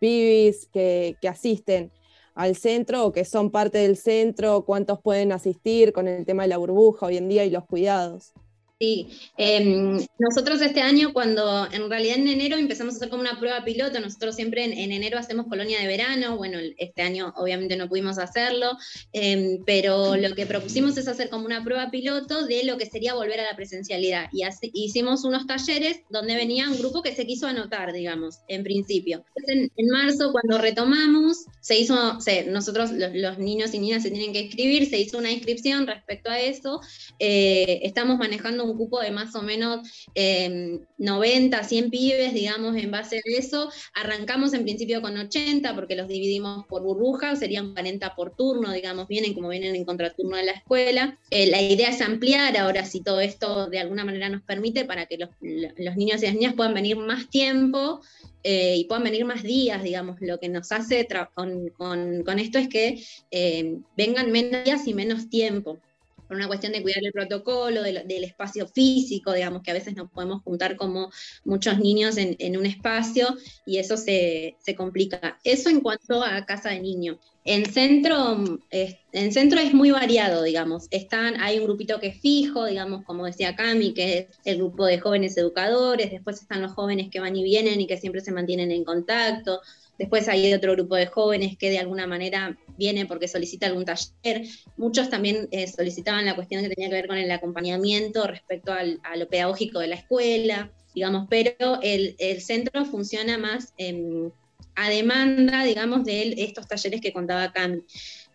pibis 0.00 0.66
que 0.72 1.16
asisten 1.28 1.92
al 2.34 2.56
centro 2.56 3.04
o 3.04 3.12
que 3.12 3.24
son 3.24 3.50
parte 3.50 3.78
del 3.78 3.96
centro, 3.96 4.64
cuántos 4.64 5.00
pueden 5.00 5.32
asistir 5.32 5.92
con 5.92 6.08
el 6.08 6.24
tema 6.24 6.42
de 6.42 6.48
la 6.48 6.58
burbuja 6.58 7.06
hoy 7.06 7.16
en 7.16 7.28
día 7.28 7.44
y 7.44 7.50
los 7.50 7.64
cuidados. 7.66 8.32
Sí, 8.80 9.08
em, 9.36 10.06
nosotros 10.18 10.62
este 10.62 10.80
año 10.80 11.12
cuando 11.12 11.70
en 11.70 11.90
realidad 11.90 12.16
en 12.16 12.28
enero 12.28 12.56
empezamos 12.56 12.94
a 12.94 12.96
hacer 12.96 13.10
como 13.10 13.20
una 13.20 13.38
prueba 13.38 13.62
piloto, 13.62 14.00
nosotros 14.00 14.34
siempre 14.34 14.64
en, 14.64 14.72
enero 14.72 15.18
hacemos 15.18 15.48
colonia 15.48 15.78
de 15.80 15.86
verano, 15.86 16.38
bueno, 16.38 16.58
este 16.78 17.02
año 17.02 17.34
obviamente 17.36 17.76
no 17.76 17.90
pudimos 17.90 18.16
hacerlo, 18.16 18.78
em, 19.12 19.62
pero 19.66 20.16
lo 20.16 20.34
que 20.34 20.46
propusimos 20.46 20.96
es 20.96 21.08
hacer 21.08 21.28
como 21.28 21.44
una 21.44 21.62
prueba 21.62 21.90
piloto 21.90 22.46
de 22.46 22.64
lo 22.64 22.78
que 22.78 22.86
sería 22.86 23.12
volver 23.12 23.40
a 23.40 23.50
la 23.50 23.54
presencialidad 23.54 24.30
y 24.32 24.46
hicimos 24.72 25.24
unos 25.24 25.46
talleres 25.46 26.00
donde 26.08 26.34
venía 26.36 26.70
un 26.70 26.78
grupo 26.78 27.02
que 27.02 27.14
se 27.14 27.26
quiso 27.26 27.46
anotar, 27.46 27.92
digamos, 27.92 28.38
en 28.48 28.62
principio. 28.62 29.26
En, 29.46 29.70
marzo 29.90 30.32
cuando 30.32 30.56
retomamos, 30.56 31.44
se 31.60 31.78
hizo, 31.78 32.18
nosotros 32.46 32.92
los, 32.92 33.38
niños 33.38 33.74
y 33.74 33.78
niñas 33.78 34.04
se 34.04 34.10
tienen 34.10 34.32
que 34.32 34.40
inscribir, 34.40 34.88
se 34.88 34.98
hizo 34.98 35.18
una 35.18 35.30
inscripción 35.30 35.86
respecto 35.86 36.30
a 36.30 36.40
eso, 36.40 36.80
eh, 37.18 37.80
estamos 37.82 38.16
manejando 38.16 38.69
un 38.69 38.69
un 38.70 38.78
cupo 38.78 39.00
de 39.00 39.10
más 39.10 39.34
o 39.34 39.42
menos 39.42 39.80
90, 40.98 41.58
em, 41.58 41.64
100 41.64 41.90
pibes, 41.90 42.34
digamos, 42.34 42.76
en 42.76 42.90
base 42.90 43.16
a 43.18 43.38
eso. 43.38 43.70
Arrancamos 43.94 44.52
en 44.54 44.62
principio 44.62 45.02
con 45.02 45.16
80 45.16 45.74
porque 45.74 45.96
los 45.96 46.08
dividimos 46.08 46.66
por 46.66 46.82
burbujas, 46.82 47.38
serían 47.38 47.72
40 47.72 48.14
por 48.14 48.34
turno, 48.34 48.72
digamos, 48.72 49.08
vienen 49.08 49.34
como 49.34 49.48
vienen 49.48 49.74
en 49.74 49.84
contraturno 49.84 50.36
de 50.36 50.44
la 50.44 50.52
escuela. 50.52 51.18
Eh, 51.30 51.46
la 51.46 51.60
idea 51.60 51.90
es 51.90 52.00
ampliar 52.00 52.56
ahora 52.56 52.84
si 52.84 53.02
todo 53.02 53.20
esto 53.20 53.68
de 53.68 53.78
alguna 53.78 54.04
manera 54.04 54.28
nos 54.28 54.42
permite 54.42 54.84
para 54.84 55.06
que 55.06 55.18
los, 55.18 55.30
niños 55.40 56.22
y 56.22 56.26
las 56.26 56.34
niñas 56.34 56.54
puedan 56.54 56.74
venir 56.74 56.96
más 56.96 57.28
tiempo. 57.28 58.00
Eh, 58.42 58.76
y 58.78 58.84
puedan 58.84 59.04
venir 59.04 59.26
más 59.26 59.42
días, 59.42 59.82
digamos, 59.82 60.16
lo 60.20 60.40
que 60.40 60.48
nos 60.48 60.72
hace 60.72 61.06
con, 61.34 61.68
con, 61.68 62.38
esto 62.38 62.58
es 62.58 62.68
que 62.68 63.04
eh, 63.30 63.76
vengan 63.98 64.32
menos 64.32 64.64
días 64.64 64.86
y 64.86 64.94
menos 64.94 65.28
tiempo 65.28 65.78
por 66.30 66.36
una 66.36 66.46
cuestión 66.46 66.72
de 66.72 66.80
cuidar 66.80 67.04
el 67.04 67.10
protocolo, 67.10 67.82
del, 67.82 68.22
espacio 68.22 68.68
físico, 68.68 69.32
digamos, 69.32 69.62
que 69.62 69.72
a 69.72 69.74
veces 69.74 69.96
nos 69.96 70.08
podemos 70.12 70.42
juntar 70.44 70.76
como 70.76 71.10
muchos 71.42 71.80
niños 71.80 72.16
en, 72.18 72.56
un 72.56 72.66
espacio 72.66 73.36
y 73.66 73.78
eso 73.78 73.96
se, 73.96 74.56
complica. 74.76 75.40
Eso 75.42 75.70
en 75.70 75.80
cuanto 75.80 76.22
a 76.22 76.46
casa 76.46 76.68
de 76.68 76.78
niño. 76.78 77.18
En 77.44 77.66
centro, 77.66 78.44
en 78.70 79.32
centro 79.32 79.58
es 79.58 79.74
muy 79.74 79.90
variado, 79.90 80.44
digamos. 80.44 80.86
Están, 80.92 81.40
hay 81.40 81.58
un 81.58 81.64
grupito 81.64 81.98
que 81.98 82.06
es 82.06 82.20
fijo, 82.20 82.64
digamos, 82.64 83.04
como 83.04 83.26
decía 83.26 83.56
Cami, 83.56 83.92
que 83.92 84.18
es 84.18 84.26
el 84.44 84.58
grupo 84.58 84.86
de 84.86 85.00
jóvenes 85.00 85.36
educadores, 85.36 86.12
después 86.12 86.40
están 86.40 86.62
los 86.62 86.70
jóvenes 86.74 87.10
que 87.10 87.18
van 87.18 87.34
y 87.34 87.42
vienen 87.42 87.80
y 87.80 87.88
que 87.88 87.96
siempre 87.96 88.20
se 88.20 88.30
mantienen 88.30 88.70
en 88.70 88.84
contacto, 88.84 89.62
Después 90.00 90.28
hay 90.28 90.54
otro 90.54 90.72
grupo 90.72 90.96
de 90.96 91.04
jóvenes 91.04 91.58
que 91.58 91.68
de 91.68 91.78
alguna 91.78 92.06
manera 92.06 92.56
viene 92.78 93.04
porque 93.04 93.28
solicita 93.28 93.66
algún 93.66 93.84
taller. 93.84 94.46
Muchos 94.78 95.10
también 95.10 95.46
eh, 95.50 95.66
solicitaban 95.66 96.24
la 96.24 96.34
cuestión 96.34 96.62
que 96.62 96.70
tenía 96.70 96.88
que 96.88 96.94
ver 96.94 97.06
con 97.06 97.18
el 97.18 97.30
acompañamiento 97.30 98.26
respecto 98.26 98.72
a 98.72 99.16
lo 99.16 99.28
pedagógico 99.28 99.78
de 99.78 99.88
la 99.88 99.96
escuela, 99.96 100.72
digamos, 100.94 101.26
pero 101.28 101.80
el, 101.82 102.16
centro 102.40 102.86
funciona 102.86 103.36
más 103.36 103.74
a 104.74 104.88
demanda, 104.88 105.64
digamos, 105.64 106.06
de 106.06 106.32
estos 106.38 106.66
talleres 106.66 107.02
que 107.02 107.12
contaba 107.12 107.52
Cami. 107.52 107.82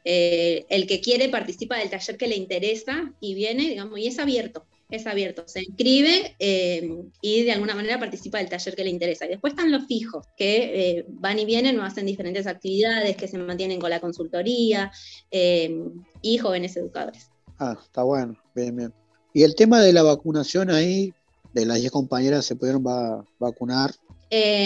Eh, 0.04 0.68
el 0.70 0.86
que 0.86 1.02
quiere 1.02 1.30
participa 1.30 1.80
del 1.80 1.90
taller 1.90 2.16
que 2.16 2.28
le 2.28 2.36
interesa 2.36 3.12
y 3.20 3.34
viene, 3.34 3.64
digamos, 3.64 3.98
y 3.98 4.06
es 4.06 4.20
abierto 4.20 4.68
es 4.90 5.08
abierto, 5.08 5.44
se 5.48 5.64
inscribe 5.64 6.36
eh, 6.40 6.90
y 7.22 7.44
de 7.44 7.52
alguna 7.52 7.76
manera 7.76 8.00
participa 8.00 8.38
del 8.38 8.50
taller 8.50 8.76
que 8.76 8.84
le 8.84 8.90
interesa. 8.92 9.26
Y 9.26 9.30
después 9.30 9.54
están 9.54 9.72
los 9.72 9.86
fijos, 9.88 10.28
que 10.38 10.98
eh, 10.98 11.06
van 11.08 11.40
y 11.40 11.46
vienen 11.46 11.80
o 11.80 11.84
hacen 11.84 12.06
diferentes 12.06 12.46
actividades, 12.46 13.18
que 13.18 13.28
se 13.28 13.38
mantienen 13.38 13.80
con 13.80 13.90
la 13.90 14.00
consultoría 14.00 14.92
eh, 15.32 15.76
y 16.22 16.38
jóvenes 16.38 16.78
educadores. 16.78 17.30
Ah, 17.58 17.78
está 17.82 18.04
bueno, 18.04 18.38
bien, 18.54 18.76
bien. 18.76 18.94
Y 19.34 19.44
el 19.44 19.56
tema 19.56 19.82
de 19.82 19.94
la 19.94 20.04
vacunación 20.04 20.70
ahí, 20.70 21.14
de 21.54 21.66
las 21.66 21.80
10 21.80 21.92
compañeras 21.92 22.46
se 22.46 22.56
pudieron 22.56 22.84
vacunar. 22.84 23.92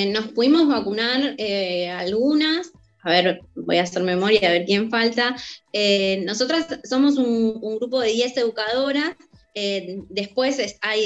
nos 0.07 0.28
pudimos 0.30 0.67
vacunar 0.67 1.36
algunas, 1.97 2.72
a 3.03 3.11
ver, 3.11 3.41
voy 3.55 3.78
a 3.78 3.84
hacer 3.84 4.03
memoria 4.03 4.49
a 4.49 4.51
ver 4.51 4.65
quién 4.65 4.89
falta. 4.89 5.36
nosotras 6.26 6.80
somos 6.84 7.17
un, 7.17 7.59
un, 7.61 7.78
grupo 7.78 7.99
de 7.99 8.09
10 8.09 8.38
educadoras 8.38 9.15
eh, 9.55 9.99
después 10.09 10.57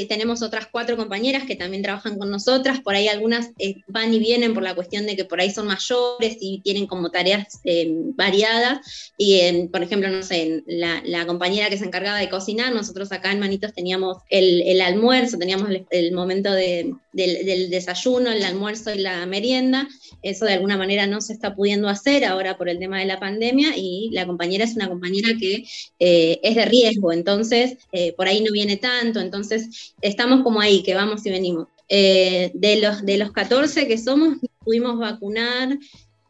tenemos 0.09 0.41
otras 0.41 0.67
cuatro 0.71 0.97
compañeras 0.97 1.45
que 1.45 1.55
también 1.55 1.81
trabajan 1.81 2.17
con 2.17 2.29
nosotras, 2.29 2.81
por 2.81 2.95
ahí 2.95 3.07
algunas 3.07 3.51
eh, 3.57 3.77
van 3.87 4.13
y 4.13 4.19
vienen 4.19 4.53
por 4.53 4.63
la 4.63 4.75
cuestión 4.75 5.05
de 5.05 5.15
que 5.15 5.25
por 5.25 5.39
ahí 5.39 5.51
son 5.51 5.67
mayores 5.67 6.37
y 6.39 6.59
tienen 6.61 6.87
como 6.87 7.09
tareas 7.09 7.59
eh, 7.63 7.87
variadas. 8.15 9.13
Y 9.17 9.67
por 9.67 9.83
ejemplo, 9.83 10.09
no 10.09 10.23
sé, 10.23 10.63
la, 10.67 11.25
compañera 11.25 11.69
que 11.69 11.77
se 11.77 11.85
encargaba 11.85 12.19
de 12.19 12.29
cocinar, 12.29 12.73
nosotros 12.73 13.11
acá 13.11 13.31
en 13.31 13.39
Manitos 13.39 13.73
teníamos 13.73 14.17
el, 14.29 14.81
almuerzo, 14.81 15.37
teníamos 15.37 15.69
el, 15.89 16.11
momento 16.11 16.51
del, 16.51 16.95
del, 17.13 17.69
desayuno, 17.69 18.31
el 18.31 18.43
almuerzo 18.43 18.93
y 18.93 18.99
la 18.99 19.25
merienda. 19.25 19.87
Eso 20.21 20.45
de 20.45 20.53
alguna 20.53 20.77
manera 20.77 21.07
no 21.07 21.21
se 21.21 21.33
está 21.33 21.55
pudiendo 21.55 21.89
hacer 21.89 22.25
ahora 22.25 22.57
por 22.57 22.69
el 22.69 22.79
tema 22.79 22.99
de 22.99 23.05
la 23.05 23.19
pandemia 23.19 23.75
y 23.75 24.09
la 24.11 24.25
compañera 24.25 24.63
es 24.65 24.75
una 24.75 24.87
compañera 24.87 25.29
que 25.39 25.65
es 25.99 26.55
de 26.55 26.65
riesgo, 26.65 27.11
entonces 27.11 27.77
por 28.15 28.27
ahí 28.27 28.41
no 28.41 28.51
viene 28.51 28.77
tanto, 28.77 29.19
entonces 29.19 29.93
estamos 30.01 30.43
como 30.43 30.61
ahí, 30.61 30.83
que 30.83 30.95
vamos 30.95 31.25
y 31.25 31.29
venimos. 31.29 31.67
Eh, 31.89 32.51
de, 32.55 32.77
los, 32.77 33.05
de 33.05 33.17
los 33.17 33.31
14 33.31 33.87
que 33.87 33.97
somos, 33.97 34.37
pudimos 34.63 34.97
vacunar, 34.97 35.77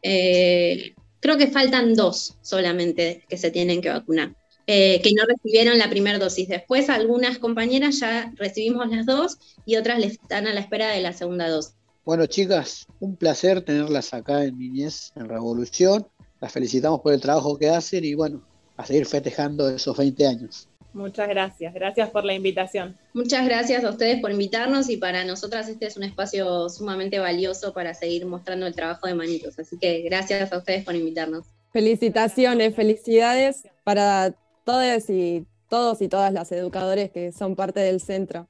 eh, 0.02 0.94
creo 1.20 1.38
que 1.38 1.46
faltan 1.46 1.94
dos 1.94 2.36
solamente 2.42 3.24
que 3.28 3.38
se 3.38 3.50
tienen 3.50 3.80
que 3.80 3.88
vacunar. 3.88 4.34
Eh, 4.66 5.00
que 5.02 5.12
no 5.12 5.24
recibieron 5.26 5.78
la 5.78 5.90
primera 5.90 6.18
dosis. 6.18 6.48
Después 6.48 6.88
algunas 6.88 7.38
compañeras 7.38 8.00
ya 8.00 8.32
recibimos 8.36 8.90
las 8.90 9.04
dos 9.06 9.38
y 9.66 9.76
otras 9.76 10.02
están 10.02 10.46
a 10.46 10.54
la 10.54 10.60
espera 10.60 10.88
de 10.90 11.02
la 11.02 11.12
segunda 11.12 11.48
dosis. 11.48 11.74
Bueno, 12.04 12.26
chicas, 12.26 12.86
un 13.00 13.16
placer 13.16 13.62
tenerlas 13.62 14.12
acá 14.12 14.44
en 14.44 14.58
Niñez, 14.58 15.12
en 15.16 15.26
Revolución. 15.26 16.06
Las 16.38 16.52
felicitamos 16.52 17.00
por 17.00 17.14
el 17.14 17.20
trabajo 17.20 17.56
que 17.56 17.70
hacen 17.70 18.04
y 18.04 18.12
bueno, 18.12 18.42
a 18.76 18.84
seguir 18.84 19.06
festejando 19.06 19.70
esos 19.70 19.96
20 19.96 20.26
años. 20.26 20.68
Muchas 20.92 21.28
gracias, 21.28 21.72
gracias 21.72 22.10
por 22.10 22.24
la 22.24 22.34
invitación. 22.34 22.96
Muchas 23.14 23.46
gracias 23.46 23.84
a 23.84 23.90
ustedes 23.90 24.20
por 24.20 24.30
invitarnos 24.30 24.90
y 24.90 24.98
para 24.98 25.24
nosotras 25.24 25.68
este 25.68 25.86
es 25.86 25.96
un 25.96 26.04
espacio 26.04 26.68
sumamente 26.68 27.18
valioso 27.18 27.72
para 27.72 27.94
seguir 27.94 28.26
mostrando 28.26 28.66
el 28.66 28.74
trabajo 28.74 29.06
de 29.06 29.14
Manitos. 29.14 29.58
Así 29.58 29.78
que 29.78 30.02
gracias 30.02 30.52
a 30.52 30.58
ustedes 30.58 30.84
por 30.84 30.94
invitarnos. 30.94 31.46
Felicitaciones, 31.72 32.76
felicidades 32.76 33.62
para 33.82 34.34
todos 34.64 35.08
y 35.08 35.46
todos 35.70 36.02
y 36.02 36.08
todas 36.08 36.32
las 36.32 36.52
educadores 36.52 37.10
que 37.10 37.32
son 37.32 37.56
parte 37.56 37.80
del 37.80 38.00
centro. 38.00 38.46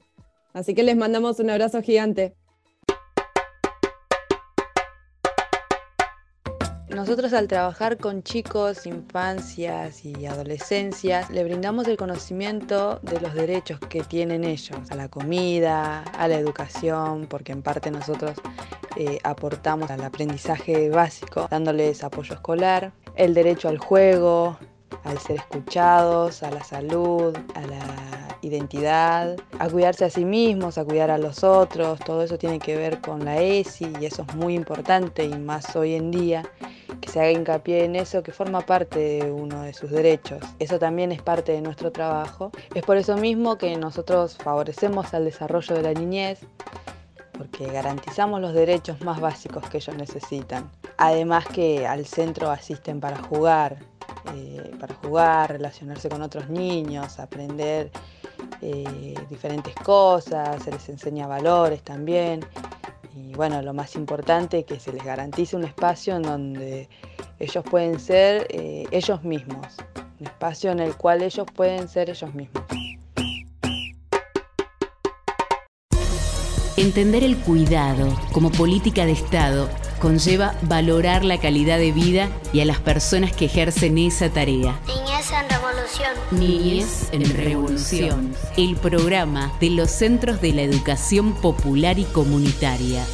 Así 0.53 0.75
que 0.75 0.83
les 0.83 0.97
mandamos 0.97 1.39
un 1.39 1.51
abrazo 1.51 1.81
gigante. 1.83 2.35
Nosotros 6.95 7.33
al 7.33 7.49
trabajar 7.49 7.99
con 7.99 8.23
chicos, 8.23 8.87
infancias 8.87 10.05
y 10.05 10.27
adolescencias, 10.27 11.29
le 11.29 11.43
brindamos 11.43 11.89
el 11.89 11.97
conocimiento 11.97 13.01
de 13.03 13.21
los 13.21 13.35
derechos 13.35 13.81
que 13.81 14.05
tienen 14.05 14.45
ellos, 14.45 14.79
a 14.91 14.95
la 14.95 15.09
comida, 15.09 16.03
a 16.03 16.29
la 16.29 16.37
educación, 16.37 17.27
porque 17.29 17.51
en 17.51 17.63
parte 17.63 17.91
nosotros 17.91 18.37
eh, 18.97 19.19
aportamos 19.25 19.91
al 19.91 20.05
aprendizaje 20.05 20.89
básico, 20.89 21.49
dándoles 21.51 22.05
apoyo 22.05 22.35
escolar, 22.37 22.93
el 23.17 23.35
derecho 23.35 23.69
al 23.69 23.79
juego, 23.79 24.57
al 25.05 25.19
ser 25.19 25.37
escuchados, 25.37 26.43
a 26.43 26.51
la 26.51 26.63
salud, 26.65 27.37
a 27.55 27.61
la 27.63 28.39
identidad, 28.43 29.37
a 29.59 29.69
cuidarse 29.69 30.05
a 30.05 30.11
sí 30.11 30.25
mismos, 30.25 30.79
a 30.79 30.85
cuidar 30.85 31.11
a 31.11 31.19
los 31.19 31.45
otros, 31.45 31.99
todo 32.01 32.23
eso 32.23 32.39
tiene 32.39 32.59
que 32.59 32.77
ver 32.77 33.01
con 33.01 33.25
la 33.25 33.41
ESI 33.41 33.93
y 34.01 34.07
eso 34.07 34.25
es 34.29 34.35
muy 34.35 34.55
importante 34.55 35.25
y 35.25 35.37
más 35.37 35.75
hoy 35.77 35.95
en 35.95 36.11
día 36.11 36.43
que 37.01 37.11
se 37.11 37.21
haga 37.21 37.33
hincapié 37.33 37.85
en 37.85 37.97
eso, 37.97 38.23
que 38.23 38.33
forma 38.33 38.61
parte 38.61 38.99
de 38.99 39.31
uno 39.31 39.63
de 39.63 39.75
sus 39.75 39.91
derechos. 39.91 40.43
Eso 40.59 40.79
también 40.79 41.13
es 41.13 41.23
parte 41.23 41.53
de 41.53 41.61
nuestro 41.61 41.93
trabajo. 41.93 42.51
Es 42.75 42.83
por 42.83 42.97
eso 42.97 43.17
mismo 43.17 43.59
que 43.59 43.77
nosotros 43.77 44.37
favorecemos 44.37 45.13
al 45.13 45.25
desarrollo 45.25 45.75
de 45.75 45.83
la 45.83 45.93
niñez, 45.93 46.41
porque 47.37 47.67
garantizamos 47.67 48.41
los 48.41 48.55
derechos 48.55 49.01
más 49.03 49.21
básicos 49.21 49.69
que 49.69 49.79
ellos 49.79 49.97
necesitan. 49.97 50.71
Además 50.97 51.47
que 51.47 51.87
al 51.87 52.07
centro 52.07 52.51
asisten 52.51 53.01
para 53.01 53.19
jugar, 53.19 53.79
eh, 54.35 54.71
para 54.81 54.95
jugar, 54.95 55.53
relacionarse 55.53 56.09
con 56.09 56.23
otros 56.23 56.49
niños, 56.49 57.19
aprender 57.19 57.91
eh, 58.61 59.15
diferentes 59.29 59.75
cosas, 59.77 60.63
se 60.63 60.71
les 60.71 60.89
enseña 60.89 61.27
valores 61.27 61.83
también 61.83 62.41
y 63.15 63.33
bueno, 63.35 63.63
lo 63.63 63.73
más 63.73 63.95
importante 63.95 64.65
que 64.65 64.81
se 64.81 64.93
les 64.93 65.05
garantice 65.05 65.57
un 65.57 65.65
espacio 65.65 66.17
en 66.17 66.23
donde 66.23 66.89
ellos 67.39 67.65
pueden 67.71 68.01
ser 68.01 68.47
eh, 68.51 68.87
ellos 68.91 69.23
mismos, 69.23 69.77
un 70.21 70.27
espacio 70.27 70.73
en 70.73 70.81
el 70.81 70.97
cual 70.97 71.23
ellos 71.23 71.47
pueden 71.55 71.89
ser 71.89 72.11
ellos 72.11 72.35
mismos. 72.35 72.65
Entender 76.77 77.23
el 77.23 77.37
cuidado 77.37 78.19
como 78.33 78.51
política 78.51 79.07
de 79.07 79.13
Estado 79.13 79.71
conlleva 80.01 80.57
valorar 80.63 81.25
la 81.25 81.39
calidad 81.39 81.79
de 81.79 81.93
vida 81.93 82.29
y 82.53 82.61
a 82.61 82.65
las 82.65 82.81
personas 82.81 83.33
que 83.33 83.45
ejercen 83.45 83.97
esa 83.97 84.29
tarea. 84.31 84.81
Niñez 84.89 85.31
en 85.31 85.49
revolución. 85.49 86.11
Niñez 86.33 87.09
en 87.13 87.37
Revolución, 87.37 88.35
el 88.57 88.75
programa 88.75 89.53
de 89.61 89.71
los 89.71 89.89
Centros 89.89 90.41
de 90.41 90.53
la 90.53 90.63
Educación 90.63 91.35
Popular 91.35 92.01
y 92.01 92.05
Comunitaria. 92.05 93.07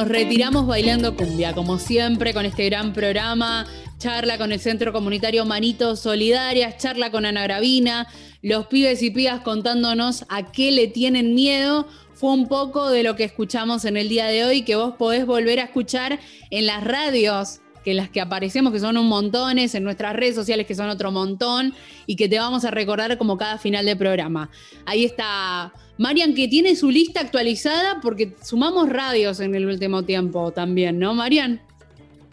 Nos 0.00 0.08
retiramos 0.08 0.66
bailando 0.66 1.14
cumbia, 1.14 1.52
como 1.52 1.78
siempre, 1.78 2.32
con 2.32 2.46
este 2.46 2.64
gran 2.64 2.94
programa. 2.94 3.66
Charla 3.98 4.38
con 4.38 4.50
el 4.50 4.58
Centro 4.58 4.94
Comunitario 4.94 5.44
Manitos 5.44 6.00
Solidarias, 6.00 6.78
charla 6.78 7.10
con 7.10 7.26
Ana 7.26 7.42
Gravina, 7.42 8.06
los 8.40 8.66
pibes 8.68 9.02
y 9.02 9.10
pibas 9.10 9.42
contándonos 9.42 10.24
a 10.30 10.52
qué 10.52 10.72
le 10.72 10.86
tienen 10.86 11.34
miedo. 11.34 11.86
Fue 12.14 12.32
un 12.32 12.48
poco 12.48 12.88
de 12.88 13.02
lo 13.02 13.14
que 13.14 13.24
escuchamos 13.24 13.84
en 13.84 13.98
el 13.98 14.08
día 14.08 14.24
de 14.24 14.46
hoy, 14.46 14.62
que 14.62 14.74
vos 14.74 14.94
podés 14.96 15.26
volver 15.26 15.60
a 15.60 15.64
escuchar 15.64 16.18
en 16.48 16.64
las 16.64 16.82
radios 16.82 17.60
que 17.84 17.92
las 17.92 18.08
que 18.08 18.22
aparecemos, 18.22 18.72
que 18.72 18.80
son 18.80 18.96
un 18.96 19.06
montones, 19.06 19.74
en 19.74 19.84
nuestras 19.84 20.16
redes 20.16 20.34
sociales, 20.34 20.66
que 20.66 20.74
son 20.74 20.88
otro 20.88 21.12
montón, 21.12 21.74
y 22.06 22.16
que 22.16 22.26
te 22.26 22.38
vamos 22.38 22.64
a 22.64 22.70
recordar 22.70 23.18
como 23.18 23.36
cada 23.36 23.58
final 23.58 23.84
de 23.84 23.96
programa. 23.96 24.50
Ahí 24.86 25.04
está 25.04 25.74
Marian, 26.00 26.32
que 26.32 26.48
tiene 26.48 26.76
su 26.76 26.90
lista 26.90 27.20
actualizada 27.20 28.00
porque 28.00 28.32
sumamos 28.42 28.88
radios 28.88 29.38
en 29.38 29.54
el 29.54 29.66
último 29.66 30.02
tiempo 30.02 30.50
también, 30.50 30.98
¿no, 30.98 31.12
Marian? 31.12 31.60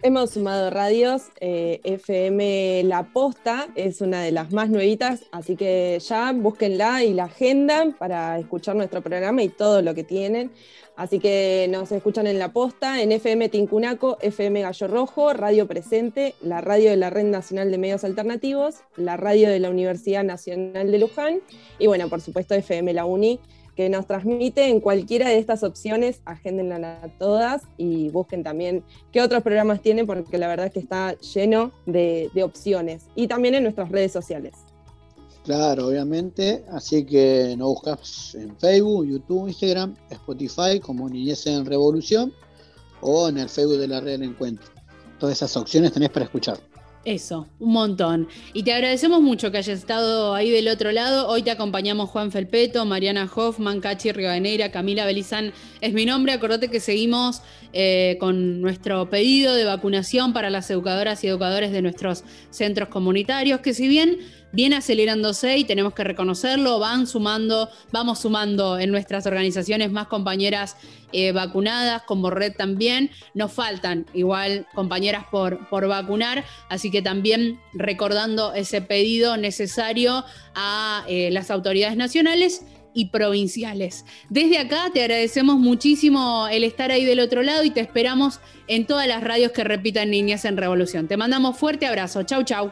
Hemos 0.03 0.29
sumado 0.29 0.69
radios, 0.69 1.23
eh, 1.41 1.81
FM 1.83 2.83
La 2.85 3.11
Posta 3.11 3.67
es 3.75 3.99
una 3.99 4.21
de 4.21 4.31
las 4.31 4.53
más 4.53 4.69
nuevitas, 4.69 5.23
así 5.33 5.57
que 5.57 5.99
ya 5.99 6.31
búsquenla 6.31 7.03
y 7.03 7.13
la 7.13 7.25
agenda 7.25 7.93
para 7.99 8.39
escuchar 8.39 8.77
nuestro 8.77 9.01
programa 9.01 9.43
y 9.43 9.49
todo 9.49 9.81
lo 9.81 9.93
que 9.93 10.05
tienen. 10.05 10.49
Así 10.95 11.19
que 11.19 11.67
nos 11.69 11.91
escuchan 11.91 12.25
en 12.25 12.39
La 12.39 12.53
Posta, 12.53 13.01
en 13.01 13.11
FM 13.11 13.49
Tincunaco, 13.49 14.17
FM 14.21 14.61
Gallo 14.61 14.87
Rojo, 14.87 15.33
Radio 15.33 15.67
Presente, 15.67 16.35
la 16.41 16.61
radio 16.61 16.89
de 16.89 16.97
la 16.97 17.09
Red 17.09 17.25
Nacional 17.25 17.69
de 17.69 17.77
Medios 17.77 18.03
Alternativos, 18.03 18.77
la 18.95 19.17
radio 19.17 19.49
de 19.49 19.59
la 19.59 19.69
Universidad 19.69 20.23
Nacional 20.23 20.89
de 20.89 20.97
Luján 20.99 21.41
y 21.79 21.87
bueno, 21.87 22.07
por 22.07 22.21
supuesto 22.21 22.55
FM 22.55 22.93
La 22.93 23.05
Uni, 23.05 23.39
que 23.77 23.89
nos 23.89 24.07
transmite 24.07 24.69
en 24.69 24.79
cualquiera 24.79 25.29
de 25.29 25.37
estas 25.37 25.61
opciones, 25.61 26.21
agéndenla 26.25 26.99
a 27.03 27.09
todas 27.19 27.61
y 27.77 28.09
busquen 28.09 28.43
también 28.43 28.83
qué 29.11 29.21
otros 29.21 29.43
programas 29.43 29.83
tienen, 29.83 30.07
porque 30.07 30.39
la 30.39 30.47
verdad 30.47 30.65
es 30.65 30.73
que 30.73 30.79
está 30.79 31.15
lleno 31.19 31.71
de, 31.85 32.31
opciones. 32.43 33.03
Y 33.15 33.27
también 33.27 33.53
en 33.53 33.61
nuestras 33.61 33.91
redes 33.91 34.11
sociales. 34.11 34.55
Claro, 35.43 35.87
obviamente. 35.87 36.65
Así 36.71 37.05
que 37.05 37.53
nos 37.55 37.67
buscas 37.67 38.33
en 38.33 38.57
Facebook, 38.57 39.05
YouTube, 39.05 39.47
Instagram, 39.47 39.95
Spotify 40.09 40.79
como 40.81 41.07
Niñez 41.07 41.45
en 41.45 41.63
Revolución 41.63 42.33
o 43.01 43.29
en 43.29 43.37
el 43.37 43.47
Facebook 43.47 43.77
de 43.77 43.87
la 43.89 43.99
Red 43.99 44.13
del 44.13 44.23
Encuentro. 44.23 44.65
Todas 45.19 45.37
esas 45.37 45.55
opciones 45.55 45.93
tenés 45.93 46.09
para 46.09 46.25
escuchar. 46.25 46.57
Eso, 47.07 47.47
un 47.61 47.71
montón. 47.71 48.27
Y 48.51 48.63
te 48.63 48.73
agradecemos 48.73 49.21
mucho 49.21 49.49
que 49.49 49.59
hayas 49.59 49.79
estado 49.79 50.35
ahí 50.35 50.49
del 50.49 50.67
otro 50.67 50.91
lado. 50.91 51.29
Hoy 51.29 51.41
te 51.41 51.51
acompañamos 51.51 52.09
Juan 52.09 52.33
Felpeto, 52.33 52.83
Mariana 52.83 53.31
Hoffman, 53.33 53.79
Cachi 53.79 54.11
Rivadeneira, 54.11 54.71
Camila 54.71 55.05
Belizán 55.05 55.53
es 55.79 55.93
mi 55.93 56.05
nombre. 56.05 56.33
Acordate 56.33 56.67
que 56.67 56.81
seguimos 56.81 57.41
eh, 57.71 58.17
con 58.19 58.59
nuestro 58.59 59.09
pedido 59.09 59.55
de 59.55 59.63
vacunación 59.63 60.33
para 60.33 60.49
las 60.49 60.69
educadoras 60.69 61.23
y 61.23 61.27
educadores 61.27 61.71
de 61.71 61.81
nuestros 61.81 62.25
centros 62.49 62.89
comunitarios, 62.89 63.61
que 63.61 63.73
si 63.73 63.87
bien 63.87 64.17
viene 64.51 64.77
acelerándose 64.77 65.57
y 65.57 65.63
tenemos 65.63 65.93
que 65.93 66.03
reconocerlo, 66.03 66.79
van 66.79 67.07
sumando, 67.07 67.69
vamos 67.91 68.19
sumando 68.19 68.79
en 68.79 68.91
nuestras 68.91 69.25
organizaciones 69.25 69.91
más 69.91 70.07
compañeras 70.07 70.77
eh, 71.11 71.31
vacunadas, 71.31 72.03
como 72.03 72.29
red 72.29 72.53
también. 72.55 73.11
Nos 73.33 73.51
faltan 73.53 74.05
igual 74.13 74.67
compañeras 74.73 75.25
por, 75.29 75.67
por 75.69 75.87
vacunar, 75.87 76.43
así 76.69 76.91
que 76.91 77.01
también 77.01 77.59
recordando 77.73 78.53
ese 78.53 78.81
pedido 78.81 79.37
necesario 79.37 80.23
a 80.55 81.03
eh, 81.07 81.29
las 81.31 81.51
autoridades 81.51 81.97
nacionales 81.97 82.63
y 82.93 83.09
provinciales. 83.09 84.05
Desde 84.29 84.57
acá 84.57 84.89
te 84.91 85.01
agradecemos 85.01 85.57
muchísimo 85.57 86.47
el 86.49 86.63
estar 86.63 86.91
ahí 86.91 87.05
del 87.05 87.19
otro 87.19 87.43
lado 87.43 87.63
y 87.63 87.69
te 87.69 87.79
esperamos 87.79 88.39
en 88.67 88.87
todas 88.87 89.07
las 89.07 89.23
radios 89.23 89.51
que 89.51 89.63
repitan 89.63 90.09
Niñas 90.09 90.45
en 90.45 90.57
Revolución. 90.57 91.07
Te 91.07 91.15
mandamos 91.15 91.57
fuerte 91.57 91.85
abrazo. 91.85 92.23
Chau, 92.23 92.43
chau. 92.43 92.71